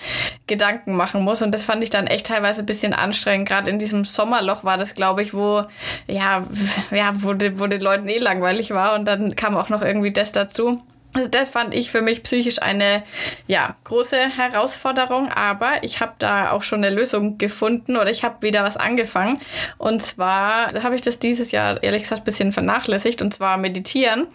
Gedanken 0.46 0.96
machen 0.96 1.22
muss. 1.22 1.42
Und 1.42 1.52
das 1.52 1.64
fand 1.64 1.84
ich 1.84 1.90
dann 1.90 2.06
echt 2.06 2.26
teilweise 2.26 2.62
ein 2.62 2.66
bisschen 2.66 2.94
anstrengend. 2.94 3.48
Gerade 3.48 3.70
in 3.70 3.78
diesem 3.78 4.04
Sommerloch 4.04 4.64
war 4.64 4.78
das, 4.78 4.94
glaube 4.94 5.22
ich, 5.22 5.34
wo, 5.34 5.62
ja, 6.06 6.44
ja, 6.90 7.12
wo, 7.16 7.28
wo 7.28 7.66
den 7.66 7.80
Leuten 7.80 8.08
eh 8.08 8.18
langweilig 8.18 8.70
war. 8.70 8.94
Und 8.94 9.06
dann 9.06 9.36
kam 9.36 9.56
auch 9.56 9.68
noch 9.68 9.82
irgendwie 9.82 10.12
das 10.12 10.32
dazu. 10.32 10.80
Also 11.16 11.30
das 11.30 11.48
fand 11.48 11.74
ich 11.74 11.90
für 11.90 12.02
mich 12.02 12.22
psychisch 12.22 12.60
eine 12.60 13.02
ja, 13.46 13.74
große 13.84 14.18
Herausforderung, 14.18 15.28
aber 15.28 15.82
ich 15.82 16.00
habe 16.00 16.12
da 16.18 16.50
auch 16.50 16.62
schon 16.62 16.84
eine 16.84 16.94
Lösung 16.94 17.38
gefunden 17.38 17.96
oder 17.96 18.10
ich 18.10 18.22
habe 18.22 18.42
wieder 18.42 18.62
was 18.64 18.76
angefangen. 18.76 19.40
Und 19.78 20.02
zwar 20.02 20.74
habe 20.82 20.94
ich 20.94 21.00
das 21.00 21.18
dieses 21.18 21.52
Jahr 21.52 21.82
ehrlich 21.82 22.02
gesagt 22.02 22.22
ein 22.22 22.24
bisschen 22.24 22.52
vernachlässigt 22.52 23.22
und 23.22 23.32
zwar 23.32 23.56
meditieren. 23.56 24.26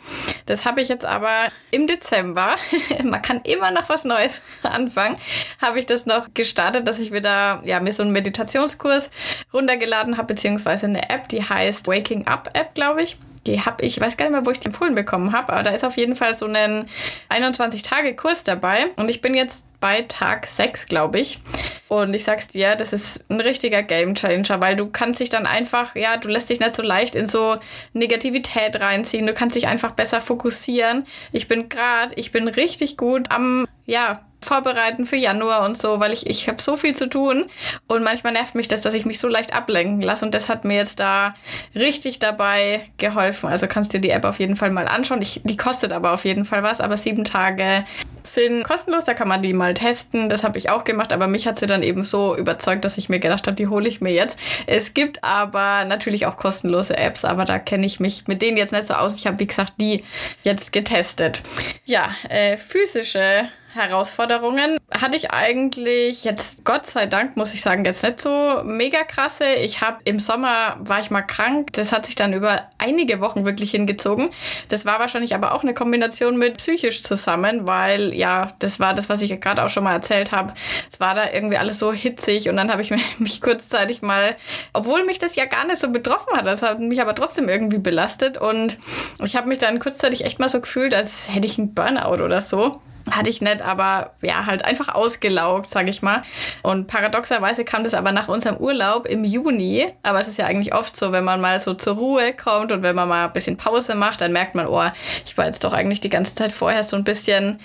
Das 0.48 0.66
habe 0.66 0.82
ich 0.82 0.90
jetzt 0.90 1.06
aber 1.06 1.52
im 1.70 1.86
Dezember, 1.86 2.56
man 3.04 3.22
kann 3.22 3.42
immer 3.44 3.70
noch 3.70 3.88
was 3.88 4.04
Neues 4.04 4.42
anfangen, 4.64 5.18
habe 5.62 5.80
ich 5.80 5.86
das 5.86 6.08
noch 6.08 6.34
gestartet, 6.34 6.88
dass 6.88 7.00
ich 7.00 7.12
wieder 7.12 7.62
ja, 7.64 7.80
mir 7.80 7.94
so 7.94 8.02
einen 8.02 8.12
Meditationskurs 8.12 9.12
runtergeladen 9.54 10.18
habe, 10.18 10.34
beziehungsweise 10.34 10.88
eine 10.88 11.12
App, 11.12 11.30
die 11.30 11.44
heißt 11.48 11.88
Waking 11.88 12.26
Up 12.26 12.50
App, 12.54 12.74
glaube 12.74 13.04
ich 13.04 13.18
die 13.48 13.62
habe 13.62 13.84
ich, 13.84 14.00
weiß 14.00 14.18
gar 14.18 14.26
nicht 14.26 14.34
mehr, 14.34 14.46
wo 14.46 14.52
ich 14.52 14.60
die 14.60 14.68
empfohlen 14.68 14.96
bekommen 14.96 15.34
habe, 15.34 15.54
aber 15.54 15.64
da 15.64 15.72
ist 15.72 15.84
auf 15.84 15.98
jeden 15.98 16.16
Fall 16.16 16.34
so 16.34 16.46
ein 16.46 16.88
21-Tage-Kurs 17.30 18.44
dabei. 18.44 18.88
Und 18.98 19.10
ich 19.10 19.22
bin 19.22 19.34
jetzt 19.34 19.66
bei 19.80 20.04
Tag 20.04 20.48
6, 20.48 20.86
glaube 20.86 21.20
ich. 21.20 21.40
Und 21.88 22.14
ich 22.14 22.24
sag's 22.24 22.48
dir, 22.48 22.76
das 22.76 22.94
ist 22.94 23.30
ein 23.30 23.42
richtiger 23.42 23.82
Game 23.84 24.16
Changer, 24.16 24.62
weil 24.62 24.76
du 24.76 24.90
kannst 24.90 25.20
dich 25.20 25.30
dann 25.30 25.46
einfach, 25.46 25.96
ja, 25.96 26.18
du 26.18 26.30
lässt 26.30 26.50
dich 26.50 26.60
nicht 26.60 26.76
so 26.76 26.84
leicht 26.84 27.16
in 27.16 27.28
so 27.28 27.58
Negativität 27.94 28.80
reinziehen. 28.80 29.26
Du 29.26 29.34
kannst 29.34 29.56
dich 29.56 29.68
einfach 29.68 29.92
besser 29.92 30.22
fokussieren. 30.22 31.06
Ich 31.32 31.48
bin 31.48 31.68
gerade, 31.68 32.14
ich 32.16 32.32
bin 32.32 32.48
richtig 32.48 32.96
gut 32.96 33.32
am, 33.32 33.68
ja, 33.86 34.22
vorbereiten 34.42 35.06
für 35.06 35.16
Januar 35.16 35.66
und 35.66 35.78
so, 35.78 36.00
weil 36.00 36.12
ich, 36.14 36.28
ich 36.28 36.48
habe 36.48 36.62
so 36.62 36.76
viel 36.76 36.96
zu 36.96 37.08
tun 37.08 37.46
und 37.88 38.04
manchmal 38.04 38.34
nervt 38.34 38.56
mich 38.56 38.68
das, 38.68 38.82
dass 38.82 38.94
ich 38.94 39.06
mich 39.06 39.20
so 39.20 39.28
leicht 39.28 39.54
ablenken 39.54 40.02
lasse 40.02 40.26
und 40.26 40.34
das 40.34 40.50
hat 40.50 40.66
mir 40.66 40.78
jetzt 40.78 41.00
da 41.00 41.36
richtig 41.76 42.20
dabei 42.20 42.90
geholfen. 42.98 43.50
Also 43.50 43.68
kannst 43.68 43.94
dir 43.94 44.00
die 44.00 44.10
App 44.10 44.26
auf 44.26 44.40
jeden 44.40 44.56
Fall 44.56 44.72
mal 44.72 44.88
anschauen. 44.88 45.22
Ich, 45.22 45.42
die 45.44 45.58
kostet 45.58 45.94
aber 45.94 46.14
auf 46.14 46.26
jeden 46.26 46.46
Fall 46.46 46.64
was, 46.64 46.82
aber 46.82 46.98
sieben 46.98 47.24
Tage 47.24 47.86
sind 48.24 48.64
kostenlos, 48.64 49.06
da 49.06 49.14
kann 49.14 49.28
man 49.28 49.42
die 49.42 49.54
mal 49.54 49.74
testen. 49.74 50.30
Das 50.30 50.44
habe 50.44 50.58
ich 50.58 50.70
auch 50.70 50.84
gemacht, 50.84 51.14
aber 51.14 51.28
mich 51.28 51.48
hat 51.48 51.60
sie 51.60 51.66
dann 51.66 51.84
eben 51.84 52.04
so 52.04 52.36
überzeugt, 52.36 52.86
dass 52.86 52.98
ich 52.98 53.10
mir 53.10 53.20
gedacht 53.20 53.48
habe, 53.48 53.56
die 53.56 53.68
hole 53.68 53.88
ich 53.88 54.02
mir 54.02 54.12
jetzt. 54.12 54.38
Es 54.68 54.94
gibt 54.94 55.24
aber 55.24 55.86
natürlich 55.86 56.26
auch 56.26 56.38
kostenlose 56.38 56.98
Apps, 56.98 57.26
aber 57.26 57.46
da 57.46 57.60
kenne 57.60 57.86
ich 57.86 58.00
mich 58.00 58.28
mit 58.28 58.42
denen 58.42 58.58
jetzt 58.58 58.74
nicht 58.74 58.88
so 58.88 58.94
aus. 58.94 59.18
Ich 59.18 59.28
habe, 59.28 59.40
wie 59.40 59.48
gesagt, 59.48 59.74
die 59.80 60.04
jetzt 60.44 60.72
getestet. 60.72 61.42
Ja, 61.86 62.10
äh, 62.30 62.58
physische 62.58 63.48
Herausforderungen 63.74 64.78
hatte 64.92 65.16
ich 65.16 65.32
eigentlich 65.32 66.26
jetzt, 66.26 66.66
Gott 66.66 66.86
sei 66.86 67.06
Dank, 67.06 67.38
muss 67.38 67.54
ich 67.54 67.62
sagen, 67.62 67.86
jetzt 67.86 68.04
nicht 68.04 68.20
so 68.20 68.62
mega 68.64 69.04
krasse. 69.04 69.46
Ich 69.46 69.82
habe 69.82 69.98
im 70.04 70.20
Sommer 70.20 70.78
war 70.80 71.00
ich 71.00 71.10
mal 71.10 71.22
krank. 71.22 71.72
Das 71.74 71.92
hat 71.92 72.06
sich 72.06 72.16
dann 72.16 72.34
über 72.34 72.68
einige 72.78 73.22
Wochen 73.22 73.46
wirklich 73.46 73.72
hingezogen. 73.72 74.30
Das 74.68 74.86
war 74.86 75.00
wahrscheinlich 75.00 75.34
aber 75.36 75.54
auch 75.54 75.64
eine 75.64 75.74
Kombination 75.74 76.38
mit 76.38 76.58
psychisch 76.58 77.02
zusammen, 77.04 77.66
weil 77.66 78.14
ja, 78.14 78.52
das 78.60 78.80
war 78.80 78.94
das, 78.94 79.08
was 79.08 79.22
ich 79.22 79.40
gerade 79.40 79.64
auch 79.64 79.70
schon 79.70 79.86
mal 79.86 79.94
erzählt 79.94 80.32
habe. 80.32 80.54
Es 80.92 81.00
war 81.00 81.14
da 81.14 81.32
irgendwie 81.32 81.58
alles 81.58 81.80
so 81.80 81.94
hitzig 81.94 82.50
und 82.50 82.58
dann 82.58 82.72
habe 82.72 82.82
ich 82.82 82.92
mich 83.20 83.42
kurzzeitig 83.42 84.02
mal, 84.02 84.36
obwohl 84.74 85.06
mich 85.06 85.20
das 85.20 85.36
ja 85.36 85.46
gar 85.46 85.66
nicht 85.66 85.80
so 85.80 85.90
betroffen 85.90 86.36
hat, 86.36 86.46
das 86.46 86.62
hat 86.62 86.80
mich 86.80 87.02
aber 87.02 87.16
trotzdem 87.16 87.48
irgendwie 87.48 87.80
belastet 87.80 88.38
und 88.38 88.78
ich 89.24 89.36
habe 89.36 89.48
mich 89.48 89.60
dann 89.60 89.80
kurzzeitig 89.80 90.26
echt 90.26 90.40
mal 90.40 90.50
so 90.50 90.60
gefühlt, 90.60 90.94
als 90.94 91.34
hätte 91.34 91.48
ich 91.48 91.58
einen 91.58 91.74
Burnout 91.74 92.24
oder 92.24 92.42
so. 92.42 92.82
Hatte 93.10 93.30
ich 93.30 93.42
nicht, 93.42 93.62
aber 93.62 94.12
ja, 94.22 94.46
halt 94.46 94.64
einfach 94.64 94.94
ausgelaugt, 94.94 95.70
sag 95.70 95.88
ich 95.90 96.02
mal. 96.02 96.22
Und 96.62 96.88
paradoxerweise 96.88 97.66
kam 97.66 97.84
das 97.84 97.94
aber 97.94 98.12
nach 98.12 98.28
unserem 98.28 98.58
Urlaub 98.58 99.06
im 99.06 99.24
Juni. 99.24 99.88
Aber 100.04 100.20
es 100.20 100.28
ist 100.28 100.38
ja 100.38 100.46
eigentlich 100.46 100.74
oft 100.74 100.96
so, 100.96 101.12
wenn 101.12 101.24
man 101.24 101.42
mal 101.42 101.60
so 101.60 101.74
zur 101.74 101.96
Ruhe 101.96 102.34
kommt 102.34 102.72
und 102.72 102.84
wenn 102.84 102.96
man 102.96 103.10
mal 103.10 103.26
ein 103.26 103.34
bisschen 103.34 103.58
Pause 103.58 103.96
macht, 103.96 104.22
dann 104.22 104.32
merkt 104.32 104.56
man, 104.56 104.68
oh, 104.68 104.84
ich 105.26 105.38
war 105.38 105.46
jetzt 105.46 105.64
doch 105.64 105.74
eigentlich 105.74 106.02
die 106.02 106.10
ganze 106.10 106.36
Zeit 106.36 106.52
vorher 106.52 106.84
so 106.84 106.96
ein 106.96 107.04
bisschen 107.04 107.60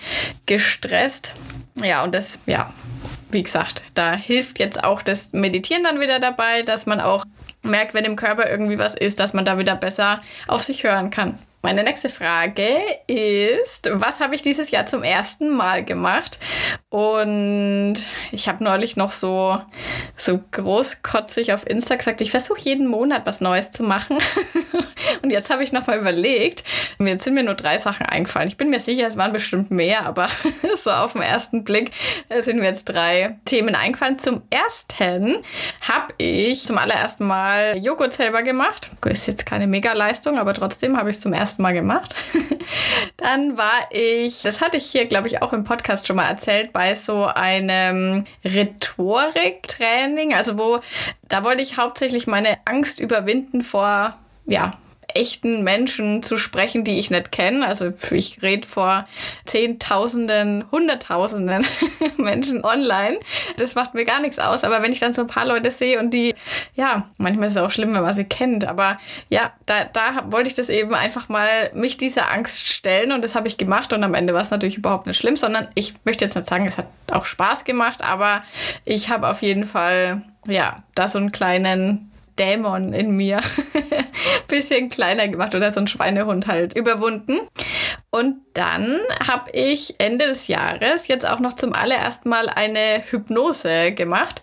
gestresst. 0.46 1.32
Ja, 1.82 2.02
und 2.04 2.14
das, 2.14 2.38
ja, 2.46 2.72
wie 3.30 3.42
gesagt, 3.42 3.84
da 3.94 4.14
hilft 4.14 4.58
jetzt 4.58 4.82
auch 4.82 5.02
das 5.02 5.32
Meditieren 5.32 5.84
dann 5.84 6.00
wieder 6.00 6.20
dabei, 6.20 6.62
dass 6.62 6.86
man 6.86 7.00
auch 7.00 7.24
merkt, 7.62 7.94
wenn 7.94 8.04
im 8.04 8.16
Körper 8.16 8.48
irgendwie 8.48 8.78
was 8.78 8.94
ist, 8.94 9.20
dass 9.20 9.34
man 9.34 9.44
da 9.44 9.58
wieder 9.58 9.76
besser 9.76 10.22
auf 10.46 10.62
sich 10.62 10.84
hören 10.84 11.10
kann. 11.10 11.38
Meine 11.62 11.82
nächste 11.82 12.08
Frage 12.08 12.68
ist, 13.08 13.90
was 13.92 14.20
habe 14.20 14.36
ich 14.36 14.42
dieses 14.42 14.70
Jahr 14.70 14.86
zum 14.86 15.02
ersten 15.02 15.50
Mal 15.50 15.84
gemacht? 15.84 16.38
Und 16.90 17.96
ich 18.30 18.48
habe 18.48 18.62
neulich 18.62 18.96
noch 18.96 19.10
so, 19.10 19.60
so 20.16 20.40
großkotzig 20.52 21.52
auf 21.52 21.66
Insta 21.66 21.96
gesagt, 21.96 22.20
ich 22.20 22.30
versuche 22.30 22.60
jeden 22.60 22.86
Monat 22.86 23.26
was 23.26 23.40
Neues 23.40 23.72
zu 23.72 23.82
machen. 23.82 24.18
Und 25.22 25.32
jetzt 25.32 25.50
habe 25.50 25.64
ich 25.64 25.72
noch 25.72 25.86
mal 25.88 25.98
überlegt, 25.98 26.62
jetzt 27.00 27.24
sind 27.24 27.34
mir 27.34 27.42
nur 27.42 27.54
drei 27.54 27.78
Sachen 27.78 28.06
eingefallen. 28.06 28.48
Ich 28.48 28.56
bin 28.56 28.70
mir 28.70 28.80
sicher, 28.80 29.08
es 29.08 29.16
waren 29.16 29.32
bestimmt 29.32 29.70
mehr, 29.70 30.06
aber 30.06 30.28
so 30.82 30.90
auf 30.90 31.14
den 31.14 31.22
ersten 31.22 31.64
Blick 31.64 31.90
sind 32.40 32.58
mir 32.58 32.66
jetzt 32.66 32.84
drei 32.84 33.38
Themen 33.44 33.74
eingefallen. 33.74 34.18
Zum 34.18 34.42
ersten 34.50 35.42
habe 35.88 36.14
ich 36.18 36.64
zum 36.64 36.78
allerersten 36.78 37.26
Mal 37.26 37.76
Joghurt 37.78 38.12
selber 38.12 38.42
gemacht. 38.42 38.90
Ist 39.04 39.26
jetzt 39.26 39.46
keine 39.46 39.66
Mega-Leistung, 39.66 40.38
aber 40.38 40.54
trotzdem 40.54 40.96
habe 40.96 41.10
ich 41.10 41.16
es 41.16 41.22
zum 41.22 41.32
ersten 41.32 41.45
Mal 41.58 41.72
gemacht. 41.72 42.14
Dann 43.18 43.56
war 43.56 43.88
ich, 43.90 44.42
das 44.42 44.60
hatte 44.60 44.76
ich 44.76 44.86
hier, 44.86 45.06
glaube 45.06 45.26
ich, 45.28 45.42
auch 45.42 45.52
im 45.52 45.64
Podcast 45.64 46.06
schon 46.06 46.16
mal 46.16 46.28
erzählt, 46.28 46.72
bei 46.72 46.86
bei 46.86 46.94
so 46.94 47.24
einem 47.24 48.24
Rhetoriktraining, 48.44 50.34
also 50.34 50.56
wo 50.56 50.78
da 51.28 51.42
wollte 51.42 51.62
ich 51.62 51.78
hauptsächlich 51.78 52.28
meine 52.28 52.58
Angst 52.64 53.00
überwinden 53.00 53.62
vor 53.62 54.16
ja, 54.46 54.70
echten 55.16 55.64
Menschen 55.64 56.22
zu 56.22 56.36
sprechen, 56.36 56.84
die 56.84 56.98
ich 56.98 57.10
nicht 57.10 57.32
kenne. 57.32 57.66
Also 57.66 57.92
ich 58.10 58.42
rede 58.42 58.66
vor 58.66 59.06
Zehntausenden, 59.44 60.64
Hunderttausenden 60.70 61.66
Menschen 62.16 62.64
online. 62.64 63.18
Das 63.56 63.74
macht 63.74 63.94
mir 63.94 64.04
gar 64.04 64.20
nichts 64.20 64.38
aus. 64.38 64.64
Aber 64.64 64.82
wenn 64.82 64.92
ich 64.92 65.00
dann 65.00 65.12
so 65.12 65.22
ein 65.22 65.26
paar 65.26 65.46
Leute 65.46 65.70
sehe 65.70 65.98
und 65.98 66.10
die, 66.12 66.34
ja, 66.74 67.08
manchmal 67.18 67.48
ist 67.48 67.56
es 67.56 67.62
auch 67.62 67.70
schlimm, 67.70 67.94
wenn 67.94 68.02
man 68.02 68.14
sie 68.14 68.24
kennt. 68.24 68.64
Aber 68.66 68.98
ja, 69.28 69.52
da, 69.66 69.84
da 69.84 70.24
wollte 70.30 70.48
ich 70.48 70.54
das 70.54 70.68
eben 70.68 70.94
einfach 70.94 71.28
mal 71.28 71.48
mich 71.74 71.96
dieser 71.96 72.30
Angst 72.30 72.68
stellen 72.68 73.12
und 73.12 73.24
das 73.24 73.34
habe 73.34 73.48
ich 73.48 73.56
gemacht 73.56 73.92
und 73.92 74.04
am 74.04 74.14
Ende 74.14 74.34
war 74.34 74.42
es 74.42 74.50
natürlich 74.50 74.76
überhaupt 74.76 75.06
nicht 75.06 75.18
schlimm, 75.18 75.36
sondern 75.36 75.68
ich 75.74 75.94
möchte 76.04 76.24
jetzt 76.24 76.36
nicht 76.36 76.48
sagen, 76.48 76.66
es 76.66 76.78
hat 76.78 76.86
auch 77.10 77.24
Spaß 77.24 77.64
gemacht, 77.64 78.02
aber 78.02 78.42
ich 78.84 79.08
habe 79.08 79.28
auf 79.28 79.42
jeden 79.42 79.64
Fall 79.64 80.22
ja, 80.46 80.82
da 80.94 81.08
so 81.08 81.18
einen 81.18 81.32
kleinen 81.32 82.10
Dämon 82.38 82.92
in 82.92 83.10
mir 83.10 83.40
bisschen 84.48 84.88
kleiner 84.88 85.28
gemacht 85.28 85.54
oder 85.54 85.72
so 85.72 85.80
ein 85.80 85.86
Schweinehund 85.86 86.46
halt 86.46 86.76
überwunden. 86.76 87.40
Und 88.10 88.36
dann 88.54 88.98
habe 89.26 89.50
ich 89.52 89.94
Ende 89.98 90.26
des 90.26 90.48
Jahres 90.48 91.08
jetzt 91.08 91.28
auch 91.28 91.40
noch 91.40 91.54
zum 91.54 91.72
allerersten 91.72 92.28
Mal 92.28 92.48
eine 92.48 93.02
Hypnose 93.10 93.92
gemacht. 93.92 94.40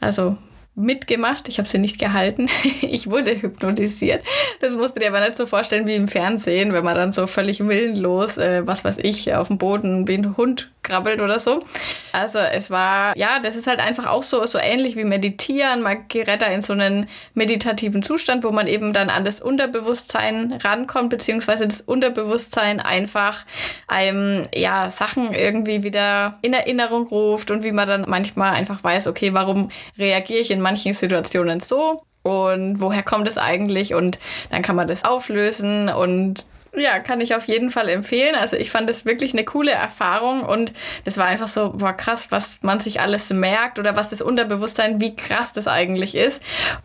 Also 0.00 0.36
mitgemacht. 0.74 1.48
Ich 1.48 1.58
habe 1.58 1.68
sie 1.68 1.78
nicht 1.78 1.98
gehalten. 1.98 2.48
Ich 2.82 3.10
wurde 3.10 3.40
hypnotisiert. 3.40 4.22
Das 4.60 4.74
musst 4.74 4.96
du 4.96 5.00
dir 5.00 5.08
aber 5.08 5.20
nicht 5.20 5.36
so 5.36 5.46
vorstellen 5.46 5.86
wie 5.86 5.94
im 5.94 6.06
Fernsehen, 6.06 6.72
wenn 6.72 6.84
man 6.84 6.94
dann 6.94 7.12
so 7.12 7.26
völlig 7.26 7.66
willenlos, 7.66 8.36
äh, 8.38 8.66
was 8.66 8.84
weiß 8.84 8.98
ich, 8.98 9.34
auf 9.34 9.48
dem 9.48 9.58
Boden 9.58 10.06
wie 10.06 10.14
ein 10.14 10.36
Hund 10.36 10.70
krabbelt 10.84 11.20
oder 11.20 11.40
so. 11.40 11.64
Also 12.12 12.38
es 12.38 12.70
war, 12.70 13.16
ja, 13.16 13.40
das 13.40 13.56
ist 13.56 13.66
halt 13.66 13.80
einfach 13.80 14.06
auch 14.06 14.22
so, 14.22 14.46
so 14.46 14.58
ähnlich 14.58 14.94
wie 14.94 15.04
Meditieren. 15.04 15.82
Man 15.82 16.06
gerät 16.06 16.42
da 16.42 16.46
in 16.46 16.62
so 16.62 16.72
einen 16.72 17.08
meditativen 17.34 18.02
Zustand, 18.02 18.44
wo 18.44 18.52
man 18.52 18.68
eben 18.68 18.92
dann 18.92 19.10
an 19.10 19.24
das 19.24 19.40
Unterbewusstsein 19.40 20.60
rankommt, 20.62 21.10
beziehungsweise 21.10 21.66
das 21.66 21.80
Unterbewusstsein 21.80 22.78
einfach 22.78 23.44
einem, 23.88 24.46
ja, 24.54 24.90
Sachen 24.90 25.34
irgendwie 25.34 25.82
wieder 25.82 26.38
in 26.42 26.52
Erinnerung 26.52 27.08
ruft 27.08 27.50
und 27.50 27.64
wie 27.64 27.72
man 27.72 27.88
dann 27.88 28.04
manchmal 28.06 28.54
einfach 28.54 28.84
weiß, 28.84 29.08
okay, 29.08 29.34
warum 29.34 29.70
reagiere 29.98 30.40
ich 30.40 30.52
in 30.52 30.60
manchen 30.60 30.92
Situationen 30.92 31.58
so? 31.58 32.04
Und 32.22 32.80
woher 32.80 33.02
kommt 33.02 33.28
es 33.28 33.36
eigentlich? 33.36 33.94
Und 33.94 34.18
dann 34.50 34.62
kann 34.62 34.76
man 34.76 34.86
das 34.86 35.04
auflösen 35.04 35.90
und 35.90 36.46
ja, 36.76 36.98
kann 36.98 37.20
ich 37.20 37.34
auf 37.34 37.46
jeden 37.46 37.70
Fall 37.70 37.88
empfehlen. 37.88 38.34
Also 38.34 38.56
ich 38.56 38.70
fand 38.70 38.88
das 38.88 39.04
wirklich 39.04 39.32
eine 39.32 39.44
coole 39.44 39.72
Erfahrung 39.72 40.42
und 40.44 40.72
das 41.04 41.16
war 41.16 41.26
einfach 41.26 41.48
so, 41.48 41.70
boah, 41.70 41.92
krass, 41.92 42.28
was 42.30 42.58
man 42.62 42.80
sich 42.80 43.00
alles 43.00 43.30
merkt 43.30 43.78
oder 43.78 43.96
was 43.96 44.08
das 44.08 44.22
Unterbewusstsein, 44.22 45.00
wie 45.00 45.16
krass 45.16 45.52
das 45.52 45.68
eigentlich 45.68 46.14
ist. 46.14 46.42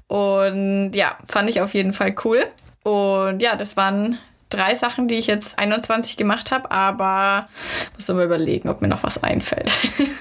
Und 0.07 0.91
ja, 0.93 1.17
fand 1.27 1.49
ich 1.49 1.61
auf 1.61 1.73
jeden 1.73 1.93
Fall 1.93 2.15
cool. 2.23 2.45
Und 2.83 3.41
ja, 3.41 3.55
das 3.55 3.77
waren 3.77 4.17
drei 4.49 4.75
Sachen, 4.75 5.07
die 5.07 5.15
ich 5.15 5.27
jetzt 5.27 5.57
21 5.59 6.17
gemacht 6.17 6.51
habe, 6.51 6.71
aber 6.71 7.47
muss 7.95 8.07
mal 8.07 8.25
überlegen, 8.25 8.69
ob 8.69 8.81
mir 8.81 8.87
noch 8.87 9.03
was 9.03 9.21
einfällt. 9.23 9.71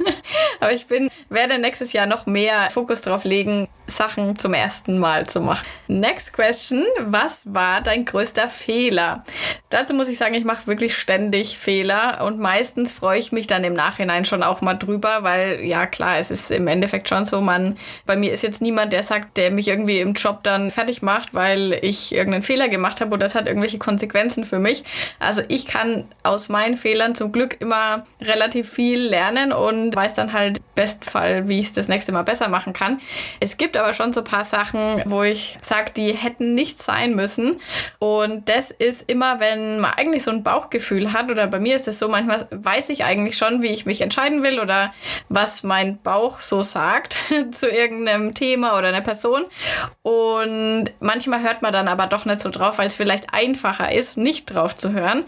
aber 0.61 0.73
ich 0.73 0.87
bin, 0.87 1.11
werde 1.31 1.59
nächstes 1.59 1.93
Jahr 1.93 2.07
noch 2.07 2.27
mehr 2.27 2.69
Fokus 2.71 3.01
drauf 3.01 3.25
legen, 3.25 3.69
Sachen 3.87 4.37
zum 4.37 4.53
ersten 4.53 4.99
Mal 4.99 5.27
zu 5.27 5.41
machen. 5.41 5.67
Next 5.87 6.35
question. 6.35 6.85
Was 7.01 7.55
war 7.55 7.81
dein 7.81 8.05
größter 8.05 8.49
Fehler? 8.49 9.25
Dazu 9.71 9.95
muss 9.95 10.09
ich 10.09 10.19
sagen, 10.19 10.35
ich 10.35 10.45
mache 10.45 10.67
wirklich 10.67 10.99
ständig 10.99 11.57
Fehler 11.57 12.23
und 12.27 12.39
meistens 12.39 12.93
freue 12.93 13.19
ich 13.19 13.33
mich 13.33 13.47
dann 13.47 13.65
im 13.65 13.73
Nachhinein 13.73 14.27
schon 14.27 14.43
auch 14.43 14.61
mal 14.61 14.75
drüber, 14.75 15.23
weil 15.23 15.65
ja 15.65 15.87
klar, 15.87 16.19
es 16.19 16.31
ist 16.31 16.51
im 16.51 16.67
Endeffekt 16.67 17.09
schon 17.09 17.25
so, 17.25 17.41
man, 17.41 17.79
bei 18.05 18.17
mir 18.17 18.33
ist 18.33 18.43
jetzt 18.43 18.61
niemand, 18.61 18.93
der 18.93 19.03
sagt, 19.03 19.39
der 19.39 19.51
mich 19.51 19.69
irgendwie 19.69 20.01
im 20.01 20.13
Job 20.13 20.43
dann 20.43 20.71
fertig 20.71 21.01
macht, 21.01 21.33
weil 21.33 21.79
ich 21.81 22.15
irgendeinen 22.15 22.43
Fehler 22.43 22.69
gemacht 22.69 23.01
habe 23.01 23.15
oder 23.15 23.25
das 23.25 23.35
hat 23.35 23.47
irgendwelche 23.47 23.79
Konsequenzen 23.79 24.18
für 24.45 24.59
mich. 24.59 24.85
Also 25.19 25.43
ich 25.49 25.67
kann 25.67 26.05
aus 26.23 26.49
meinen 26.49 26.77
Fehlern 26.77 27.15
zum 27.15 27.33
Glück 27.33 27.61
immer 27.61 28.05
relativ 28.21 28.71
viel 28.71 29.01
lernen 29.01 29.53
und 29.53 29.95
weiß 29.95 30.15
dann 30.15 30.33
halt 30.33 30.61
Bestfall, 30.75 31.49
wie 31.49 31.59
ich 31.59 31.67
es 31.67 31.73
das 31.73 31.89
nächste 31.89 32.13
Mal 32.13 32.23
besser 32.23 32.49
machen 32.49 32.73
kann. 32.73 33.01
Es 33.41 33.57
gibt 33.57 33.77
aber 33.77 33.93
schon 33.93 34.13
so 34.13 34.21
ein 34.21 34.25
paar 34.25 34.45
Sachen, 34.45 35.03
wo 35.07 35.23
ich 35.25 35.57
sage, 35.61 35.93
die 35.97 36.13
hätten 36.13 36.55
nicht 36.55 36.81
sein 36.81 37.17
müssen. 37.17 37.61
Und 37.99 38.49
das 38.49 38.71
ist 38.71 39.05
immer, 39.09 39.41
wenn 39.41 39.81
man 39.81 39.93
eigentlich 39.95 40.23
so 40.23 40.31
ein 40.31 40.45
Bauchgefühl 40.45 41.13
hat, 41.13 41.31
oder 41.31 41.49
bei 41.49 41.59
mir 41.59 41.75
ist 41.75 41.89
es 41.89 41.99
so, 41.99 42.09
manchmal 42.09 42.47
weiß 42.51 42.91
ich 42.91 43.05
eigentlich 43.05 43.37
schon, 43.37 43.63
wie 43.63 43.69
ich 43.69 43.87
mich 43.87 44.01
entscheiden 44.03 44.43
will 44.43 44.61
oder 44.61 44.93
was 45.29 45.65
mein 45.65 45.99
Bauch 46.01 46.41
so 46.41 46.63
sagt 46.63 47.17
zu 47.53 47.69
irgendeinem 47.69 48.35
Thema 48.35 48.79
oder 48.79 48.89
einer 48.89 49.01
Person. 49.01 49.45
Und 50.03 50.93
manchmal 51.01 51.43
hört 51.43 51.61
man 51.63 51.73
dann 51.73 51.89
aber 51.89 52.07
doch 52.07 52.25
nicht 52.25 52.41
so 52.41 52.51
drauf, 52.51 52.79
weil 52.79 52.87
es 52.87 52.95
vielleicht 52.95 53.35
einfacher 53.35 53.93
ist, 53.93 54.08
nicht 54.17 54.47
drauf 54.47 54.77
zu 54.77 54.93
hören. 54.93 55.25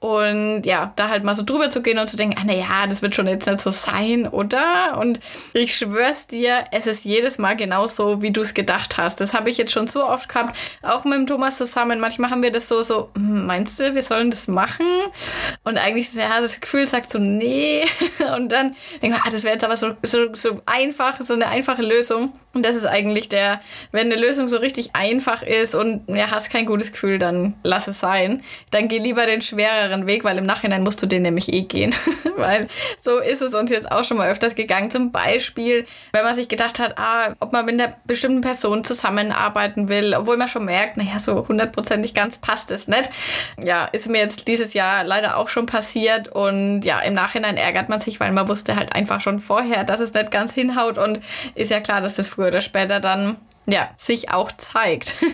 Und 0.00 0.62
ja, 0.64 0.92
da 0.96 1.08
halt 1.08 1.24
mal 1.24 1.34
so 1.34 1.42
drüber 1.42 1.70
zu 1.70 1.82
gehen 1.82 1.98
und 1.98 2.08
zu 2.08 2.16
denken, 2.16 2.36
ah, 2.38 2.44
naja, 2.44 2.86
das 2.88 3.02
wird 3.02 3.14
schon 3.14 3.26
jetzt 3.26 3.46
nicht 3.46 3.60
so 3.60 3.70
sein, 3.70 4.28
oder? 4.28 4.98
Und 4.98 5.20
ich 5.52 5.76
schwör's 5.76 6.26
dir, 6.26 6.64
es 6.70 6.86
ist 6.86 7.04
jedes 7.04 7.38
Mal 7.38 7.56
genauso 7.56 8.04
so, 8.04 8.22
wie 8.22 8.30
du 8.30 8.42
es 8.42 8.54
gedacht 8.54 8.98
hast. 8.98 9.20
Das 9.20 9.34
habe 9.34 9.50
ich 9.50 9.56
jetzt 9.56 9.72
schon 9.72 9.86
so 9.86 10.04
oft 10.04 10.28
gehabt, 10.28 10.56
auch 10.82 11.04
mit 11.04 11.14
dem 11.14 11.26
Thomas 11.26 11.58
zusammen. 11.58 12.00
Manchmal 12.00 12.30
haben 12.30 12.42
wir 12.42 12.52
das 12.52 12.68
so, 12.68 12.82
so, 12.82 13.10
hm, 13.16 13.46
meinst 13.46 13.80
du, 13.80 13.94
wir 13.94 14.02
sollen 14.02 14.30
das 14.30 14.48
machen? 14.48 14.86
Und 15.62 15.78
eigentlich, 15.78 16.12
ja, 16.14 16.40
das 16.40 16.60
Gefühl 16.60 16.86
sagt 16.86 17.10
so, 17.10 17.18
nee. 17.18 17.84
Und 18.36 18.50
dann 18.52 18.76
denke 19.00 19.16
ich, 19.16 19.22
ah, 19.24 19.30
das 19.30 19.44
wäre 19.44 19.54
jetzt 19.54 19.64
aber 19.64 19.76
so, 19.76 19.92
so, 20.02 20.34
so 20.34 20.60
einfach, 20.66 21.20
so 21.20 21.34
eine 21.34 21.48
einfache 21.48 21.82
Lösung. 21.82 22.32
Und 22.54 22.64
das 22.64 22.76
ist 22.76 22.86
eigentlich 22.86 23.28
der, 23.28 23.60
wenn 23.92 24.10
eine 24.10 24.20
Lösung 24.20 24.48
so 24.48 24.56
richtig 24.56 24.90
einfach 24.94 25.42
ist 25.42 25.74
und 25.74 26.02
ja, 26.08 26.30
hast 26.30 26.50
kein 26.50 26.66
gutes 26.66 26.92
Gefühl, 26.92 27.18
dann 27.18 27.54
lass 27.62 27.88
es 27.88 28.00
sein. 28.00 28.42
Dann 28.70 28.88
geh 28.88 28.98
lieber 28.98 29.26
den 29.26 29.42
schwereren 29.42 30.06
Weg, 30.06 30.24
weil 30.24 30.38
im 30.38 30.46
Nachhinein 30.46 30.82
musst 30.82 31.02
du 31.02 31.06
den 31.06 31.22
nämlich 31.22 31.52
eh 31.52 31.62
gehen. 31.62 31.94
weil 32.36 32.68
so 33.00 33.18
ist 33.18 33.42
es 33.42 33.54
uns 33.54 33.70
jetzt 33.70 33.90
auch 33.90 34.04
schon 34.04 34.16
mal 34.16 34.30
öfters 34.30 34.54
gegangen. 34.54 34.90
Zum 34.90 35.12
Beispiel, 35.12 35.84
wenn 36.12 36.24
man 36.24 36.34
sich 36.34 36.48
gedacht 36.48 36.78
hat, 36.78 36.98
ah, 36.98 37.34
ob 37.40 37.52
man 37.52 37.64
mit 37.66 37.80
einer 37.80 37.96
bestimmten 38.06 38.40
Person 38.40 38.84
zusammenarbeiten 38.84 39.88
will, 39.88 40.14
obwohl 40.14 40.36
man 40.36 40.48
schon 40.48 40.64
merkt, 40.64 40.96
naja, 40.96 41.18
so 41.18 41.46
hundertprozentig 41.48 42.14
ganz 42.14 42.38
passt 42.38 42.70
es 42.70 42.88
nicht. 42.88 43.10
Ja, 43.62 43.86
ist 43.86 44.08
mir 44.08 44.18
jetzt 44.18 44.48
dieses 44.48 44.74
Jahr 44.74 45.04
leider 45.04 45.36
auch 45.36 45.48
schon 45.48 45.66
passiert 45.66 46.28
und 46.28 46.82
ja, 46.82 47.00
im 47.00 47.14
Nachhinein 47.14 47.56
ärgert 47.56 47.88
man 47.88 48.00
sich, 48.00 48.20
weil 48.20 48.32
man 48.32 48.48
wusste 48.48 48.76
halt 48.76 48.94
einfach 48.94 49.20
schon 49.20 49.40
vorher, 49.40 49.84
dass 49.84 50.00
es 50.00 50.14
nicht 50.14 50.30
ganz 50.30 50.52
hinhaut 50.52 50.98
und 50.98 51.20
ist 51.54 51.70
ja 51.70 51.80
klar, 51.80 52.00
dass 52.00 52.14
das 52.14 52.28
früher 52.28 52.43
früher 52.44 52.48
oder 52.48 52.60
später 52.60 53.00
dann 53.00 53.36
ja, 53.66 53.90
sich 53.96 54.30
auch 54.30 54.52
zeigt. 54.52 55.16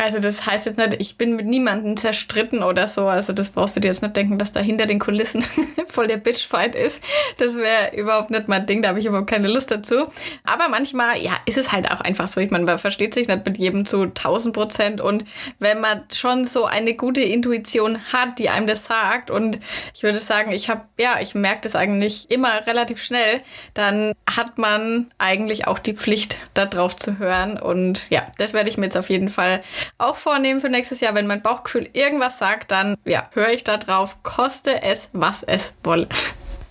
Also 0.00 0.20
das 0.20 0.46
heißt 0.46 0.66
jetzt 0.66 0.78
nicht, 0.78 0.94
ich 1.00 1.18
bin 1.18 1.34
mit 1.34 1.46
niemandem 1.46 1.96
zerstritten 1.96 2.62
oder 2.62 2.86
so. 2.86 3.06
Also 3.06 3.32
das 3.32 3.50
brauchst 3.50 3.74
du 3.74 3.80
dir 3.80 3.88
jetzt 3.88 4.00
nicht 4.00 4.14
denken, 4.14 4.38
dass 4.38 4.52
da 4.52 4.60
hinter 4.60 4.86
den 4.86 5.00
Kulissen 5.00 5.42
voll 5.88 6.06
der 6.06 6.18
Bitchfight 6.18 6.76
ist. 6.76 7.02
Das 7.38 7.56
wäre 7.56 7.96
überhaupt 7.96 8.30
nicht 8.30 8.46
mein 8.46 8.64
Ding, 8.64 8.80
da 8.80 8.90
habe 8.90 9.00
ich 9.00 9.06
überhaupt 9.06 9.28
keine 9.28 9.48
Lust 9.48 9.72
dazu. 9.72 10.06
Aber 10.44 10.68
manchmal, 10.68 11.20
ja, 11.20 11.32
ist 11.46 11.58
es 11.58 11.72
halt 11.72 11.90
auch 11.90 12.00
einfach 12.00 12.28
so. 12.28 12.40
Ich 12.40 12.52
meine, 12.52 12.64
man 12.64 12.78
versteht 12.78 13.12
sich 13.12 13.26
nicht 13.26 13.44
mit 13.44 13.58
jedem 13.58 13.86
zu 13.86 14.02
1000 14.02 14.54
Prozent. 14.54 15.00
Und 15.00 15.24
wenn 15.58 15.80
man 15.80 16.04
schon 16.14 16.44
so 16.44 16.64
eine 16.64 16.94
gute 16.94 17.22
Intuition 17.22 17.98
hat, 18.12 18.38
die 18.38 18.50
einem 18.50 18.68
das 18.68 18.84
sagt, 18.84 19.32
und 19.32 19.58
ich 19.94 20.04
würde 20.04 20.20
sagen, 20.20 20.52
ich 20.52 20.70
habe, 20.70 20.82
ja, 20.96 21.18
ich 21.20 21.34
merke 21.34 21.62
das 21.62 21.74
eigentlich 21.74 22.30
immer 22.30 22.68
relativ 22.68 23.02
schnell, 23.02 23.40
dann 23.74 24.12
hat 24.30 24.58
man 24.58 25.10
eigentlich 25.18 25.66
auch 25.66 25.80
die 25.80 25.94
Pflicht, 25.94 26.36
da 26.54 26.66
drauf 26.66 26.94
zu 26.94 27.18
hören. 27.18 27.27
Und 27.58 28.10
ja, 28.10 28.26
das 28.38 28.52
werde 28.52 28.68
ich 28.68 28.78
mir 28.78 28.86
jetzt 28.86 28.96
auf 28.96 29.10
jeden 29.10 29.28
Fall 29.28 29.62
auch 29.98 30.16
vornehmen 30.16 30.60
für 30.60 30.68
nächstes 30.68 31.00
Jahr. 31.00 31.14
Wenn 31.14 31.26
mein 31.26 31.42
Bauchgefühl 31.42 31.88
irgendwas 31.92 32.38
sagt, 32.38 32.70
dann 32.70 32.96
ja, 33.04 33.28
höre 33.34 33.50
ich 33.50 33.64
da 33.64 33.76
drauf, 33.76 34.22
koste 34.22 34.82
es, 34.82 35.08
was 35.12 35.42
es 35.42 35.74
wolle. 35.82 36.08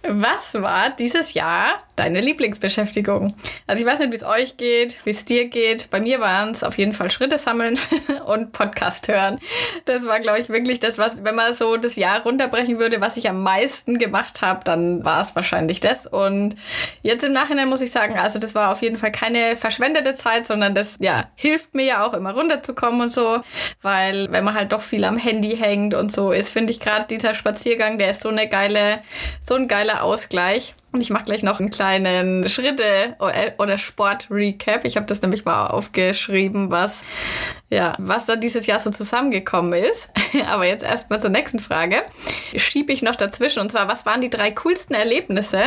Was 0.10 0.54
war 0.62 0.89
dieses 0.91 1.34
Jahr 1.34 1.84
deine 1.98 2.22
Lieblingsbeschäftigung? 2.22 3.34
Also 3.65 3.84
ich 3.84 3.89
weiß 3.89 4.00
nicht, 4.00 4.13
wie 4.13 4.15
es 4.15 4.24
euch 4.24 4.56
geht, 4.56 5.00
wie 5.04 5.10
es 5.10 5.26
dir 5.26 5.50
geht. 5.50 5.89
Bei 5.89 6.00
mir 6.00 6.22
waren 6.22 6.52
es 6.52 6.63
auf 6.63 6.78
jeden 6.78 6.93
Fall 6.93 7.12
Schritte 7.12 7.38
sammeln 7.38 7.78
und 8.26 8.54
Podcast 8.54 9.10
hören. 9.10 9.38
Das 9.84 10.06
war, 10.06 10.22
glaube 10.22 10.39
ich, 10.39 10.48
wirklich 10.48 10.80
das, 10.80 10.98
was, 10.98 11.26
wenn 11.26 11.36
man 11.36 11.54
so 11.54 11.76
das 11.76 11.98
Jahr 11.98 12.22
runterbrechen 12.22 12.80
würde, 12.80 13.02
was 13.02 13.17
ich 13.17 13.30
am 13.30 13.43
meisten 13.43 13.98
gemacht 13.98 14.41
habe, 14.41 14.63
dann 14.63 15.04
war 15.04 15.22
es 15.22 15.36
wahrscheinlich 15.36 15.82
das. 15.82 16.08
Und 16.08 16.56
jetzt 17.02 17.26
im 17.26 17.34
Nachhinein 17.34 17.67
muss 17.67 17.82
ich 17.82 17.91
sagen, 17.91 18.17
also 18.17 18.39
das 18.39 18.56
war 18.56 18.72
auf 18.72 18.82
jeden 18.82 18.98
Fall 18.98 19.12
keine 19.12 19.58
verschwendete 19.58 20.13
Zeit, 20.13 20.46
sondern 20.46 20.74
das, 20.74 20.96
ja, 21.00 21.26
hilft 21.36 21.76
mir 21.76 21.86
ja 21.86 22.08
auch 22.08 22.13
immer 22.13 22.32
runterzukommen 22.32 23.02
und 23.02 23.12
so, 23.12 23.41
weil 23.82 24.32
wenn 24.32 24.46
man 24.46 24.54
halt 24.54 24.72
doch 24.72 24.82
viel 24.82 25.04
am 25.04 25.17
Handy 25.17 25.58
hängt 25.58 25.96
und 25.96 26.13
so 26.13 26.32
ist, 26.32 26.50
finde 26.50 26.72
ich 26.72 26.80
gerade 26.80 27.08
dieser 27.10 27.34
Spaziergang, 27.34 27.98
der 27.98 28.12
ist 28.12 28.22
so 28.22 28.30
eine 28.30 28.48
geile, 28.48 29.00
so 29.41 29.56
ein 29.56 29.67
geiler 29.67 29.97
Ausgleich. 30.04 30.76
Und 30.92 31.02
ich 31.02 31.10
mache 31.10 31.26
gleich 31.26 31.44
noch 31.44 31.60
einen 31.60 31.70
kleinen 31.70 32.48
Schritte- 32.50 33.16
oder 33.58 33.78
Sport-Recap. 33.78 34.86
Ich 34.86 34.96
habe 34.96 35.06
das 35.06 35.22
nämlich 35.22 35.46
mal 35.46 35.68
aufgeschrieben, 35.68 36.72
was 36.72 37.04
ja, 37.70 37.96
was 38.00 38.26
da 38.26 38.38
dieses 38.38 38.66
Jahr 38.66 38.80
so 38.80 38.92
zusammengekommen 38.92 39.74
ist. 39.74 40.10
Aber 40.48 40.66
jetzt 40.66 40.84
erstmal 40.84 41.20
zur 41.20 41.30
nächsten 41.30 41.60
Frage. 41.60 42.04
Schiebe 42.56 42.94
ich 42.94 43.02
noch 43.02 43.16
dazwischen. 43.16 43.60
Und 43.60 43.72
zwar, 43.72 43.90
was 43.90 44.06
waren 44.06 44.22
die 44.22 44.30
drei 44.30 44.52
coolsten 44.52 44.94
Erlebnisse? 44.94 45.62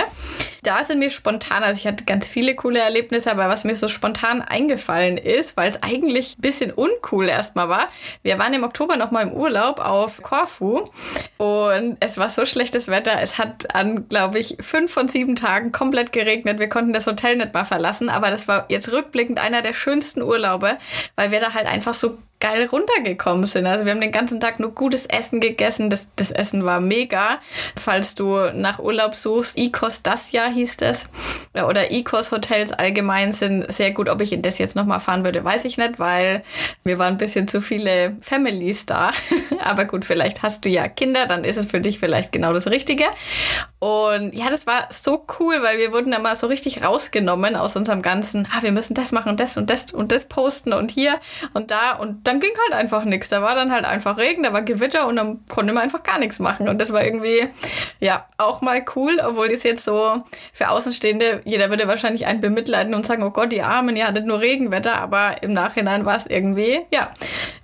Da 0.63 0.85
sind 0.85 0.99
mir 0.99 1.11
spontan, 1.11 1.63
also 1.63 1.79
ich 1.79 1.87
hatte 1.87 2.05
ganz 2.05 2.29
viele 2.29 2.55
coole 2.55 2.81
Erlebnisse, 2.81 3.31
aber 3.31 3.49
was 3.49 3.65
mir 3.65 3.77
so 3.77 3.89
spontan 3.89 4.43
eingefallen 4.43 5.17
ist, 5.17 5.57
weil 5.57 5.71
es 5.71 5.83
eigentlich 5.83 6.37
ein 6.37 6.43
bisschen 6.43 6.71
uncool 6.71 7.29
erstmal 7.29 7.71
war. 7.71 7.89
Wir 8.23 8.39
waren 8.39 8.53
im 8.53 8.65
Oktober 8.65 8.97
nochmal 8.97 9.27
im 9.27 9.33
Urlaub 9.33 9.81
auf 9.81 10.21
Korfu 10.23 10.91
und 11.39 11.97
es 12.01 12.19
war 12.19 12.29
so 12.29 12.45
schlechtes 12.45 12.89
Wetter. 12.89 13.21
Es 13.23 13.39
hat 13.39 13.75
an, 13.75 14.07
glaube 14.09 14.39
ich, 14.39 14.59
fünf 14.61 14.93
von 14.93 15.09
sieben 15.09 15.35
Tagen 15.35 15.73
komplett 15.73 16.13
geregnet. 16.13 16.59
Wir 16.59 16.69
konnten 16.69 16.93
das 16.93 17.07
Hotel 17.07 17.37
nicht 17.37 17.55
mal 17.55 17.65
verlassen, 17.65 18.11
aber 18.11 18.31
das 18.31 18.47
war 18.47 18.67
jetzt 18.69 18.93
rückblickend 18.93 19.39
einer 19.39 19.63
der 19.63 19.73
schönsten 19.73 20.21
Urlaube, 20.21 20.77
weil 21.17 21.31
wir 21.31 21.41
da 21.41 21.55
halt 21.55 21.67
einfach 21.67 21.90
so 21.93 22.19
geil 22.41 22.67
runtergekommen 22.67 23.45
sind. 23.45 23.67
Also 23.67 23.85
wir 23.85 23.93
haben 23.93 24.01
den 24.01 24.13
ganzen 24.13 24.41
Tag 24.41 24.61
nur 24.61 24.75
gutes 24.75 25.05
Essen 25.07 25.41
gegessen. 25.41 25.91
Das, 25.91 26.09
das 26.17 26.31
Essen 26.31 26.65
war 26.65 26.81
mega. 26.81 27.39
Falls 27.77 28.15
du 28.15 28.51
nach 28.55 28.79
Urlaub 28.79 29.15
suchst, 29.15 29.59
Icos 29.59 30.03
Jahr 30.33 30.51
hieß 30.51 30.79
das. 30.79 31.09
Oder 31.55 31.93
Icos 31.93 32.33
Hotels 32.33 32.73
allgemein 32.73 33.35
sind 33.35 33.71
sehr 33.71 33.91
gut. 33.93 34.09
Ob 34.09 34.23
ich 34.23 34.33
in 34.33 34.41
das 34.41 34.59
jetzt 34.59 34.75
nochmal 34.75 35.01
fahren 35.01 35.25
würde, 35.25 35.45
weiß 35.45 35.67
ich 35.67 35.77
nicht, 35.77 35.99
weil 35.99 36.43
wir 36.83 36.99
waren 36.99 37.15
ein 37.15 37.19
bisschen 37.19 37.47
zu 37.47 37.61
viele 37.61 38.17
Families 38.23 38.87
da. 38.87 39.11
Aber 39.63 39.85
gut, 39.85 40.07
vielleicht 40.07 40.43
hast 40.43 40.65
du 40.65 40.71
ja 40.71 40.89
Kinder, 40.89 41.27
dann 41.27 41.45
ist 41.45 41.59
es 41.59 41.67
für 41.67 41.81
dich 41.81 41.99
vielleicht 41.99 42.33
genau 42.33 42.55
das 42.55 42.69
Richtige. 42.69 43.05
Und 43.81 44.35
ja, 44.35 44.49
das 44.51 44.67
war 44.67 44.89
so 44.91 45.27
cool, 45.39 45.63
weil 45.63 45.79
wir 45.79 45.93
wurden 45.93 46.13
immer 46.13 46.37
so 46.37 46.47
richtig 46.47 46.83
rausgenommen 46.83 47.57
aus 47.57 47.77
unserem 47.77 48.01
ganzen, 48.03 48.49
ah, 48.51 48.63
wir 48.63 48.73
müssen 48.73 48.95
das 48.95 49.13
machen 49.13 49.37
das 49.37 49.57
und 49.57 49.69
das 49.69 49.93
und 49.93 50.13
das 50.13 50.27
posten 50.27 50.73
und 50.73 50.91
hier 50.91 51.19
und 51.55 51.71
da 51.71 51.97
und 51.97 52.27
dann 52.31 52.39
ging 52.39 52.53
halt 52.69 52.81
einfach 52.81 53.05
nichts. 53.05 53.29
Da 53.29 53.43
war 53.43 53.57
dann 53.57 53.73
halt 53.73 53.85
einfach 53.85 54.17
Regen, 54.17 54.45
da 54.45 54.53
war 54.53 54.63
Gewitter 54.63 55.09
und 55.09 55.17
dann 55.17 55.45
konnte 55.49 55.73
man 55.73 55.83
einfach 55.83 56.05
gar 56.05 56.21
nichts 56.21 56.39
machen. 56.39 56.69
Und 56.69 56.81
das 56.81 56.93
war 56.93 57.05
irgendwie, 57.05 57.49
ja, 57.99 58.25
auch 58.39 58.61
mal 58.61 58.85
cool, 58.95 59.21
obwohl 59.21 59.49
das 59.49 59.65
jetzt 59.65 59.85
so 59.85 60.23
für 60.53 60.69
Außenstehende, 60.69 61.43
jeder 61.45 61.71
würde 61.71 61.89
wahrscheinlich 61.89 62.27
einen 62.27 62.41
bemitleiden 62.41 62.95
und 62.95 63.05
sagen, 63.05 63.25
oh 63.25 63.31
Gott, 63.31 63.51
die 63.51 63.63
Armen, 63.63 63.97
ihr 63.97 64.07
hattet 64.07 64.27
nur 64.27 64.41
Regenwetter, 64.41 64.95
aber 64.95 65.43
im 65.43 65.53
Nachhinein 65.53 66.07
war 66.07 66.17
es 66.17 66.27
irgendwie, 66.27 66.79
ja, 66.95 67.11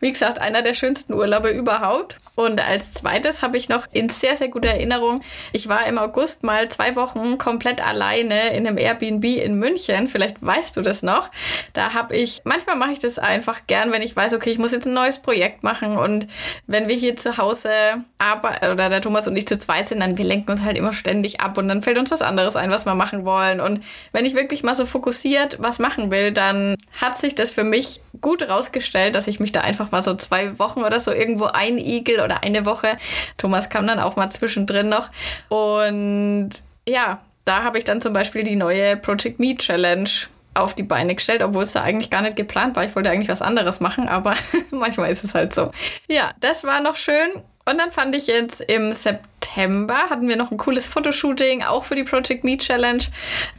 wie 0.00 0.10
gesagt, 0.10 0.40
einer 0.40 0.62
der 0.62 0.74
schönsten 0.74 1.14
Urlaube 1.14 1.50
überhaupt. 1.50 2.18
Und 2.34 2.60
als 2.60 2.92
zweites 2.92 3.42
habe 3.42 3.56
ich 3.56 3.68
noch 3.68 3.86
in 3.92 4.08
sehr, 4.10 4.36
sehr 4.36 4.48
guter 4.48 4.68
Erinnerung, 4.68 5.22
ich 5.52 5.68
war 5.68 5.86
im 5.86 5.96
August 5.96 6.42
mal 6.42 6.68
zwei 6.68 6.94
Wochen 6.96 7.38
komplett 7.38 7.86
alleine 7.86 8.54
in 8.54 8.66
einem 8.66 8.76
Airbnb 8.76 9.24
in 9.24 9.58
München. 9.58 10.08
Vielleicht 10.08 10.44
weißt 10.44 10.76
du 10.76 10.82
das 10.82 11.02
noch. 11.02 11.30
Da 11.72 11.94
habe 11.94 12.14
ich, 12.14 12.42
manchmal 12.44 12.76
mache 12.76 12.92
ich 12.92 12.98
das 12.98 13.18
einfach 13.18 13.60
gern, 13.66 13.90
wenn 13.90 14.02
ich 14.02 14.14
weiß, 14.14 14.34
okay, 14.34 14.55
ich 14.56 14.60
muss 14.60 14.72
jetzt 14.72 14.86
ein 14.86 14.94
neues 14.94 15.18
Projekt 15.18 15.62
machen. 15.62 15.98
Und 15.98 16.26
wenn 16.66 16.88
wir 16.88 16.96
hier 16.96 17.14
zu 17.14 17.36
Hause 17.36 17.68
arbeiten, 18.16 18.72
oder 18.72 18.88
der 18.88 19.02
Thomas 19.02 19.28
und 19.28 19.36
ich 19.36 19.46
zu 19.46 19.58
zweit 19.58 19.88
sind, 19.88 20.00
dann 20.00 20.16
wir 20.16 20.24
lenken 20.24 20.50
uns 20.50 20.64
halt 20.64 20.78
immer 20.78 20.94
ständig 20.94 21.40
ab 21.40 21.58
und 21.58 21.68
dann 21.68 21.82
fällt 21.82 21.98
uns 21.98 22.10
was 22.10 22.22
anderes 22.22 22.56
ein, 22.56 22.70
was 22.70 22.86
wir 22.86 22.94
machen 22.94 23.26
wollen. 23.26 23.60
Und 23.60 23.82
wenn 24.12 24.24
ich 24.24 24.34
wirklich 24.34 24.62
mal 24.62 24.74
so 24.74 24.86
fokussiert 24.86 25.58
was 25.60 25.78
machen 25.78 26.10
will, 26.10 26.32
dann 26.32 26.76
hat 26.98 27.18
sich 27.18 27.34
das 27.34 27.52
für 27.52 27.64
mich 27.64 28.00
gut 28.22 28.48
rausgestellt, 28.48 29.14
dass 29.14 29.28
ich 29.28 29.40
mich 29.40 29.52
da 29.52 29.60
einfach 29.60 29.90
mal 29.92 30.02
so 30.02 30.14
zwei 30.14 30.58
Wochen 30.58 30.82
oder 30.82 31.00
so 31.00 31.12
irgendwo 31.12 31.44
einigel 31.44 32.20
oder 32.20 32.42
eine 32.42 32.64
Woche. 32.64 32.96
Thomas 33.36 33.68
kam 33.68 33.86
dann 33.86 34.00
auch 34.00 34.16
mal 34.16 34.30
zwischendrin 34.30 34.88
noch. 34.88 35.10
Und 35.50 36.50
ja, 36.88 37.20
da 37.44 37.62
habe 37.62 37.76
ich 37.76 37.84
dann 37.84 38.00
zum 38.00 38.14
Beispiel 38.14 38.42
die 38.42 38.56
neue 38.56 38.96
Project 38.96 39.38
Me 39.38 39.54
Challenge 39.54 40.08
auf 40.56 40.74
die 40.74 40.82
Beine 40.82 41.14
gestellt, 41.14 41.42
obwohl 41.42 41.62
es 41.62 41.72
da 41.72 41.82
eigentlich 41.82 42.10
gar 42.10 42.22
nicht 42.22 42.36
geplant 42.36 42.76
war. 42.76 42.84
Ich 42.84 42.94
wollte 42.96 43.10
eigentlich 43.10 43.28
was 43.28 43.42
anderes 43.42 43.80
machen, 43.80 44.08
aber 44.08 44.34
manchmal 44.70 45.10
ist 45.10 45.24
es 45.24 45.34
halt 45.34 45.54
so. 45.54 45.70
Ja, 46.08 46.32
das 46.40 46.64
war 46.64 46.80
noch 46.80 46.96
schön. 46.96 47.30
Und 47.68 47.78
dann 47.78 47.90
fand 47.90 48.14
ich 48.14 48.26
jetzt 48.28 48.60
im 48.60 48.94
September 48.94 49.35
September 49.56 50.10
hatten 50.10 50.28
wir 50.28 50.36
noch 50.36 50.50
ein 50.50 50.58
cooles 50.58 50.86
Fotoshooting, 50.86 51.62
auch 51.62 51.84
für 51.84 51.94
die 51.94 52.04
Project 52.04 52.44
Me 52.44 52.58
Challenge. 52.58 53.02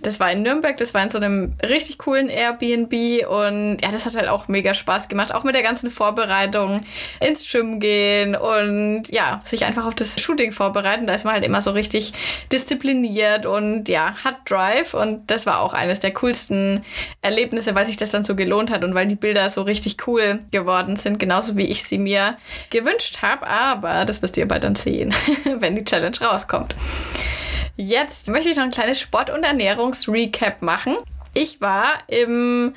Das 0.03 0.19
war 0.19 0.31
in 0.31 0.43
Nürnberg, 0.43 0.77
das 0.77 0.93
war 0.93 1.01
in 1.01 1.09
so 1.09 1.17
einem 1.17 1.55
richtig 1.67 1.97
coolen 1.97 2.29
Airbnb 2.29 3.27
und 3.27 3.77
ja, 3.81 3.91
das 3.91 4.05
hat 4.05 4.15
halt 4.15 4.29
auch 4.29 4.47
mega 4.47 4.75
Spaß 4.75 5.07
gemacht, 5.07 5.33
auch 5.33 5.43
mit 5.43 5.55
der 5.55 5.63
ganzen 5.63 5.89
Vorbereitung, 5.89 6.81
ins 7.19 7.49
Gym 7.49 7.79
gehen 7.79 8.35
und 8.35 9.05
ja, 9.09 9.41
sich 9.43 9.65
einfach 9.65 9.87
auf 9.87 9.95
das 9.95 10.21
Shooting 10.21 10.51
vorbereiten. 10.51 11.07
Da 11.07 11.15
ist 11.15 11.25
man 11.25 11.33
halt 11.33 11.45
immer 11.45 11.61
so 11.61 11.71
richtig 11.71 12.13
diszipliniert 12.51 13.47
und 13.47 13.89
ja, 13.89 14.15
hat 14.23 14.37
Drive 14.45 14.93
und 14.93 15.31
das 15.31 15.47
war 15.47 15.61
auch 15.61 15.73
eines 15.73 15.99
der 15.99 16.13
coolsten 16.13 16.83
Erlebnisse, 17.21 17.73
weil 17.73 17.87
sich 17.87 17.97
das 17.97 18.11
dann 18.11 18.23
so 18.23 18.35
gelohnt 18.35 18.69
hat 18.69 18.83
und 18.83 18.93
weil 18.93 19.07
die 19.07 19.15
Bilder 19.15 19.49
so 19.49 19.63
richtig 19.63 19.97
cool 20.05 20.39
geworden 20.51 20.95
sind, 20.95 21.19
genauso 21.19 21.57
wie 21.57 21.65
ich 21.65 21.83
sie 21.83 21.97
mir 21.97 22.37
gewünscht 22.69 23.23
habe. 23.23 23.47
Aber 23.47 24.05
das 24.05 24.21
wirst 24.21 24.37
ihr 24.37 24.47
bald 24.47 24.63
dann 24.63 24.75
sehen, 24.75 25.13
wenn 25.67 25.75
die 25.75 25.83
Challenge 25.83 26.17
rauskommt. 26.21 26.75
Jetzt 27.75 28.29
möchte 28.29 28.49
ich 28.49 28.57
noch 28.57 28.63
ein 28.63 28.71
kleines 28.71 28.99
Sport- 28.99 29.29
und 29.29 29.43
Ernährungsrecap 29.43 30.61
machen. 30.61 30.95
Ich 31.33 31.61
war 31.61 31.85
im 32.07 32.73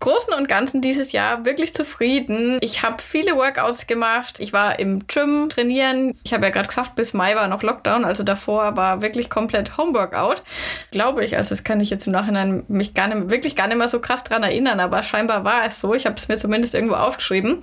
Großen 0.00 0.34
und 0.34 0.48
Ganzen 0.48 0.80
dieses 0.80 1.12
Jahr 1.12 1.44
wirklich 1.44 1.72
zufrieden. 1.72 2.58
Ich 2.60 2.82
habe 2.82 3.00
viele 3.00 3.36
Workouts 3.36 3.86
gemacht. 3.86 4.40
Ich 4.40 4.52
war 4.52 4.80
im 4.80 5.06
Gym 5.06 5.48
trainieren. 5.48 6.18
Ich 6.24 6.34
habe 6.34 6.44
ja 6.44 6.50
gerade 6.50 6.68
gesagt, 6.68 6.96
bis 6.96 7.14
Mai 7.14 7.36
war 7.36 7.46
noch 7.46 7.62
Lockdown, 7.62 8.04
also 8.04 8.24
davor 8.24 8.76
war 8.76 9.00
wirklich 9.00 9.30
komplett 9.30 9.78
Homeworkout. 9.78 10.42
Glaube 10.90 11.24
ich. 11.24 11.36
Also 11.36 11.50
das 11.50 11.62
kann 11.62 11.80
ich 11.80 11.90
jetzt 11.90 12.08
im 12.08 12.12
Nachhinein 12.12 12.64
mich 12.66 12.92
gar 12.92 13.06
nicht, 13.06 13.30
wirklich 13.30 13.54
gar 13.54 13.68
nicht 13.68 13.78
mehr 13.78 13.88
so 13.88 14.00
krass 14.00 14.24
dran 14.24 14.42
erinnern, 14.42 14.80
aber 14.80 15.04
scheinbar 15.04 15.44
war 15.44 15.64
es 15.64 15.80
so. 15.80 15.94
Ich 15.94 16.04
habe 16.04 16.16
es 16.16 16.26
mir 16.26 16.36
zumindest 16.36 16.74
irgendwo 16.74 16.96
aufgeschrieben. 16.96 17.62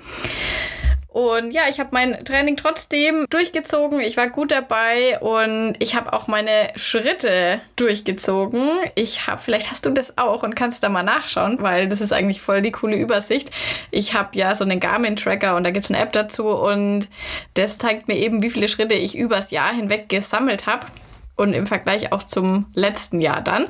Und 1.12 1.52
ja, 1.52 1.64
ich 1.68 1.80
habe 1.80 1.90
mein 1.92 2.24
Training 2.24 2.56
trotzdem 2.56 3.26
durchgezogen. 3.32 4.00
Ich 4.00 4.16
war 4.16 4.30
gut 4.30 4.52
dabei 4.52 5.20
und 5.20 5.74
ich 5.80 5.96
habe 5.96 6.14
auch 6.14 6.28
meine 6.28 6.70
Schritte 6.76 7.60
durchgezogen. 7.76 8.62
Ich 8.94 9.26
habe, 9.26 9.42
vielleicht 9.42 9.72
hast 9.72 9.88
du 9.88 9.90
das 9.90 10.20
auch 10.20 10.44
und 10.44 10.56
kannst 10.56 10.84
da 10.84 10.90
mal 10.90 11.02
nachschauen, 11.02 11.58
weil 11.62 11.90
das 11.90 12.00
ist 12.00 12.14
eigentlich 12.14 12.42
voll 12.42 12.62
die 12.62 12.72
coole 12.72 12.96
Übersicht. 12.96 13.50
Ich 13.90 14.14
habe 14.14 14.38
ja 14.38 14.54
so 14.54 14.64
einen 14.64 14.80
Garmin-Tracker 14.80 15.56
und 15.56 15.64
da 15.64 15.72
gibt 15.72 15.86
es 15.86 15.92
eine 15.92 16.00
App 16.00 16.14
dazu 16.14 16.48
und 16.48 17.10
das 17.56 17.80
zeigt 17.80 18.08
mir 18.08 18.16
eben, 18.16 18.44
wie 18.44 18.52
viele 18.52 18.68
Schritte 18.68 18.94
ich 18.94 19.18
übers 19.18 19.50
Jahr 19.50 19.74
hinweg 19.74 20.10
gesammelt 20.10 20.68
habe 20.68 20.86
und 21.36 21.54
im 21.54 21.66
Vergleich 21.66 22.12
auch 22.12 22.24
zum 22.24 22.68
letzten 22.76 23.20
Jahr 23.20 23.42
dann. 23.42 23.66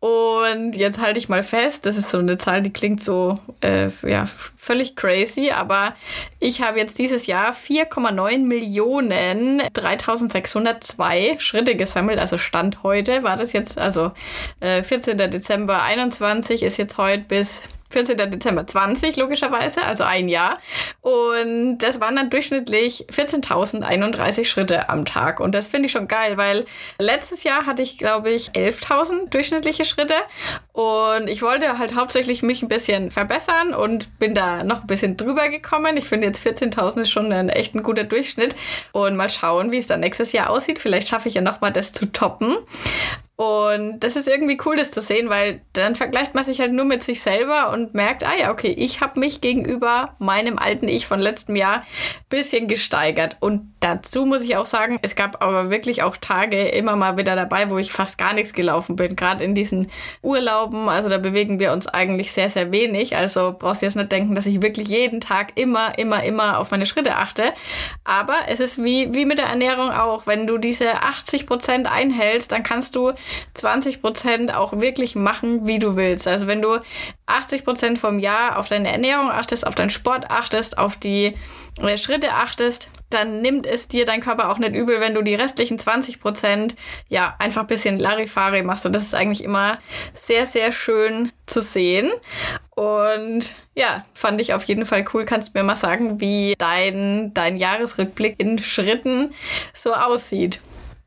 Und 0.00 0.76
jetzt 0.76 0.98
halte 0.98 1.18
ich 1.18 1.28
mal 1.28 1.42
fest, 1.42 1.84
das 1.84 1.98
ist 1.98 2.08
so 2.08 2.18
eine 2.18 2.38
Zahl, 2.38 2.62
die 2.62 2.72
klingt 2.72 3.02
so 3.02 3.38
äh, 3.60 3.90
ja, 4.02 4.26
völlig 4.56 4.96
crazy, 4.96 5.50
aber 5.50 5.94
ich 6.38 6.62
habe 6.62 6.78
jetzt 6.78 6.98
dieses 6.98 7.26
Jahr 7.26 7.52
4,9 7.52 8.38
Millionen 8.38 9.62
3602 9.74 11.36
Schritte 11.38 11.76
gesammelt. 11.76 12.18
Also 12.18 12.38
Stand 12.38 12.82
heute 12.82 13.22
war 13.24 13.36
das 13.36 13.52
jetzt, 13.52 13.76
also 13.76 14.10
äh, 14.60 14.82
14. 14.82 15.18
Dezember 15.18 15.82
21 15.82 16.62
ist 16.62 16.78
jetzt 16.78 16.96
heute 16.96 17.24
bis 17.24 17.64
14. 17.90 18.16
Dezember 18.30 18.66
20, 18.66 19.16
logischerweise, 19.16 19.82
also 19.82 20.04
ein 20.04 20.28
Jahr. 20.28 20.58
Und 21.00 21.78
das 21.78 22.00
waren 22.00 22.16
dann 22.16 22.30
durchschnittlich 22.30 23.06
14.031 23.10 24.44
Schritte 24.44 24.88
am 24.88 25.04
Tag. 25.04 25.40
Und 25.40 25.54
das 25.54 25.68
finde 25.68 25.86
ich 25.86 25.92
schon 25.92 26.08
geil, 26.08 26.36
weil 26.36 26.66
letztes 26.98 27.42
Jahr 27.42 27.66
hatte 27.66 27.82
ich, 27.82 27.98
glaube 27.98 28.30
ich, 28.30 28.50
11.000 28.50 29.30
durchschnittliche 29.30 29.84
Schritte. 29.90 30.14
Und 30.72 31.28
ich 31.28 31.42
wollte 31.42 31.78
halt 31.78 31.94
hauptsächlich 31.94 32.42
mich 32.42 32.62
ein 32.62 32.68
bisschen 32.68 33.10
verbessern 33.10 33.74
und 33.74 34.18
bin 34.18 34.34
da 34.34 34.64
noch 34.64 34.82
ein 34.82 34.86
bisschen 34.86 35.16
drüber 35.16 35.48
gekommen. 35.48 35.96
Ich 35.96 36.04
finde 36.04 36.26
jetzt 36.26 36.46
14.000 36.46 37.02
ist 37.02 37.10
schon 37.10 37.32
ein 37.32 37.48
echt 37.48 37.74
ein 37.74 37.82
guter 37.82 38.04
Durchschnitt. 38.04 38.54
Und 38.92 39.16
mal 39.16 39.28
schauen, 39.28 39.72
wie 39.72 39.78
es 39.78 39.86
dann 39.86 40.00
nächstes 40.00 40.32
Jahr 40.32 40.50
aussieht. 40.50 40.78
Vielleicht 40.78 41.08
schaffe 41.08 41.28
ich 41.28 41.34
ja 41.34 41.42
nochmal 41.42 41.72
das 41.72 41.92
zu 41.92 42.06
toppen. 42.06 42.56
Und 43.40 44.00
das 44.00 44.16
ist 44.16 44.28
irgendwie 44.28 44.58
cool, 44.66 44.76
das 44.76 44.90
zu 44.90 45.00
sehen, 45.00 45.30
weil 45.30 45.62
dann 45.72 45.94
vergleicht 45.94 46.34
man 46.34 46.44
sich 46.44 46.60
halt 46.60 46.74
nur 46.74 46.84
mit 46.84 47.02
sich 47.02 47.22
selber 47.22 47.72
und 47.72 47.94
merkt, 47.94 48.22
ah 48.22 48.36
ja, 48.38 48.50
okay, 48.52 48.74
ich 48.76 49.00
habe 49.00 49.18
mich 49.18 49.40
gegenüber 49.40 50.14
meinem 50.18 50.58
alten 50.58 50.88
Ich 50.88 51.06
von 51.06 51.20
letztem 51.20 51.56
Jahr 51.56 51.82
bisschen 52.28 52.68
gesteigert. 52.68 53.38
Und 53.40 53.72
dazu 53.80 54.26
muss 54.26 54.42
ich 54.42 54.56
auch 54.56 54.66
sagen, 54.66 54.98
es 55.00 55.16
gab 55.16 55.42
aber 55.42 55.70
wirklich 55.70 56.02
auch 56.02 56.18
Tage 56.18 56.68
immer 56.68 56.96
mal 56.96 57.16
wieder 57.16 57.34
dabei, 57.34 57.70
wo 57.70 57.78
ich 57.78 57.90
fast 57.90 58.18
gar 58.18 58.34
nichts 58.34 58.52
gelaufen 58.52 58.96
bin. 58.96 59.16
Gerade 59.16 59.42
in 59.42 59.54
diesen 59.54 59.90
Urlauben, 60.20 60.90
also 60.90 61.08
da 61.08 61.16
bewegen 61.16 61.58
wir 61.58 61.72
uns 61.72 61.86
eigentlich 61.86 62.32
sehr, 62.32 62.50
sehr 62.50 62.72
wenig. 62.72 63.16
Also 63.16 63.56
brauchst 63.58 63.80
du 63.80 63.86
jetzt 63.86 63.96
nicht 63.96 64.12
denken, 64.12 64.34
dass 64.34 64.44
ich 64.44 64.60
wirklich 64.60 64.88
jeden 64.88 65.22
Tag 65.22 65.58
immer, 65.58 65.98
immer, 65.98 66.22
immer 66.24 66.58
auf 66.58 66.72
meine 66.72 66.84
Schritte 66.84 67.16
achte. 67.16 67.54
Aber 68.04 68.36
es 68.48 68.60
ist 68.60 68.84
wie, 68.84 69.14
wie 69.14 69.24
mit 69.24 69.38
der 69.38 69.46
Ernährung 69.46 69.90
auch. 69.90 70.26
Wenn 70.26 70.46
du 70.46 70.58
diese 70.58 71.02
80 71.02 71.46
Prozent 71.46 71.90
einhältst, 71.90 72.52
dann 72.52 72.62
kannst 72.62 72.94
du 72.94 73.14
20 73.54 74.00
Prozent 74.00 74.54
auch 74.54 74.80
wirklich 74.80 75.16
machen, 75.16 75.66
wie 75.66 75.78
du 75.78 75.96
willst. 75.96 76.26
Also 76.28 76.46
wenn 76.46 76.62
du 76.62 76.78
80 77.26 77.64
Prozent 77.64 77.98
vom 77.98 78.18
Jahr 78.18 78.58
auf 78.58 78.68
deine 78.68 78.90
Ernährung 78.90 79.30
achtest, 79.30 79.66
auf 79.66 79.74
deinen 79.74 79.90
Sport 79.90 80.30
achtest, 80.30 80.78
auf 80.78 80.96
die 80.96 81.36
äh, 81.78 81.98
Schritte 81.98 82.32
achtest, 82.32 82.90
dann 83.10 83.42
nimmt 83.42 83.66
es 83.66 83.88
dir 83.88 84.04
dein 84.04 84.20
Körper 84.20 84.50
auch 84.50 84.58
nicht 84.58 84.74
übel, 84.74 85.00
wenn 85.00 85.14
du 85.14 85.22
die 85.22 85.34
restlichen 85.34 85.78
20 85.78 86.20
Prozent 86.20 86.76
ja 87.08 87.34
einfach 87.38 87.62
ein 87.62 87.66
bisschen 87.66 87.98
Larifari 87.98 88.62
machst. 88.62 88.86
Und 88.86 88.94
das 88.94 89.02
ist 89.04 89.14
eigentlich 89.14 89.44
immer 89.44 89.78
sehr, 90.14 90.46
sehr 90.46 90.70
schön 90.70 91.32
zu 91.46 91.60
sehen. 91.60 92.10
Und 92.70 93.54
ja, 93.74 94.04
fand 94.14 94.40
ich 94.40 94.54
auf 94.54 94.62
jeden 94.64 94.86
Fall 94.86 95.04
cool. 95.12 95.24
Kannst 95.24 95.54
du 95.54 95.58
mir 95.58 95.64
mal 95.64 95.76
sagen, 95.76 96.20
wie 96.20 96.54
dein, 96.56 97.34
dein 97.34 97.56
Jahresrückblick 97.56 98.38
in 98.38 98.58
Schritten 98.58 99.34
so 99.74 99.92
aussieht? 99.92 100.60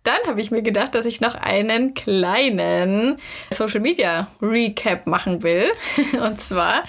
Dann 0.04 0.18
habe 0.28 0.42
ich 0.42 0.52
mir 0.52 0.62
gedacht, 0.62 0.96
dass 0.96 1.06
ich 1.06 1.22
noch 1.22 1.36
einen 1.36 1.94
kleinen 1.94 3.18
Social 3.54 3.80
Media 3.80 4.28
Recap 4.42 5.08
machen 5.08 5.44
will. 5.44 5.72
Und 6.22 6.42
zwar 6.42 6.84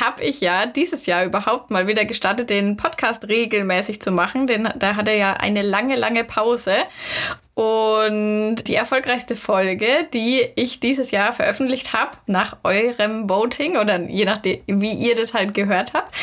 habe 0.00 0.24
ich 0.24 0.40
ja 0.40 0.66
dieses 0.66 1.06
Jahr 1.06 1.24
überhaupt 1.24 1.70
mal 1.70 1.86
wieder 1.86 2.04
gestartet, 2.04 2.50
den 2.50 2.76
Podcast 2.76 3.28
regelmäßig 3.28 4.02
zu 4.02 4.10
machen. 4.10 4.48
Denn 4.48 4.68
da 4.76 4.96
hat 4.96 5.06
er 5.06 5.16
ja 5.16 5.34
eine 5.34 5.62
lange, 5.62 5.94
lange 5.94 6.24
Pause. 6.24 6.74
Und 7.56 8.68
die 8.68 8.74
erfolgreichste 8.74 9.34
Folge, 9.34 9.86
die 10.12 10.46
ich 10.56 10.78
dieses 10.78 11.10
Jahr 11.10 11.32
veröffentlicht 11.32 11.94
habe, 11.94 12.10
nach 12.26 12.58
eurem 12.64 13.30
Voting 13.30 13.78
oder 13.78 13.98
je 13.98 14.26
nachdem, 14.26 14.60
wie 14.66 14.92
ihr 14.92 15.16
das 15.16 15.32
halt 15.32 15.54
gehört 15.54 15.94
habt, 15.94 16.14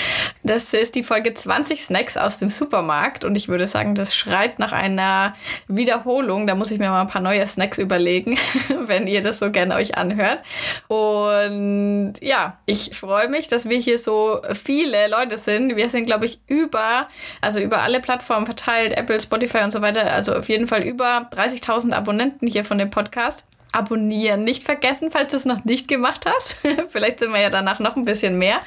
das 0.43 0.72
ist 0.76 0.93
die 0.93 1.02
Folge 1.02 1.34
20 1.34 1.86
Snacks 1.86 2.17
aus 2.17 2.38
dem 2.38 2.50
Supermarkt. 2.50 3.26
Und 3.26 3.36
ich 3.36 3.48
würde 3.48 3.65
sagen, 3.65 3.96
das 3.96 4.15
schreit 4.15 4.60
nach 4.60 4.74
einer 4.74 5.34
Wiederholung. 5.67 6.46
Da 6.46 6.54
muss 6.54 6.69
ich 6.69 6.78
mir 6.78 6.89
mal 6.89 7.02
ein 7.02 7.08
paar 7.08 7.24
neue 7.24 7.48
Snacks 7.48 7.80
überlegen, 7.80 8.38
wenn 8.82 9.08
ihr 9.08 9.24
das 9.24 9.39
so 9.39 9.50
gerne 9.50 9.74
euch 9.74 9.98
anhört. 9.98 10.43
Und 10.88 12.13
ja, 12.22 12.60
ich 12.67 12.91
freue 12.96 13.28
mich, 13.28 13.48
dass 13.48 13.67
wir 13.67 13.80
hier 13.80 13.98
so 13.98 14.39
viele 14.54 15.08
Leute 15.08 15.39
sind. 15.39 15.78
Wir 15.78 15.89
sind, 15.89 16.06
glaube 16.06 16.28
ich, 16.28 16.41
über, 16.46 17.08
also 17.41 17.60
über 17.60 17.82
alle 17.82 18.02
Plattformen 18.02 18.46
verteilt, 18.46 18.96
Apple, 18.96 19.19
Spotify 19.19 19.63
und 19.63 19.74
so 19.74 19.82
weiter. 19.82 20.13
Also 20.13 20.36
auf 20.36 20.48
jeden 20.48 20.67
Fall 20.67 20.84
über 20.84 21.23
30.000 21.24 21.94
Abonnenten 21.94 22.48
hier 22.48 22.64
von 22.64 22.78
dem 22.78 22.90
Podcast. 22.90 23.46
Abonnieren 23.72 24.44
nicht 24.44 24.64
vergessen, 24.64 25.10
falls 25.10 25.32
du 25.32 25.38
es 25.38 25.46
noch 25.46 25.66
nicht 25.66 25.88
gemacht 25.88 26.26
hast. 26.28 26.58
Vielleicht 26.90 27.20
sind 27.20 27.32
wir 27.32 27.42
ja 27.42 27.50
danach 27.50 27.80
noch 27.80 27.96
ein 27.96 28.06
bisschen 28.06 28.38
mehr. 28.38 28.60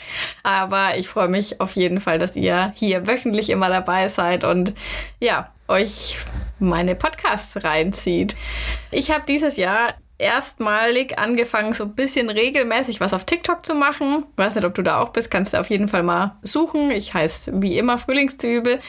Aber 0.42 0.96
ich 0.98 1.08
freue 1.08 1.28
mich 1.28 1.60
auf 1.60 1.76
jeden 1.76 2.00
Fall, 2.00 2.18
dass 2.18 2.34
ihr 2.34 2.72
hier 2.74 3.06
wöchentlich 3.06 3.50
immer 3.50 3.68
dabei 3.68 4.08
seid 4.08 4.42
und 4.42 4.72
ja, 5.20 5.52
euch 5.68 6.16
meine 6.58 6.94
Podcasts 6.94 7.62
reinzieht. 7.62 8.36
Ich 8.90 9.10
habe 9.10 9.24
dieses 9.26 9.56
Jahr 9.56 9.94
erstmalig 10.18 11.18
angefangen, 11.18 11.72
so 11.74 11.84
ein 11.84 11.94
bisschen 11.94 12.30
regelmäßig 12.30 13.00
was 13.00 13.12
auf 13.12 13.24
TikTok 13.24 13.66
zu 13.66 13.74
machen. 13.74 14.24
weiß 14.36 14.54
nicht, 14.54 14.64
ob 14.64 14.74
du 14.74 14.82
da 14.82 15.00
auch 15.00 15.10
bist, 15.10 15.30
kannst 15.30 15.52
du 15.52 15.60
auf 15.60 15.68
jeden 15.68 15.88
Fall 15.88 16.02
mal 16.02 16.36
suchen. 16.42 16.90
Ich 16.90 17.12
heiße 17.12 17.52
wie 17.56 17.76
immer 17.76 17.98
Frühlingszwiebel. 17.98 18.80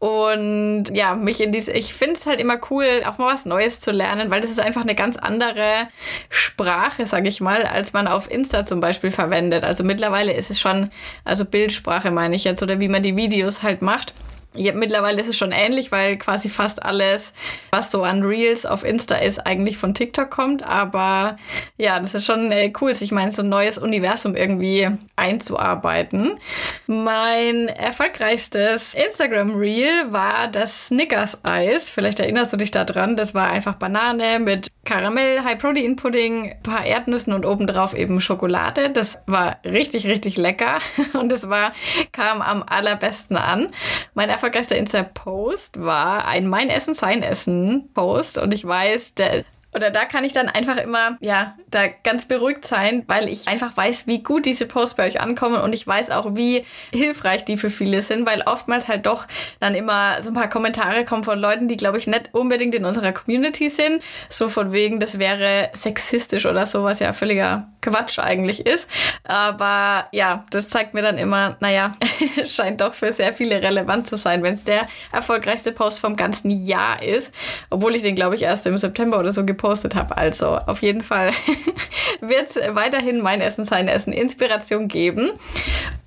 Und 0.00 0.86
ja, 0.92 1.14
mich 1.14 1.40
in 1.40 1.52
diese, 1.52 1.70
ich 1.72 1.94
finde 1.94 2.16
es 2.16 2.26
halt 2.26 2.40
immer 2.40 2.58
cool, 2.70 3.02
auch 3.06 3.18
mal 3.18 3.32
was 3.32 3.44
Neues 3.44 3.78
zu 3.78 3.92
lernen, 3.92 4.32
weil 4.32 4.40
das 4.40 4.50
ist 4.50 4.58
einfach 4.58 4.82
eine 4.82 4.96
ganz 4.96 5.16
andere 5.16 5.88
Sprache, 6.28 7.06
sage 7.06 7.28
ich 7.28 7.40
mal, 7.40 7.62
als 7.62 7.92
man 7.92 8.08
auf 8.08 8.28
Insta 8.28 8.66
zum 8.66 8.80
Beispiel 8.80 9.12
verwendet. 9.12 9.62
Also 9.62 9.84
mittlerweile 9.84 10.32
ist 10.32 10.50
es 10.50 10.58
schon, 10.58 10.90
also 11.24 11.44
Bildsprache 11.44 12.10
meine 12.10 12.34
ich 12.34 12.42
jetzt, 12.42 12.62
oder 12.62 12.80
wie 12.80 12.88
man 12.88 13.02
die 13.02 13.16
Videos 13.16 13.62
halt 13.62 13.82
macht. 13.82 14.14
Ja, 14.54 14.74
mittlerweile 14.74 15.20
ist 15.20 15.28
es 15.28 15.38
schon 15.38 15.52
ähnlich, 15.52 15.92
weil 15.92 16.18
quasi 16.18 16.48
fast 16.48 16.82
alles, 16.82 17.32
was 17.70 17.90
so 17.90 18.02
an 18.02 18.22
Reels 18.22 18.66
auf 18.66 18.84
Insta 18.84 19.16
ist, 19.16 19.46
eigentlich 19.46 19.78
von 19.78 19.94
TikTok 19.94 20.30
kommt. 20.30 20.62
Aber 20.62 21.36
ja, 21.78 21.98
das 21.98 22.14
ist 22.14 22.26
schon 22.26 22.52
äh, 22.52 22.72
cool, 22.80 22.92
ich 22.98 23.12
meine, 23.12 23.32
so 23.32 23.42
ein 23.42 23.48
neues 23.48 23.78
Universum 23.78 24.36
irgendwie 24.36 24.88
einzuarbeiten. 25.16 26.38
Mein 26.86 27.68
erfolgreichstes 27.68 28.94
Instagram-Reel 28.94 30.12
war 30.12 30.48
das 30.48 30.88
Snickers-Eis. 30.88 31.90
Vielleicht 31.90 32.20
erinnerst 32.20 32.52
du 32.52 32.58
dich 32.58 32.70
daran. 32.70 33.16
Das 33.16 33.34
war 33.34 33.50
einfach 33.50 33.76
Banane 33.76 34.38
mit 34.38 34.68
Karamell, 34.84 35.44
High-Protein-Pudding, 35.44 36.56
paar 36.62 36.84
Erdnüssen 36.84 37.32
und 37.32 37.46
obendrauf 37.46 37.94
eben 37.94 38.20
Schokolade. 38.20 38.90
Das 38.90 39.18
war 39.26 39.58
richtig, 39.64 40.06
richtig 40.06 40.36
lecker. 40.36 40.78
Und 41.12 41.30
es 41.30 41.48
war, 41.48 41.72
kam 42.10 42.42
am 42.42 42.64
allerbesten 42.66 43.36
an. 43.36 43.68
Mein 44.14 44.28
erfolgreichster 44.42 44.76
Insta-Post 44.76 45.84
war 45.84 46.26
ein 46.26 46.48
Mein 46.48 46.68
Essen, 46.68 46.94
Sein 46.94 47.22
Essen-Post. 47.22 48.38
Und 48.38 48.52
ich 48.52 48.66
weiß, 48.66 49.14
der, 49.14 49.44
oder 49.72 49.90
da 49.90 50.04
kann 50.04 50.24
ich 50.24 50.32
dann 50.32 50.48
einfach 50.48 50.78
immer, 50.78 51.16
ja, 51.20 51.56
da 51.70 51.82
ganz 52.02 52.26
beruhigt 52.26 52.66
sein, 52.66 53.04
weil 53.06 53.28
ich 53.28 53.46
einfach 53.46 53.76
weiß, 53.76 54.08
wie 54.08 54.24
gut 54.24 54.44
diese 54.44 54.66
Posts 54.66 54.96
bei 54.96 55.06
euch 55.06 55.20
ankommen 55.20 55.60
und 55.60 55.76
ich 55.76 55.86
weiß 55.86 56.10
auch, 56.10 56.34
wie 56.34 56.64
hilfreich 56.92 57.44
die 57.44 57.56
für 57.56 57.70
viele 57.70 58.02
sind, 58.02 58.26
weil 58.26 58.42
oftmals 58.42 58.88
halt 58.88 59.06
doch 59.06 59.28
dann 59.60 59.76
immer 59.76 60.20
so 60.20 60.30
ein 60.30 60.34
paar 60.34 60.50
Kommentare 60.50 61.04
kommen 61.04 61.22
von 61.22 61.38
Leuten, 61.38 61.68
die, 61.68 61.76
glaube 61.76 61.98
ich, 61.98 62.08
nicht 62.08 62.30
unbedingt 62.32 62.74
in 62.74 62.84
unserer 62.84 63.12
Community 63.12 63.68
sind. 63.68 64.02
So 64.28 64.48
von 64.48 64.72
wegen, 64.72 64.98
das 64.98 65.20
wäre 65.20 65.70
sexistisch 65.72 66.46
oder 66.46 66.66
sowas, 66.66 66.98
ja, 66.98 67.12
völliger 67.12 67.68
Quatsch 67.82 68.18
eigentlich 68.18 68.64
ist. 68.64 68.88
Aber 69.24 70.06
ja, 70.12 70.44
das 70.50 70.70
zeigt 70.70 70.94
mir 70.94 71.02
dann 71.02 71.18
immer, 71.18 71.56
naja, 71.60 71.94
scheint 72.46 72.80
doch 72.80 72.94
für 72.94 73.12
sehr 73.12 73.34
viele 73.34 73.60
relevant 73.60 74.06
zu 74.06 74.16
sein, 74.16 74.42
wenn 74.42 74.54
es 74.54 74.64
der 74.64 74.88
erfolgreichste 75.12 75.72
Post 75.72 76.00
vom 76.00 76.16
ganzen 76.16 76.50
Jahr 76.50 77.02
ist. 77.02 77.34
Obwohl 77.68 77.94
ich 77.94 78.02
den, 78.02 78.16
glaube 78.16 78.36
ich, 78.36 78.42
erst 78.42 78.66
im 78.66 78.78
September 78.78 79.18
oder 79.18 79.32
so 79.32 79.44
gepostet 79.44 79.94
habe. 79.94 80.16
Also 80.16 80.56
auf 80.66 80.80
jeden 80.82 81.02
Fall 81.02 81.30
wird 82.20 82.48
es 82.48 82.56
weiterhin 82.74 83.20
mein 83.20 83.40
Essen, 83.40 83.64
sein 83.64 83.88
Essen 83.88 84.12
Inspiration 84.12 84.88
geben. 84.88 85.32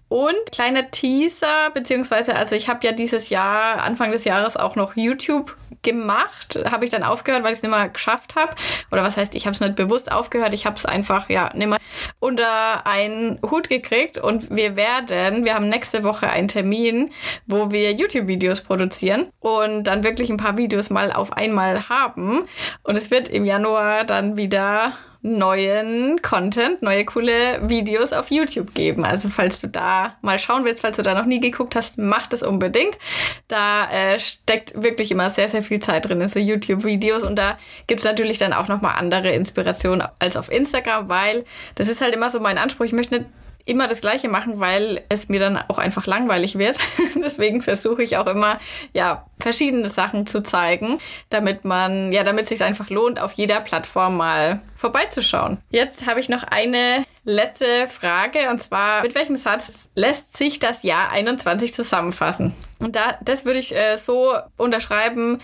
Und 0.07 0.51
kleiner 0.51 0.91
Teaser, 0.91 1.71
beziehungsweise, 1.73 2.35
also 2.35 2.55
ich 2.55 2.69
habe 2.69 2.85
ja 2.85 2.93
dieses 2.93 3.29
Jahr, 3.29 3.81
Anfang 3.83 4.11
des 4.11 4.23
Jahres 4.23 4.55
auch 4.55 4.75
noch 4.75 4.95
YouTube 4.95 5.57
gemacht. 5.81 6.59
Habe 6.69 6.85
ich 6.85 6.91
dann 6.91 7.03
aufgehört, 7.03 7.43
weil 7.43 7.51
ich 7.51 7.57
es 7.57 7.63
nicht 7.63 7.71
mehr 7.71 7.89
geschafft 7.89 8.35
habe. 8.35 8.55
Oder 8.91 9.03
was 9.03 9.17
heißt, 9.17 9.35
ich 9.35 9.45
habe 9.45 9.53
es 9.53 9.61
nicht 9.61 9.75
bewusst 9.75 10.11
aufgehört. 10.11 10.53
Ich 10.53 10.65
habe 10.65 10.75
es 10.75 10.85
einfach, 10.85 11.29
ja, 11.29 11.51
nicht 11.53 11.67
mehr 11.67 11.79
unter 12.19 12.85
einen 12.85 13.39
Hut 13.41 13.69
gekriegt. 13.69 14.17
Und 14.17 14.55
wir 14.55 14.75
werden, 14.75 15.45
wir 15.45 15.55
haben 15.55 15.69
nächste 15.69 16.03
Woche 16.03 16.29
einen 16.29 16.47
Termin, 16.47 17.11
wo 17.45 17.71
wir 17.71 17.91
YouTube-Videos 17.93 18.61
produzieren 18.61 19.29
und 19.39 19.85
dann 19.85 20.03
wirklich 20.03 20.29
ein 20.29 20.37
paar 20.37 20.57
Videos 20.57 20.89
mal 20.89 21.11
auf 21.11 21.33
einmal 21.33 21.89
haben. 21.89 22.43
Und 22.83 22.97
es 22.97 23.11
wird 23.11 23.29
im 23.29 23.45
Januar 23.45 24.03
dann 24.03 24.37
wieder 24.37 24.93
neuen 25.25 26.21
Content, 26.21 26.83
neue 26.83 27.03
coole 27.03 27.67
Videos 27.67 28.13
auf 28.13 28.29
YouTube 28.29 28.75
geben. 28.75 29.03
Also 29.03 29.27
falls 29.27 29.59
du 29.59 29.67
da 29.67 30.17
mal 30.21 30.37
schauen 30.37 30.63
willst, 30.65 30.81
falls 30.81 30.97
du 30.97 31.01
da 31.01 31.15
noch 31.15 31.25
nie 31.25 31.39
geguckt 31.39 31.75
hast, 31.75 31.97
mach 31.97 32.27
das 32.27 32.43
unbedingt. 32.43 32.99
Da 33.47 33.89
äh, 33.89 34.19
steckt 34.19 34.81
wirklich 34.81 35.11
immer 35.11 35.31
sehr, 35.31 35.49
sehr 35.49 35.63
viel 35.63 35.79
Zeit 35.79 36.07
drin 36.07 36.21
in 36.21 36.29
so 36.29 36.39
YouTube-Videos 36.39 37.23
und 37.23 37.37
da 37.37 37.57
gibt 37.87 38.01
es 38.01 38.05
natürlich 38.05 38.37
dann 38.37 38.53
auch 38.53 38.67
nochmal 38.67 38.95
andere 38.97 39.31
Inspirationen 39.31 40.07
als 40.19 40.37
auf 40.37 40.51
Instagram, 40.51 41.09
weil 41.09 41.43
das 41.73 41.87
ist 41.87 42.01
halt 42.01 42.13
immer 42.13 42.29
so 42.29 42.39
mein 42.39 42.59
Anspruch. 42.59 42.85
Ich 42.85 42.93
möchte 42.93 43.17
nicht 43.19 43.29
immer 43.65 43.87
das 43.87 44.01
Gleiche 44.01 44.29
machen, 44.29 44.59
weil 44.59 45.03
es 45.09 45.27
mir 45.27 45.39
dann 45.39 45.57
auch 45.57 45.77
einfach 45.77 46.05
langweilig 46.05 46.57
wird. 46.57 46.77
Deswegen 47.15 47.61
versuche 47.61 48.03
ich 48.03 48.17
auch 48.17 48.27
immer, 48.27 48.59
ja, 48.93 49.25
verschiedene 49.39 49.89
Sachen 49.89 50.27
zu 50.27 50.43
zeigen, 50.43 50.99
damit 51.29 51.65
man, 51.65 52.11
ja, 52.11 52.23
damit 52.23 52.43
es 52.43 52.49
sich 52.49 52.63
einfach 52.63 52.89
lohnt, 52.89 53.19
auf 53.19 53.33
jeder 53.33 53.59
Plattform 53.59 54.17
mal 54.17 54.61
vorbeizuschauen. 54.75 55.57
Jetzt 55.69 56.07
habe 56.07 56.19
ich 56.19 56.29
noch 56.29 56.43
eine 56.43 57.03
letzte 57.23 57.87
Frage 57.87 58.49
und 58.49 58.61
zwar, 58.61 59.01
mit 59.01 59.15
welchem 59.15 59.35
Satz 59.35 59.89
lässt 59.95 60.37
sich 60.37 60.59
das 60.59 60.83
Jahr 60.83 61.09
21 61.11 61.73
zusammenfassen? 61.73 62.53
Und 62.79 62.95
da, 62.95 63.17
das 63.23 63.45
würde 63.45 63.59
ich 63.59 63.75
äh, 63.75 63.97
so 63.97 64.33
unterschreiben, 64.57 65.39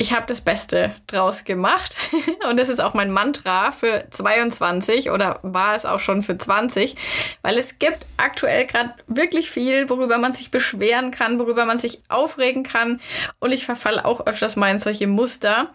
ich 0.00 0.14
habe 0.14 0.24
das 0.26 0.40
Beste 0.40 0.96
draus 1.08 1.44
gemacht. 1.44 1.94
Und 2.48 2.58
das 2.58 2.70
ist 2.70 2.80
auch 2.80 2.94
mein 2.94 3.10
Mantra 3.10 3.70
für 3.70 4.06
22 4.10 5.10
oder 5.10 5.40
war 5.42 5.76
es 5.76 5.84
auch 5.84 6.00
schon 6.00 6.22
für 6.22 6.38
20, 6.38 6.96
weil 7.42 7.58
es 7.58 7.78
gibt 7.78 8.06
aktuell 8.16 8.64
gerade 8.64 8.94
wirklich 9.08 9.50
viel, 9.50 9.90
worüber 9.90 10.16
man 10.16 10.32
sich 10.32 10.50
beschweren 10.50 11.10
kann, 11.10 11.38
worüber 11.38 11.66
man 11.66 11.76
sich 11.76 11.98
aufregen 12.08 12.62
kann. 12.62 12.98
Und 13.40 13.52
ich 13.52 13.66
verfalle 13.66 14.06
auch 14.06 14.26
öfters 14.26 14.56
mal 14.56 14.70
in 14.70 14.78
solche 14.78 15.06
Muster. 15.06 15.68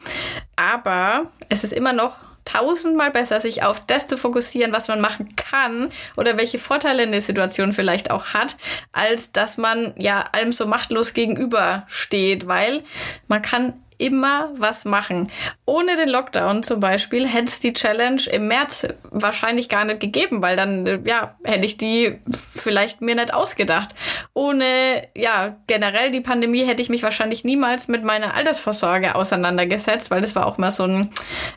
Aber 0.55 1.29
es 1.49 1.63
ist 1.63 1.73
immer 1.73 1.93
noch 1.93 2.15
tausendmal 2.45 3.11
besser, 3.11 3.41
sich 3.41 3.63
auf 3.63 3.85
das 3.85 4.07
zu 4.07 4.17
fokussieren, 4.17 4.73
was 4.73 4.87
man 4.87 5.01
machen 5.01 5.35
kann 5.35 5.91
oder 6.15 6.37
welche 6.37 6.59
Vorteile 6.59 7.03
eine 7.03 7.21
Situation 7.21 7.73
vielleicht 7.73 8.11
auch 8.11 8.33
hat, 8.33 8.57
als 8.91 9.31
dass 9.31 9.57
man 9.57 9.93
ja 9.97 10.25
allem 10.31 10.51
so 10.51 10.65
machtlos 10.65 11.13
gegenübersteht, 11.13 12.47
weil 12.47 12.81
man 13.27 13.41
kann 13.41 13.73
immer 13.97 14.49
was 14.57 14.85
machen. 14.85 15.31
Ohne 15.65 15.95
den 15.95 16.09
Lockdown 16.09 16.63
zum 16.63 16.79
Beispiel 16.79 17.27
hätte 17.27 17.45
es 17.45 17.59
die 17.59 17.73
Challenge 17.73 18.21
im 18.31 18.47
März 18.47 18.87
wahrscheinlich 19.09 19.69
gar 19.69 19.85
nicht 19.85 19.99
gegeben, 19.99 20.41
weil 20.41 20.55
dann, 20.55 21.03
ja, 21.05 21.35
hätte 21.43 21.65
ich 21.65 21.77
die 21.77 22.19
vielleicht 22.53 23.01
mir 23.01 23.15
nicht 23.15 23.33
ausgedacht. 23.33 23.89
Ohne, 24.33 24.65
ja, 25.15 25.55
generell 25.67 26.11
die 26.11 26.21
Pandemie 26.21 26.65
hätte 26.65 26.81
ich 26.81 26.89
mich 26.89 27.03
wahrscheinlich 27.03 27.43
niemals 27.43 27.87
mit 27.87 28.03
meiner 28.03 28.33
Altersvorsorge 28.33 29.15
auseinandergesetzt, 29.15 30.11
weil 30.11 30.21
das 30.21 30.35
war 30.35 30.45
auch 30.45 30.57
mal 30.57 30.71
so 30.71 30.83
ein 30.83 31.09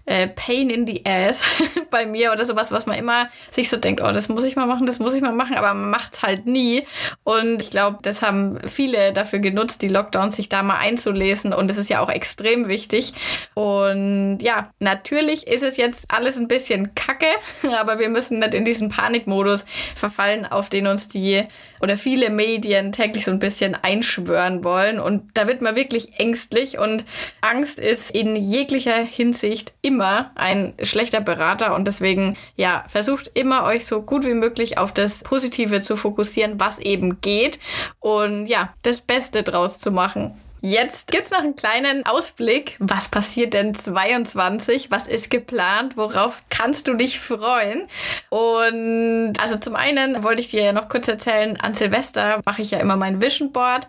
äh, 0.07 0.29
Pain 0.29 0.71
in 0.71 0.87
the 0.87 1.05
Ass 1.05 1.43
bei 1.91 2.07
mir 2.07 2.33
oder 2.33 2.47
sowas, 2.47 2.73
was 2.73 2.87
man 2.87 2.99
immer 2.99 3.29
sich 3.51 3.69
so 3.69 3.77
denkt, 3.77 4.01
oh, 4.01 4.13
das 4.13 4.29
muss 4.29 4.45
ich 4.45 4.57
mal 4.57 4.67
machen, 4.67 4.87
das 4.87 4.99
muss 4.99 5.15
ich 5.15 5.23
mal 5.23 5.33
machen, 5.33 5.57
aber 5.57 5.75
man 5.75 5.91
macht 5.91 6.15
es 6.15 6.23
halt 6.23 6.47
nie. 6.47 6.87
Und 7.25 7.63
ich 7.63 7.71
glaube, 7.71 7.99
das 8.03 8.23
haben 8.23 8.59
viele 8.67 9.13
dafür 9.13 9.41
genutzt, 9.41 9.83
die 9.83 9.89
Lockdowns 9.89 10.37
sich 10.37 10.49
da 10.49 10.63
mal 10.63 10.79
einzulesen 10.79 11.53
und 11.53 11.69
das 11.69 11.77
ist 11.77 11.91
ja 11.91 12.01
auch 12.01 12.11
extrem 12.11 12.28
wichtig. 12.37 13.13
Und 13.55 14.39
ja, 14.41 14.71
natürlich 14.79 15.47
ist 15.47 15.63
es 15.63 15.77
jetzt 15.77 16.05
alles 16.09 16.37
ein 16.37 16.49
bisschen 16.49 16.95
kacke, 16.95 17.27
aber 17.79 17.99
wir 17.99 18.09
müssen 18.09 18.39
nicht 18.39 18.55
in 18.55 18.65
diesen 18.65 18.89
Panikmodus 18.89 19.65
verfallen, 19.95 20.47
auf 20.47 20.69
den 20.69 20.87
uns 20.87 21.09
die 21.09 21.45
oder 21.81 21.97
viele 21.97 22.31
Medien 22.31 22.93
täglich 22.93 23.25
so 23.25 23.31
ein 23.31 23.39
bisschen 23.39 23.77
einschwören 23.81 24.65
wollen. 24.65 25.01
Und 25.01 25.31
da 25.35 25.47
wird 25.47 25.63
man 25.63 25.77
wirklich 25.77 26.19
ängstlich 26.19 26.79
und 26.79 27.05
Angst 27.41 27.79
ist 27.79 28.11
in 28.11 28.37
jeglicher 28.37 28.97
Hinsicht 28.97 29.75
immer 29.83 30.31
ein 30.35 30.75
schlechter 30.83 31.21
Berater 31.21 31.75
und 31.75 31.87
deswegen, 31.87 32.37
ja, 32.57 32.85
versucht 32.89 33.31
immer 33.35 33.65
euch 33.65 33.87
so 33.87 34.03
gut 34.03 34.25
wie 34.25 34.35
möglich 34.35 34.79
auf 34.79 34.93
das 34.93 35.23
Positive 35.23 35.81
zu 35.81 35.97
fokussieren, 35.97 36.59
was 36.59 36.79
eben 36.79 37.21
geht 37.21 37.59
und 38.01 38.47
ja, 38.47 38.73
das 38.83 39.01
Beste 39.01 39.43
draus 39.43 39.79
zu 39.79 39.91
machen. 39.91 40.35
Jetzt 40.61 41.11
gibt 41.11 41.25
es 41.25 41.31
noch 41.31 41.41
einen 41.41 41.55
kleinen 41.55 42.05
Ausblick. 42.05 42.77
Was 42.81 43.09
passiert 43.09 43.55
denn 43.55 43.75
22? 43.75 44.91
Was 44.91 45.07
ist 45.07 45.31
geplant? 45.31 45.97
Worauf 45.97 46.43
kannst 46.51 46.89
du 46.89 46.95
dich 46.95 47.21
freuen? 47.21 47.85
Und 48.29 49.35
also 49.41 49.57
zum 49.57 49.77
einen 49.77 50.23
wollte 50.25 50.41
ich 50.41 50.51
dir 50.51 50.63
ja 50.63 50.73
noch 50.73 50.89
kurz 50.89 51.07
erzählen, 51.07 51.57
an 51.61 51.75
Silvester 51.75 52.41
mache 52.45 52.63
ich 52.63 52.73
ja 52.73 52.79
immer 52.79 52.97
mein 52.97 53.23
Vision 53.23 53.53
Board. 53.53 53.87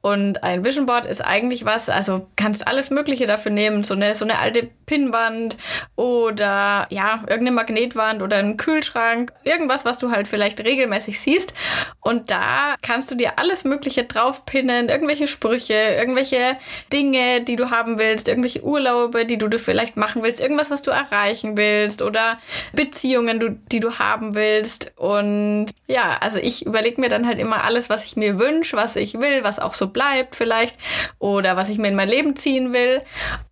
Und 0.00 0.44
ein 0.44 0.64
Vision 0.64 0.86
Board 0.86 1.04
ist 1.04 1.20
eigentlich 1.20 1.64
was, 1.64 1.88
also 1.88 2.28
kannst 2.36 2.68
alles 2.68 2.90
Mögliche 2.90 3.26
dafür 3.26 3.50
nehmen, 3.50 3.82
so 3.82 3.94
eine, 3.94 4.14
so 4.14 4.24
eine 4.24 4.38
alte 4.38 4.70
Pinnwand 4.86 5.56
oder 5.96 6.86
ja, 6.90 7.16
irgendeine 7.22 7.50
Magnetwand 7.50 8.22
oder 8.22 8.36
einen 8.36 8.56
Kühlschrank, 8.56 9.32
irgendwas, 9.42 9.84
was 9.84 9.98
du 9.98 10.12
halt 10.12 10.28
vielleicht 10.28 10.60
regelmäßig 10.60 11.20
siehst. 11.20 11.54
Und 12.00 12.30
da 12.30 12.76
kannst 12.82 13.10
du 13.10 13.16
dir 13.16 13.38
alles 13.38 13.64
Mögliche 13.64 14.04
draufpinnen, 14.04 14.88
irgendwelche 14.88 15.26
Sprüche, 15.26 15.74
irgendwelche 16.06 16.56
Dinge, 16.92 17.40
die 17.40 17.56
du 17.56 17.70
haben 17.70 17.98
willst, 17.98 18.28
irgendwelche 18.28 18.64
Urlaube, 18.64 19.26
die 19.26 19.38
du, 19.38 19.48
du 19.48 19.58
vielleicht 19.58 19.96
machen 19.96 20.22
willst, 20.22 20.40
irgendwas, 20.40 20.70
was 20.70 20.82
du 20.82 20.92
erreichen 20.92 21.56
willst 21.56 22.00
oder 22.00 22.38
Beziehungen, 22.72 23.64
die 23.72 23.80
du 23.80 23.98
haben 23.98 24.34
willst. 24.34 24.92
Und 24.96 25.66
ja, 25.88 26.16
also 26.20 26.38
ich 26.38 26.64
überlege 26.64 27.00
mir 27.00 27.08
dann 27.08 27.26
halt 27.26 27.40
immer 27.40 27.64
alles, 27.64 27.90
was 27.90 28.04
ich 28.04 28.16
mir 28.16 28.38
wünsche, 28.38 28.76
was 28.76 28.96
ich 28.96 29.14
will, 29.14 29.42
was 29.42 29.58
auch 29.58 29.74
so 29.74 29.88
bleibt 29.88 30.36
vielleicht 30.36 30.76
oder 31.18 31.56
was 31.56 31.68
ich 31.68 31.78
mir 31.78 31.88
in 31.88 31.96
mein 31.96 32.08
Leben 32.08 32.36
ziehen 32.36 32.72
will. 32.72 33.02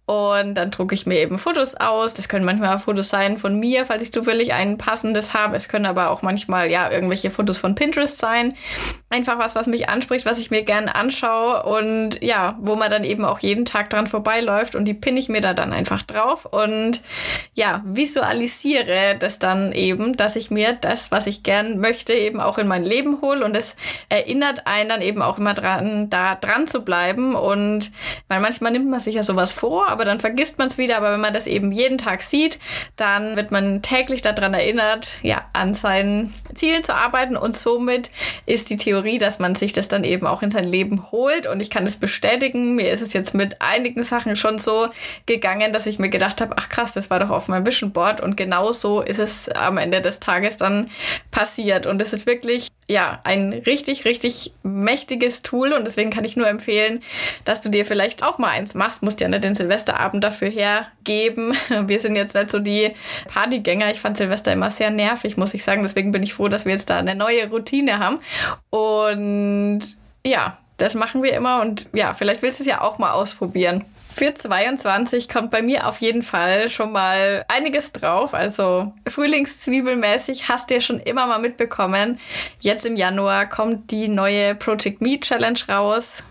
Und 0.06 0.54
dann 0.54 0.70
drucke 0.70 0.94
ich 0.94 1.06
mir 1.06 1.18
eben 1.18 1.38
Fotos 1.38 1.76
aus. 1.76 2.12
Das 2.12 2.28
können 2.28 2.44
manchmal 2.44 2.78
Fotos 2.78 3.08
sein 3.08 3.38
von 3.38 3.58
mir, 3.58 3.86
falls 3.86 4.02
ich 4.02 4.12
zufällig 4.12 4.52
ein 4.52 4.76
passendes 4.76 5.32
habe. 5.32 5.56
Es 5.56 5.68
können 5.68 5.86
aber 5.86 6.10
auch 6.10 6.20
manchmal 6.20 6.70
ja 6.70 6.90
irgendwelche 6.90 7.30
Fotos 7.30 7.56
von 7.56 7.74
Pinterest 7.74 8.18
sein. 8.18 8.54
Einfach 9.14 9.38
was, 9.38 9.54
was 9.54 9.66
mich 9.66 9.88
anspricht, 9.88 10.26
was 10.26 10.38
ich 10.38 10.50
mir 10.50 10.62
gerne 10.62 10.94
anschaue 10.94 11.62
und 11.62 12.22
ja, 12.22 12.58
wo 12.60 12.74
man 12.74 12.90
dann 12.90 13.04
eben 13.04 13.24
auch 13.24 13.38
jeden 13.38 13.64
Tag 13.64 13.90
dran 13.90 14.06
vorbeiläuft 14.06 14.74
und 14.74 14.86
die 14.86 14.94
pinne 14.94 15.20
ich 15.20 15.28
mir 15.28 15.40
da 15.40 15.54
dann 15.54 15.72
einfach 15.72 16.02
drauf 16.02 16.46
und 16.46 17.00
ja, 17.54 17.82
visualisiere 17.84 19.16
das 19.18 19.38
dann 19.38 19.72
eben, 19.72 20.16
dass 20.16 20.36
ich 20.36 20.50
mir 20.50 20.72
das, 20.80 21.12
was 21.12 21.26
ich 21.26 21.42
gern 21.42 21.78
möchte, 21.78 22.12
eben 22.12 22.40
auch 22.40 22.58
in 22.58 22.66
mein 22.66 22.84
Leben 22.84 23.20
hole 23.20 23.44
und 23.44 23.56
es 23.56 23.76
erinnert 24.08 24.66
einen 24.66 24.88
dann 24.88 25.02
eben 25.02 25.22
auch 25.22 25.38
immer 25.38 25.54
dran, 25.54 26.10
da 26.10 26.34
dran 26.34 26.66
zu 26.66 26.82
bleiben 26.82 27.34
und 27.34 27.92
weil 28.28 28.40
manchmal 28.40 28.72
nimmt 28.72 28.90
man 28.90 29.00
sich 29.00 29.14
ja 29.14 29.22
sowas 29.22 29.52
vor, 29.52 29.88
aber 29.88 30.04
dann 30.04 30.20
vergisst 30.20 30.58
man 30.58 30.68
es 30.68 30.78
wieder. 30.78 30.96
Aber 30.96 31.12
wenn 31.12 31.20
man 31.20 31.34
das 31.34 31.46
eben 31.46 31.72
jeden 31.72 31.98
Tag 31.98 32.22
sieht, 32.22 32.58
dann 32.96 33.36
wird 33.36 33.50
man 33.50 33.82
täglich 33.82 34.22
daran 34.22 34.54
erinnert, 34.54 35.18
ja, 35.22 35.42
an 35.52 35.74
seinen 35.74 36.34
Zielen 36.54 36.82
zu 36.82 36.94
arbeiten. 36.94 37.36
Und 37.36 37.56
somit 37.56 38.10
ist 38.46 38.70
die 38.70 38.76
Theorie, 38.76 39.03
dass 39.18 39.38
man 39.38 39.54
sich 39.54 39.72
das 39.72 39.88
dann 39.88 40.04
eben 40.04 40.26
auch 40.26 40.42
in 40.42 40.50
sein 40.50 40.64
Leben 40.64 41.10
holt. 41.12 41.46
Und 41.46 41.60
ich 41.60 41.70
kann 41.70 41.84
das 41.84 41.96
bestätigen. 41.96 42.74
Mir 42.74 42.90
ist 42.90 43.00
es 43.00 43.12
jetzt 43.12 43.34
mit 43.34 43.60
einigen 43.60 44.02
Sachen 44.02 44.36
schon 44.36 44.58
so 44.58 44.88
gegangen, 45.26 45.72
dass 45.72 45.86
ich 45.86 45.98
mir 45.98 46.08
gedacht 46.08 46.40
habe, 46.40 46.54
ach 46.58 46.68
krass, 46.68 46.92
das 46.92 47.10
war 47.10 47.20
doch 47.20 47.30
auf 47.30 47.48
meinem 47.48 47.66
Vision 47.66 47.92
Board. 47.92 48.20
Und 48.20 48.36
genau 48.36 48.72
so 48.72 49.00
ist 49.00 49.18
es 49.18 49.48
am 49.48 49.78
Ende 49.78 50.00
des 50.00 50.20
Tages 50.20 50.56
dann 50.56 50.90
passiert. 51.30 51.86
Und 51.86 52.02
es 52.02 52.12
ist 52.12 52.26
wirklich 52.26 52.68
ja, 52.88 53.20
ein 53.24 53.52
richtig, 53.52 54.04
richtig 54.04 54.52
mächtiges 54.62 55.42
Tool 55.42 55.72
und 55.72 55.86
deswegen 55.86 56.10
kann 56.10 56.24
ich 56.24 56.36
nur 56.36 56.48
empfehlen, 56.48 57.02
dass 57.44 57.60
du 57.62 57.70
dir 57.70 57.86
vielleicht 57.86 58.22
auch 58.22 58.38
mal 58.38 58.50
eins 58.50 58.74
machst. 58.74 59.02
Musst 59.02 59.20
ja 59.20 59.28
nicht 59.28 59.44
den 59.44 59.54
Silvesterabend 59.54 60.22
dafür 60.22 60.48
hergeben. 60.48 61.56
Wir 61.86 62.00
sind 62.00 62.16
jetzt 62.16 62.34
nicht 62.34 62.50
so 62.50 62.58
die 62.58 62.90
Partygänger. 63.28 63.90
Ich 63.90 64.00
fand 64.00 64.16
Silvester 64.16 64.52
immer 64.52 64.70
sehr 64.70 64.90
nervig, 64.90 65.36
muss 65.36 65.54
ich 65.54 65.64
sagen. 65.64 65.82
Deswegen 65.82 66.12
bin 66.12 66.22
ich 66.22 66.34
froh, 66.34 66.48
dass 66.48 66.66
wir 66.66 66.72
jetzt 66.72 66.90
da 66.90 66.98
eine 66.98 67.14
neue 67.14 67.48
Routine 67.48 67.98
haben. 67.98 68.18
Und 68.70 69.80
ja, 70.26 70.58
das 70.76 70.94
machen 70.94 71.22
wir 71.22 71.32
immer 71.34 71.60
und 71.62 71.86
ja, 71.92 72.14
vielleicht 72.14 72.42
willst 72.42 72.58
du 72.58 72.64
es 72.64 72.68
ja 72.68 72.80
auch 72.80 72.98
mal 72.98 73.12
ausprobieren. 73.12 73.84
Für 74.16 74.32
22 74.32 75.28
kommt 75.28 75.50
bei 75.50 75.60
mir 75.60 75.88
auf 75.88 76.00
jeden 76.00 76.22
Fall 76.22 76.70
schon 76.70 76.92
mal 76.92 77.44
einiges 77.48 77.90
drauf. 77.90 78.32
Also 78.32 78.92
Frühlingszwiebelmäßig 79.08 80.48
hast 80.48 80.70
du 80.70 80.74
ja 80.74 80.80
schon 80.80 81.00
immer 81.00 81.26
mal 81.26 81.40
mitbekommen. 81.40 82.20
Jetzt 82.60 82.86
im 82.86 82.94
Januar 82.94 83.48
kommt 83.48 83.90
die 83.90 84.06
neue 84.06 84.54
Project 84.54 85.00
Me 85.00 85.18
Challenge 85.18 85.58
raus. 85.68 86.22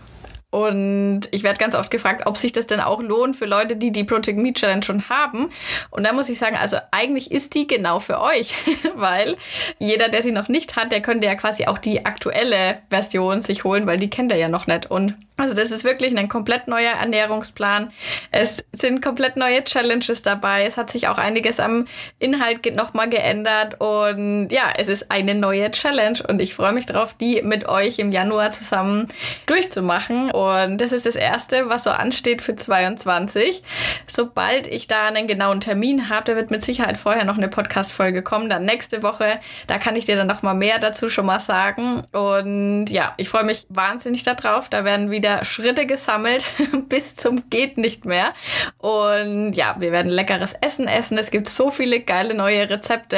Und 0.48 1.28
ich 1.30 1.42
werde 1.42 1.58
ganz 1.58 1.74
oft 1.74 1.90
gefragt, 1.90 2.26
ob 2.26 2.38
sich 2.38 2.52
das 2.52 2.66
denn 2.66 2.80
auch 2.80 3.02
lohnt 3.02 3.36
für 3.36 3.44
Leute, 3.44 3.76
die 3.76 3.92
die 3.92 4.04
Project 4.04 4.38
Me 4.38 4.54
Challenge 4.54 4.82
schon 4.82 5.10
haben. 5.10 5.50
Und 5.90 6.04
da 6.04 6.14
muss 6.14 6.30
ich 6.30 6.38
sagen, 6.38 6.56
also 6.56 6.78
eigentlich 6.90 7.32
ist 7.32 7.54
die 7.54 7.66
genau 7.66 7.98
für 7.98 8.18
euch, 8.18 8.54
weil 8.94 9.36
jeder, 9.78 10.08
der 10.08 10.22
sie 10.22 10.32
noch 10.32 10.48
nicht 10.48 10.76
hat, 10.76 10.90
der 10.90 11.02
könnte 11.02 11.26
ja 11.26 11.34
quasi 11.34 11.66
auch 11.66 11.76
die 11.76 12.06
aktuelle 12.06 12.78
Version 12.88 13.42
sich 13.42 13.64
holen, 13.64 13.86
weil 13.86 13.98
die 13.98 14.08
kennt 14.08 14.32
er 14.32 14.38
ja 14.38 14.48
noch 14.48 14.66
nicht. 14.66 14.90
Und 14.90 15.16
also 15.36 15.54
das 15.54 15.72
ist 15.72 15.82
wirklich 15.82 16.16
ein 16.16 16.28
komplett 16.28 16.68
neuer 16.68 16.92
Ernährungsplan. 16.92 17.90
Es 18.30 18.64
sind 18.72 19.02
komplett 19.02 19.36
neue 19.36 19.64
Challenges 19.64 20.22
dabei. 20.22 20.64
Es 20.64 20.76
hat 20.76 20.92
sich 20.92 21.08
auch 21.08 21.18
einiges 21.18 21.58
am 21.58 21.86
Inhalt 22.20 22.64
nochmal 22.76 23.08
geändert. 23.08 23.80
Und 23.80 24.50
ja, 24.50 24.72
es 24.78 24.86
ist 24.86 25.10
eine 25.10 25.34
neue 25.34 25.72
Challenge. 25.72 26.20
Und 26.28 26.40
ich 26.40 26.54
freue 26.54 26.72
mich 26.72 26.86
darauf, 26.86 27.14
die 27.14 27.42
mit 27.42 27.68
euch 27.68 27.98
im 27.98 28.12
Januar 28.12 28.52
zusammen 28.52 29.08
durchzumachen. 29.46 30.30
Und 30.30 30.80
das 30.80 30.92
ist 30.92 31.04
das 31.04 31.16
Erste, 31.16 31.68
was 31.68 31.82
so 31.82 31.90
ansteht 31.90 32.40
für 32.40 32.54
22. 32.54 33.64
Sobald 34.06 34.68
ich 34.68 34.86
da 34.86 35.08
einen 35.08 35.26
genauen 35.26 35.60
Termin 35.60 36.10
habe, 36.10 36.24
da 36.26 36.36
wird 36.36 36.52
mit 36.52 36.62
Sicherheit 36.62 36.96
vorher 36.96 37.24
noch 37.24 37.38
eine 37.38 37.48
Podcast-Folge 37.48 38.22
kommen, 38.22 38.48
dann 38.48 38.64
nächste 38.64 39.02
Woche. 39.02 39.40
Da 39.66 39.78
kann 39.78 39.96
ich 39.96 40.06
dir 40.06 40.14
dann 40.14 40.28
nochmal 40.28 40.54
mehr 40.54 40.78
dazu 40.78 41.08
schon 41.08 41.26
mal 41.26 41.40
sagen. 41.40 42.04
Und 42.12 42.86
ja, 42.86 43.14
ich 43.16 43.28
freue 43.28 43.44
mich 43.44 43.66
wahnsinnig 43.68 44.22
darauf. 44.22 44.68
Da 44.68 44.84
werden 44.84 45.10
wieder 45.10 45.23
wieder 45.24 45.42
Schritte 45.42 45.86
gesammelt 45.86 46.44
bis 46.90 47.16
zum 47.16 47.48
geht 47.48 47.78
nicht 47.78 48.04
mehr. 48.04 48.34
Und 48.78 49.54
ja, 49.54 49.76
wir 49.78 49.90
werden 49.90 50.12
leckeres 50.12 50.54
Essen 50.60 50.86
essen. 50.86 51.16
Es 51.16 51.30
gibt 51.30 51.48
so 51.48 51.70
viele 51.70 52.00
geile 52.00 52.34
neue 52.34 52.68
Rezepte, 52.68 53.16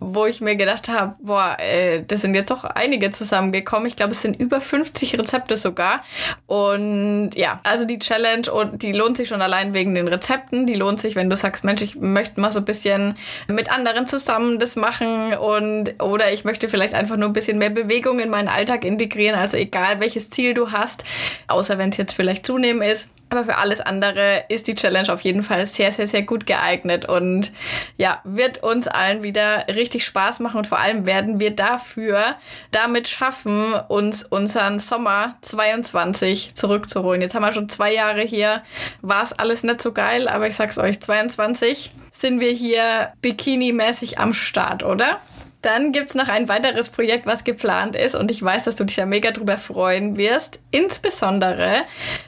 wo 0.00 0.26
ich 0.26 0.40
mir 0.40 0.56
gedacht 0.56 0.88
habe, 0.88 1.14
boah, 1.22 1.56
äh, 1.60 2.02
das 2.04 2.22
sind 2.22 2.34
jetzt 2.34 2.50
doch 2.50 2.64
einige 2.64 3.12
zusammengekommen. 3.12 3.86
Ich 3.86 3.94
glaube, 3.94 4.12
es 4.12 4.22
sind 4.22 4.40
über 4.40 4.60
50 4.60 5.16
Rezepte 5.16 5.56
sogar. 5.56 6.02
Und 6.46 7.30
ja, 7.36 7.60
also 7.62 7.84
die 7.84 8.00
Challenge 8.00 8.50
und 8.50 8.82
die 8.82 8.92
lohnt 8.92 9.16
sich 9.16 9.28
schon 9.28 9.40
allein 9.40 9.74
wegen 9.74 9.94
den 9.94 10.08
Rezepten. 10.08 10.66
Die 10.66 10.74
lohnt 10.74 11.00
sich, 11.00 11.14
wenn 11.14 11.30
du 11.30 11.36
sagst, 11.36 11.62
Mensch, 11.62 11.82
ich 11.82 11.94
möchte 11.94 12.40
mal 12.40 12.50
so 12.50 12.58
ein 12.58 12.64
bisschen 12.64 13.16
mit 13.46 13.70
anderen 13.70 14.08
zusammen 14.08 14.58
das 14.58 14.74
machen 14.74 15.34
und 15.34 16.02
oder 16.02 16.32
ich 16.32 16.44
möchte 16.44 16.68
vielleicht 16.68 16.94
einfach 16.94 17.16
nur 17.16 17.28
ein 17.28 17.32
bisschen 17.32 17.58
mehr 17.58 17.70
Bewegung 17.70 18.18
in 18.18 18.30
meinen 18.30 18.48
Alltag 18.48 18.84
integrieren. 18.84 19.38
Also 19.38 19.56
egal 19.56 20.00
welches 20.00 20.30
Ziel 20.30 20.54
du 20.54 20.72
hast, 20.72 21.04
außer 21.48 21.78
wenn 21.78 21.90
es 21.90 21.96
jetzt 21.96 22.14
vielleicht 22.14 22.46
zunehmen 22.46 22.82
ist. 22.82 23.08
Aber 23.30 23.44
für 23.44 23.56
alles 23.56 23.80
andere 23.80 24.44
ist 24.48 24.68
die 24.68 24.74
Challenge 24.74 25.12
auf 25.12 25.22
jeden 25.22 25.42
Fall 25.42 25.66
sehr, 25.66 25.90
sehr, 25.90 26.06
sehr 26.06 26.22
gut 26.22 26.46
geeignet 26.46 27.08
und 27.08 27.52
ja, 27.96 28.20
wird 28.22 28.62
uns 28.62 28.86
allen 28.86 29.22
wieder 29.24 29.66
richtig 29.66 30.04
Spaß 30.04 30.40
machen 30.40 30.58
und 30.58 30.66
vor 30.66 30.78
allem 30.78 31.04
werden 31.04 31.40
wir 31.40 31.50
dafür 31.50 32.36
damit 32.70 33.08
schaffen, 33.08 33.74
uns 33.88 34.24
unseren 34.24 34.78
Sommer 34.78 35.36
22 35.40 36.54
zurückzuholen. 36.54 37.22
Jetzt 37.22 37.34
haben 37.34 37.42
wir 37.42 37.52
schon 37.52 37.68
zwei 37.68 37.92
Jahre 37.92 38.20
hier, 38.20 38.62
war 39.00 39.24
es 39.24 39.32
alles 39.32 39.64
nicht 39.64 39.82
so 39.82 39.92
geil, 39.92 40.28
aber 40.28 40.46
ich 40.46 40.54
sag's 40.54 40.78
euch, 40.78 41.00
22 41.00 41.90
sind 42.12 42.40
wir 42.40 42.52
hier 42.52 43.12
Bikini-mäßig 43.20 44.18
am 44.18 44.32
Start, 44.32 44.84
oder? 44.84 45.18
Dann 45.64 45.92
gibt 45.92 46.10
es 46.10 46.14
noch 46.14 46.28
ein 46.28 46.46
weiteres 46.50 46.90
Projekt, 46.90 47.24
was 47.24 47.42
geplant 47.42 47.96
ist 47.96 48.14
und 48.14 48.30
ich 48.30 48.42
weiß, 48.42 48.64
dass 48.64 48.76
du 48.76 48.84
dich 48.84 48.96
da 48.96 49.06
mega 49.06 49.30
drüber 49.30 49.56
freuen 49.56 50.18
wirst. 50.18 50.60
Insbesondere, 50.70 51.82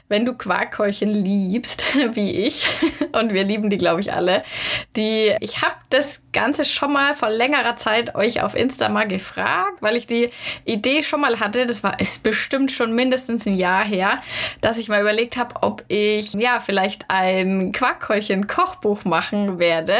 wenn 0.09 0.25
du 0.25 0.33
Quarkkeulchen 0.33 1.09
liebst, 1.09 1.85
wie 2.13 2.31
ich. 2.31 2.67
Und 3.11 3.33
wir 3.33 3.43
lieben 3.43 3.69
die, 3.69 3.77
glaube 3.77 4.01
ich, 4.01 4.11
alle. 4.11 4.41
Die, 4.95 5.35
ich 5.39 5.61
habe 5.61 5.75
das 5.91 6.21
Ganze 6.37 6.65
schon 6.65 6.93
mal 6.93 7.15
vor 7.15 7.31
längerer 7.31 7.77
Zeit 7.77 8.13
euch 8.13 8.43
auf 8.43 8.55
Insta 8.55 8.89
mal 8.89 9.07
gefragt, 9.07 9.81
weil 9.81 9.95
ich 9.95 10.05
die 10.05 10.29
Idee 10.65 11.01
schon 11.01 11.19
mal 11.19 11.39
hatte. 11.39 11.65
Das 11.65 11.81
war 11.81 11.99
ist 11.99 12.21
bestimmt 12.21 12.71
schon 12.71 12.93
mindestens 12.93 13.47
ein 13.47 13.57
Jahr 13.57 13.83
her, 13.83 14.21
dass 14.61 14.77
ich 14.77 14.87
mal 14.87 15.01
überlegt 15.01 15.35
habe, 15.35 15.55
ob 15.63 15.83
ich 15.87 16.33
ja 16.33 16.59
vielleicht 16.59 17.05
ein 17.07 17.71
Quarkkeulchen-Kochbuch 17.71 19.03
machen 19.03 19.57
werde, 19.57 19.95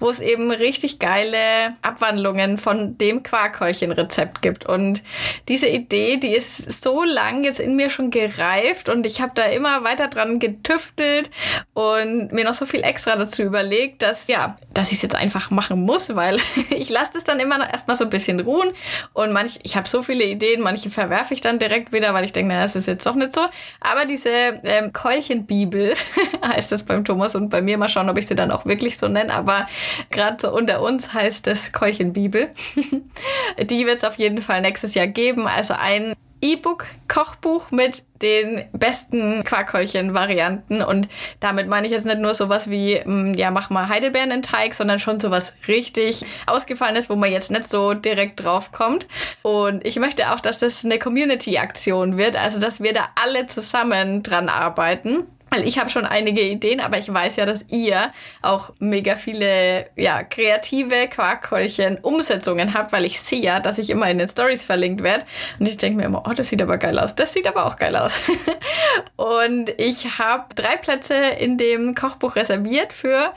wo 0.00 0.08
es 0.08 0.18
eben 0.18 0.50
richtig 0.50 0.98
geile 0.98 1.36
Abwandlungen 1.82 2.56
von 2.56 2.96
dem 2.96 3.22
Quarkhäulchen-Rezept 3.22 4.40
gibt. 4.40 4.64
Und 4.64 5.02
diese 5.48 5.68
Idee, 5.68 6.16
die 6.16 6.34
ist 6.34 6.82
so 6.82 7.04
lang 7.04 7.44
jetzt 7.44 7.60
in 7.60 7.76
mir 7.76 7.90
schon 7.90 8.10
gereift 8.10 8.88
und 8.88 9.04
ich 9.04 9.20
habe 9.20 9.32
da 9.34 9.44
immer 9.44 9.84
weiter 9.84 10.08
dran 10.08 10.38
getüftelt 10.38 11.30
und 11.74 12.32
mir 12.32 12.44
noch 12.44 12.54
so 12.54 12.64
viel 12.64 12.82
extra 12.82 13.14
dazu 13.16 13.42
überlegt, 13.42 14.00
dass 14.00 14.28
ja, 14.28 14.56
dass 14.72 14.88
ich 14.88 14.96
es 14.96 15.02
jetzt 15.02 15.16
einfach 15.16 15.50
machen 15.50 15.81
muss, 15.84 16.14
weil 16.14 16.38
ich 16.70 16.90
lasse 16.90 17.12
das 17.14 17.24
dann 17.24 17.40
immer 17.40 17.58
noch 17.58 17.70
erstmal 17.70 17.96
so 17.96 18.04
ein 18.04 18.10
bisschen 18.10 18.40
ruhen 18.40 18.70
und 19.12 19.32
manch, 19.32 19.58
ich 19.62 19.76
habe 19.76 19.88
so 19.88 20.02
viele 20.02 20.24
Ideen, 20.24 20.60
manche 20.62 20.90
verwerfe 20.90 21.34
ich 21.34 21.40
dann 21.40 21.58
direkt 21.58 21.92
wieder, 21.92 22.14
weil 22.14 22.24
ich 22.24 22.32
denke, 22.32 22.48
naja, 22.48 22.62
das 22.62 22.76
ist 22.76 22.86
jetzt 22.86 23.06
doch 23.06 23.14
nicht 23.14 23.34
so. 23.34 23.40
Aber 23.80 24.04
diese 24.04 24.30
ähm, 24.64 24.92
Keulchenbibel 24.92 25.94
heißt 26.46 26.72
das 26.72 26.84
beim 26.84 27.04
Thomas 27.04 27.34
und 27.34 27.48
bei 27.48 27.62
mir 27.62 27.78
mal 27.78 27.88
schauen, 27.88 28.08
ob 28.08 28.18
ich 28.18 28.26
sie 28.26 28.34
dann 28.34 28.50
auch 28.50 28.66
wirklich 28.66 28.98
so 28.98 29.08
nenne, 29.08 29.32
aber 29.32 29.66
gerade 30.10 30.36
so 30.40 30.52
unter 30.52 30.82
uns 30.82 31.12
heißt 31.14 31.46
das 31.46 31.72
Keulchenbibel. 31.72 32.50
Die 33.62 33.86
wird 33.86 33.96
es 33.96 34.04
auf 34.04 34.16
jeden 34.16 34.42
Fall 34.42 34.60
nächstes 34.60 34.94
Jahr 34.94 35.06
geben. 35.06 35.46
Also 35.46 35.74
ein 35.78 36.14
E-Book-Kochbuch 36.42 37.70
mit 37.70 38.04
den 38.20 38.64
besten 38.72 39.44
Quarkhäulchen-Varianten. 39.44 40.82
Und 40.82 41.08
damit 41.40 41.68
meine 41.68 41.86
ich 41.86 41.92
jetzt 41.92 42.04
nicht 42.04 42.18
nur 42.18 42.34
sowas 42.34 42.68
wie, 42.68 43.00
mm, 43.04 43.34
ja, 43.34 43.50
mach 43.50 43.70
mal 43.70 43.88
Heidelbeeren 43.88 44.30
in 44.30 44.42
Teig, 44.42 44.74
sondern 44.74 44.98
schon 44.98 45.18
sowas 45.18 45.54
richtig 45.68 46.24
ausgefallenes, 46.46 47.08
wo 47.08 47.16
man 47.16 47.32
jetzt 47.32 47.50
nicht 47.50 47.68
so 47.68 47.94
direkt 47.94 48.42
drauf 48.42 48.72
kommt. 48.72 49.06
Und 49.42 49.86
ich 49.86 49.96
möchte 49.96 50.32
auch, 50.32 50.40
dass 50.40 50.58
das 50.58 50.84
eine 50.84 50.98
Community-Aktion 50.98 52.18
wird, 52.18 52.36
also 52.36 52.60
dass 52.60 52.82
wir 52.82 52.92
da 52.92 53.08
alle 53.14 53.46
zusammen 53.46 54.22
dran 54.22 54.48
arbeiten. 54.48 55.26
Weil 55.52 55.68
ich 55.68 55.78
habe 55.78 55.90
schon 55.90 56.06
einige 56.06 56.40
Ideen, 56.40 56.80
aber 56.80 56.98
ich 56.98 57.12
weiß 57.12 57.36
ja, 57.36 57.44
dass 57.44 57.66
ihr 57.68 58.10
auch 58.40 58.72
mega 58.78 59.16
viele 59.16 59.86
ja, 59.96 60.22
kreative 60.22 61.08
Quarkkeulchen-Umsetzungen 61.08 62.72
habt, 62.72 62.92
weil 62.92 63.04
ich 63.04 63.20
sehe 63.20 63.42
ja, 63.42 63.60
dass 63.60 63.76
ich 63.76 63.90
immer 63.90 64.08
in 64.10 64.16
den 64.16 64.28
Stories 64.28 64.64
verlinkt 64.64 65.02
werde. 65.02 65.26
Und 65.58 65.68
ich 65.68 65.76
denke 65.76 65.98
mir 65.98 66.04
immer, 66.04 66.22
oh, 66.26 66.32
das 66.32 66.48
sieht 66.48 66.62
aber 66.62 66.78
geil 66.78 66.98
aus. 66.98 67.14
Das 67.14 67.34
sieht 67.34 67.46
aber 67.46 67.66
auch 67.66 67.76
geil 67.76 67.96
aus. 67.96 68.22
und 69.16 69.68
ich 69.78 70.18
habe 70.18 70.46
drei 70.54 70.76
Plätze 70.76 71.14
in 71.14 71.58
dem 71.58 71.94
Kochbuch 71.94 72.34
reserviert 72.36 72.94
für 72.94 73.34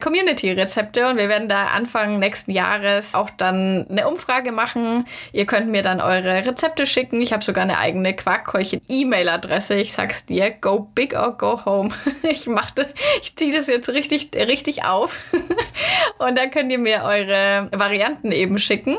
Community-Rezepte. 0.00 1.08
Und 1.08 1.18
wir 1.18 1.28
werden 1.28 1.48
da 1.48 1.66
Anfang 1.66 2.18
nächsten 2.18 2.50
Jahres 2.50 3.14
auch 3.14 3.28
dann 3.30 3.86
eine 3.90 4.08
Umfrage 4.08 4.52
machen. 4.52 5.04
Ihr 5.32 5.44
könnt 5.44 5.68
mir 5.68 5.82
dann 5.82 6.00
eure 6.00 6.46
Rezepte 6.46 6.86
schicken. 6.86 7.20
Ich 7.20 7.34
habe 7.34 7.44
sogar 7.44 7.64
eine 7.64 7.78
eigene 7.78 8.14
Quarkkeulchen-E-Mail-Adresse. 8.14 9.74
Ich 9.74 9.92
sag's 9.92 10.24
dir, 10.24 10.50
go 10.50 10.88
big 10.94 11.14
or 11.14 11.36
go 11.36 11.57
home. 11.64 11.90
Ich 12.30 12.46
mache 12.46 12.72
das, 12.74 12.88
ich 13.22 13.34
ziehe 13.36 13.56
das 13.56 13.68
jetzt 13.68 13.88
richtig, 13.88 14.28
richtig 14.34 14.84
auf. 14.84 15.24
Und 16.18 16.36
da 16.36 16.46
könnt 16.46 16.70
ihr 16.70 16.78
mir 16.78 17.04
eure 17.04 17.70
Varianten 17.72 18.32
eben 18.32 18.58
schicken. 18.58 18.98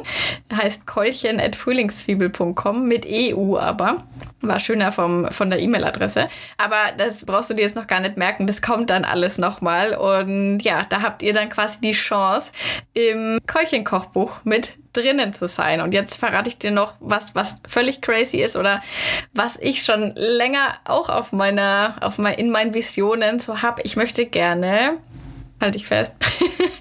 Heißt 0.53 0.87
keulchen.frühlingszwiebel.com 0.87 2.87
mit 2.87 3.05
EU 3.07 3.57
aber. 3.57 3.97
War 4.41 4.59
schöner 4.59 4.91
vom, 4.91 5.27
von 5.31 5.49
der 5.49 5.59
E-Mail-Adresse. 5.59 6.29
Aber 6.57 6.93
das 6.97 7.25
brauchst 7.25 7.49
du 7.49 7.53
dir 7.53 7.63
jetzt 7.63 7.75
noch 7.75 7.87
gar 7.87 7.99
nicht 7.99 8.17
merken. 8.17 8.47
Das 8.47 8.61
kommt 8.61 8.89
dann 8.89 9.03
alles 9.03 9.37
nochmal. 9.37 9.95
Und 9.95 10.61
ja, 10.61 10.85
da 10.89 11.01
habt 11.01 11.21
ihr 11.21 11.33
dann 11.33 11.49
quasi 11.49 11.79
die 11.81 11.91
Chance, 11.91 12.51
im 12.93 13.39
Keulchen-Kochbuch 13.45 14.39
mit 14.45 14.73
drinnen 15.01 15.33
zu 15.33 15.47
sein. 15.47 15.81
Und 15.81 15.93
jetzt 15.93 16.17
verrate 16.17 16.49
ich 16.49 16.57
dir 16.57 16.71
noch 16.71 16.95
was, 16.99 17.35
was 17.35 17.55
völlig 17.67 18.01
crazy 18.01 18.37
ist 18.37 18.55
oder 18.55 18.81
was 19.33 19.57
ich 19.57 19.83
schon 19.83 20.13
länger 20.15 20.75
auch 20.85 21.09
auf 21.09 21.31
meiner, 21.31 21.95
auf 22.01 22.17
mein, 22.17 22.35
in 22.35 22.51
meinen 22.51 22.73
Visionen 22.73 23.39
so 23.39 23.61
habe. 23.61 23.81
Ich 23.83 23.95
möchte 23.95 24.25
gerne, 24.25 24.97
halte 25.61 25.77
ich 25.77 25.87
fest, 25.87 26.13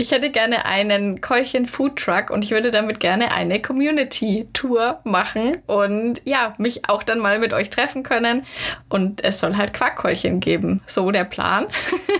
Ich 0.00 0.12
hätte 0.12 0.30
gerne 0.30 0.64
einen 0.64 1.20
Keulchen 1.20 1.66
Food 1.66 1.96
Truck 1.96 2.30
und 2.30 2.42
ich 2.42 2.52
würde 2.52 2.70
damit 2.70 3.00
gerne 3.00 3.32
eine 3.32 3.60
Community 3.60 4.48
Tour 4.54 4.98
machen 5.04 5.58
und 5.66 6.22
ja, 6.24 6.54
mich 6.56 6.88
auch 6.88 7.02
dann 7.02 7.18
mal 7.18 7.38
mit 7.38 7.52
euch 7.52 7.68
treffen 7.68 8.02
können. 8.02 8.46
Und 8.88 9.22
es 9.22 9.40
soll 9.40 9.58
halt 9.58 9.74
Quarkkeulchen 9.74 10.40
geben. 10.40 10.80
So 10.86 11.10
der 11.10 11.24
Plan. 11.24 11.66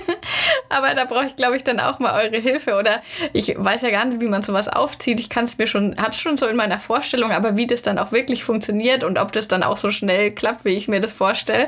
Aber 0.68 0.94
da 0.94 1.06
brauche 1.06 1.24
ich, 1.24 1.36
glaube 1.36 1.56
ich, 1.56 1.64
dann 1.64 1.80
auch 1.80 2.00
mal 2.00 2.22
eure 2.22 2.36
Hilfe. 2.36 2.74
Oder 2.74 3.00
ich 3.32 3.54
weiß 3.56 3.80
ja 3.80 3.90
gar 3.90 4.04
nicht, 4.04 4.20
wie 4.20 4.28
man 4.28 4.42
sowas 4.42 4.68
aufzieht. 4.68 5.18
Ich 5.18 5.30
kann 5.30 5.44
es 5.44 5.56
mir 5.56 5.66
schon, 5.66 5.96
hab's 5.96 6.20
schon 6.20 6.36
so 6.36 6.46
in 6.48 6.56
meiner 6.56 6.78
Vorstellung, 6.78 7.32
aber 7.32 7.56
wie 7.56 7.66
das 7.66 7.80
dann 7.80 7.98
auch 7.98 8.12
wirklich 8.12 8.44
funktioniert 8.44 9.04
und 9.04 9.18
ob 9.18 9.32
das 9.32 9.48
dann 9.48 9.62
auch 9.62 9.78
so 9.78 9.90
schnell 9.90 10.32
klappt, 10.32 10.66
wie 10.66 10.76
ich 10.76 10.86
mir 10.86 11.00
das 11.00 11.14
vorstelle, 11.14 11.66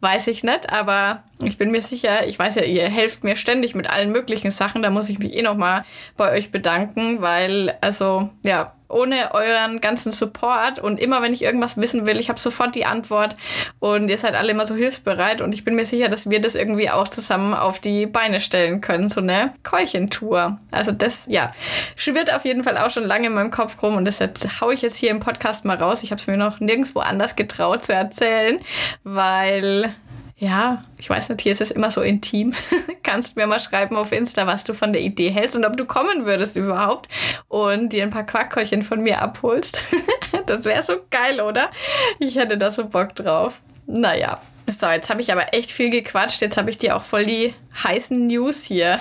weiß 0.00 0.26
ich 0.26 0.42
nicht. 0.42 0.72
Aber 0.72 1.22
ich 1.40 1.58
bin 1.58 1.70
mir 1.70 1.82
sicher, 1.82 2.26
ich 2.26 2.38
weiß 2.38 2.56
ja, 2.56 2.62
ihr 2.62 2.88
helft 2.88 3.24
mir 3.24 3.36
ständig 3.36 3.74
mit 3.74 3.90
allen 3.90 4.12
möglichen 4.12 4.50
Sachen. 4.50 4.82
Da 4.82 4.90
muss 4.90 5.08
ich 5.08 5.18
mich 5.18 5.34
eh 5.34 5.42
nochmal 5.42 5.84
bei 6.16 6.32
euch 6.32 6.50
bedanken, 6.50 7.20
weil, 7.20 7.76
also, 7.80 8.30
ja, 8.44 8.72
ohne 8.88 9.34
euren 9.34 9.80
ganzen 9.80 10.12
Support 10.12 10.78
und 10.78 11.00
immer 11.00 11.20
wenn 11.20 11.32
ich 11.32 11.42
irgendwas 11.42 11.76
wissen 11.76 12.06
will, 12.06 12.20
ich 12.20 12.28
habe 12.28 12.38
sofort 12.38 12.74
die 12.74 12.84
Antwort 12.84 13.34
und 13.80 14.08
ihr 14.08 14.18
seid 14.18 14.34
alle 14.34 14.52
immer 14.52 14.66
so 14.66 14.76
hilfsbereit 14.76 15.40
und 15.40 15.52
ich 15.52 15.64
bin 15.64 15.74
mir 15.74 15.86
sicher, 15.86 16.08
dass 16.08 16.30
wir 16.30 16.40
das 16.40 16.54
irgendwie 16.54 16.90
auch 16.90 17.08
zusammen 17.08 17.54
auf 17.54 17.80
die 17.80 18.06
Beine 18.06 18.40
stellen 18.40 18.80
können, 18.80 19.08
so 19.08 19.20
eine 19.20 19.52
Keulchentour. 19.64 20.58
Also 20.70 20.92
das, 20.92 21.24
ja, 21.26 21.50
schwirrt 21.96 22.32
auf 22.32 22.44
jeden 22.44 22.62
Fall 22.62 22.78
auch 22.78 22.90
schon 22.90 23.04
lange 23.04 23.26
in 23.26 23.34
meinem 23.34 23.50
Kopf 23.50 23.82
rum 23.82 23.96
und 23.96 24.04
das 24.04 24.20
haue 24.60 24.74
ich 24.74 24.82
jetzt 24.82 24.96
hier 24.96 25.10
im 25.10 25.18
Podcast 25.18 25.64
mal 25.64 25.76
raus. 25.76 26.02
Ich 26.02 26.12
habe 26.12 26.20
es 26.20 26.26
mir 26.28 26.36
noch 26.36 26.60
nirgendwo 26.60 27.00
anders 27.00 27.34
getraut 27.34 27.84
zu 27.84 27.92
erzählen, 27.92 28.60
weil 29.02 29.92
ja, 30.36 30.82
ich 30.98 31.08
weiß 31.08 31.28
nicht, 31.28 31.42
hier 31.42 31.52
ist 31.52 31.60
es 31.60 31.70
immer 31.70 31.90
so 31.90 32.00
intim. 32.00 32.54
Kannst 33.02 33.36
mir 33.36 33.46
mal 33.46 33.60
schreiben 33.60 33.96
auf 33.96 34.10
Insta, 34.10 34.46
was 34.46 34.64
du 34.64 34.74
von 34.74 34.92
der 34.92 35.02
Idee 35.02 35.30
hältst 35.30 35.56
und 35.56 35.64
ob 35.64 35.76
du 35.76 35.84
kommen 35.84 36.26
würdest 36.26 36.56
überhaupt 36.56 37.08
und 37.48 37.92
dir 37.92 38.02
ein 38.02 38.10
paar 38.10 38.26
Quackkeuchen 38.26 38.82
von 38.82 39.00
mir 39.02 39.22
abholst. 39.22 39.84
das 40.46 40.64
wäre 40.64 40.82
so 40.82 40.94
geil, 41.10 41.40
oder? 41.40 41.70
Ich 42.18 42.36
hätte 42.36 42.58
da 42.58 42.70
so 42.70 42.86
Bock 42.88 43.14
drauf. 43.14 43.62
Naja. 43.86 44.40
So, 44.66 44.86
jetzt 44.86 45.10
habe 45.10 45.20
ich 45.20 45.30
aber 45.30 45.52
echt 45.52 45.70
viel 45.70 45.90
gequatscht. 45.90 46.40
Jetzt 46.40 46.56
habe 46.56 46.70
ich 46.70 46.78
dir 46.78 46.96
auch 46.96 47.02
voll 47.02 47.26
die 47.26 47.52
heißen 47.82 48.26
News 48.26 48.64
hier, 48.64 48.98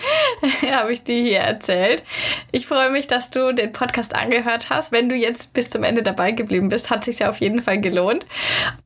habe 0.72 0.94
ich 0.94 1.02
dir 1.02 1.20
hier 1.22 1.40
erzählt. 1.40 2.02
Ich 2.52 2.66
freue 2.66 2.90
mich, 2.90 3.06
dass 3.06 3.28
du 3.28 3.52
den 3.52 3.72
Podcast 3.72 4.14
angehört 4.14 4.70
hast. 4.70 4.92
Wenn 4.92 5.10
du 5.10 5.14
jetzt 5.14 5.52
bis 5.52 5.68
zum 5.68 5.84
Ende 5.84 6.02
dabei 6.02 6.32
geblieben 6.32 6.70
bist, 6.70 6.88
hat 6.88 7.04
sich 7.04 7.18
ja 7.18 7.28
auf 7.28 7.40
jeden 7.40 7.60
Fall 7.60 7.80
gelohnt. 7.80 8.24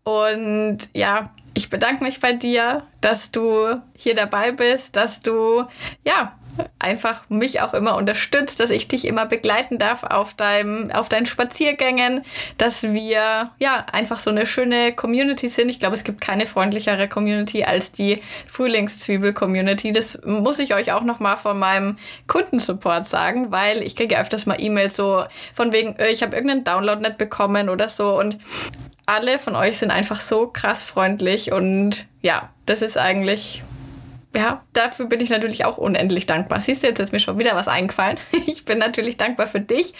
Und 0.03 0.89
ja, 0.93 1.31
ich 1.55 1.71
bedanke 1.71 2.05
mich 2.05 2.21
bei 2.21 2.33
dir, 2.33 2.83
dass 3.01 3.31
du 3.31 3.81
hier 3.97 4.15
dabei 4.15 4.53
bist, 4.53 4.97
dass 4.97 5.21
du 5.21 5.65
ja 6.05 6.33
einfach 6.79 7.29
mich 7.29 7.61
auch 7.61 7.75
immer 7.75 7.97
unterstützt, 7.97 8.61
dass 8.61 8.71
ich 8.71 8.89
dich 8.89 9.07
immer 9.07 9.27
begleiten 9.27 9.79
darf 9.79 10.03
auf 10.05 10.35
deinem, 10.35 10.91
auf 10.91 11.09
deinen 11.09 11.27
Spaziergängen, 11.27 12.25
dass 12.57 12.83
wir 12.83 13.51
ja 13.59 13.87
einfach 13.93 14.19
so 14.19 14.31
eine 14.31 14.47
schöne 14.47 14.93
Community 14.93 15.49
sind. 15.49 15.69
Ich 15.69 15.79
glaube, 15.79 15.95
es 15.95 16.05
gibt 16.05 16.21
keine 16.21 16.47
freundlichere 16.47 17.09
Community 17.09 17.65
als 17.65 17.93
die 17.93 18.21
Frühlingszwiebel-Community. 18.47 19.93
Das 19.93 20.21
muss 20.25 20.59
ich 20.59 20.75
euch 20.75 20.93
auch 20.93 21.03
nochmal 21.03 21.37
von 21.37 21.59
meinem 21.59 21.99
Kundensupport 22.27 23.07
sagen, 23.07 23.51
weil 23.51 23.83
ich 23.83 23.97
kriege 23.97 24.19
öfters 24.19 24.47
mal 24.47 24.61
E-Mails 24.61 24.97
so 24.97 25.25
von 25.53 25.73
wegen, 25.73 25.97
äh, 25.97 26.09
ich 26.09 26.23
habe 26.23 26.35
irgendeinen 26.35 26.65
Download 26.65 27.01
nicht 27.01 27.19
bekommen 27.19 27.69
oder 27.69 27.89
so 27.89 28.19
und 28.19 28.39
alle 29.09 29.39
von 29.39 29.57
euch 29.57 29.79
sind 29.79 29.91
einfach 29.91 30.21
so 30.21 30.49
krass 30.49 30.85
freundlich 30.85 31.53
und 31.53 32.07
ja, 32.21 32.51
das 32.67 32.83
ist 32.83 32.99
eigentlich 32.99 33.63
ja, 34.37 34.63
dafür 34.75 35.07
bin 35.07 35.21
ich 35.21 35.31
natürlich 35.31 35.65
auch 35.65 35.79
unendlich 35.79 36.27
dankbar. 36.27 36.61
Siehst 36.61 36.83
du, 36.83 36.87
jetzt 36.87 36.99
ist 37.01 37.13
mir 37.13 37.19
schon 37.19 37.39
wieder 37.39 37.57
was 37.57 37.69
eingefallen. 37.69 38.19
Ich 38.47 38.65
bin 38.65 38.79
natürlich 38.79 39.17
dankbar 39.17 39.47
für 39.47 39.61
dich 39.61 39.95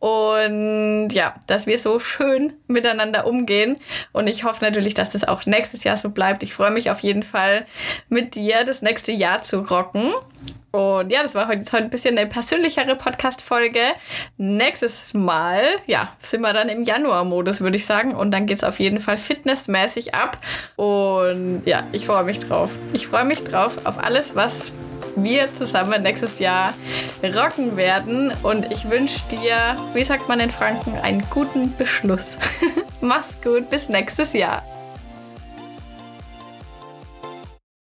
und 0.00 1.10
ja, 1.10 1.36
dass 1.46 1.66
wir 1.66 1.78
so 1.78 2.00
schön 2.00 2.54
miteinander 2.66 3.26
umgehen. 3.26 3.76
Und 4.12 4.26
ich 4.28 4.42
hoffe 4.42 4.64
natürlich, 4.64 4.94
dass 4.94 5.10
das 5.10 5.26
auch 5.26 5.46
nächstes 5.46 5.84
Jahr 5.84 5.96
so 5.96 6.10
bleibt. 6.10 6.42
Ich 6.42 6.52
freue 6.52 6.72
mich 6.72 6.90
auf 6.90 7.00
jeden 7.00 7.22
Fall, 7.22 7.64
mit 8.08 8.34
dir 8.34 8.64
das 8.64 8.82
nächste 8.82 9.12
Jahr 9.12 9.42
zu 9.42 9.60
rocken. 9.60 10.12
Und 10.70 11.10
ja, 11.10 11.22
das 11.22 11.34
war 11.34 11.48
heute, 11.48 11.64
ein 11.76 11.90
bisschen 11.90 12.18
eine 12.18 12.28
persönlichere 12.28 12.94
Podcast-Folge. 12.94 13.80
Nächstes 14.36 15.14
Mal, 15.14 15.62
ja, 15.86 16.12
sind 16.18 16.42
wir 16.42 16.52
dann 16.52 16.68
im 16.68 16.84
Januar-Modus, 16.84 17.62
würde 17.62 17.78
ich 17.78 17.86
sagen. 17.86 18.14
Und 18.14 18.32
dann 18.32 18.46
geht 18.46 18.58
es 18.58 18.64
auf 18.64 18.78
jeden 18.78 19.00
Fall 19.00 19.16
fitnessmäßig 19.16 20.14
ab. 20.14 20.38
Und 20.76 21.62
ja, 21.64 21.84
ich 21.92 22.04
freue 22.04 22.24
mich 22.24 22.38
drauf. 22.40 22.78
Ich 22.92 23.06
freue 23.06 23.24
mich 23.24 23.42
drauf 23.44 23.78
auf 23.84 23.98
alles, 23.98 24.36
was 24.36 24.72
wir 25.16 25.52
zusammen 25.54 26.02
nächstes 26.02 26.38
Jahr 26.38 26.74
rocken 27.24 27.76
werden. 27.76 28.32
Und 28.42 28.70
ich 28.70 28.90
wünsche 28.90 29.20
dir, 29.30 29.76
wie 29.94 30.04
sagt 30.04 30.28
man 30.28 30.38
in 30.38 30.50
Franken, 30.50 30.98
einen 30.98 31.22
guten 31.30 31.74
Beschluss. 31.76 32.36
Mach's 33.00 33.36
gut, 33.42 33.70
bis 33.70 33.88
nächstes 33.88 34.34
Jahr. 34.34 34.62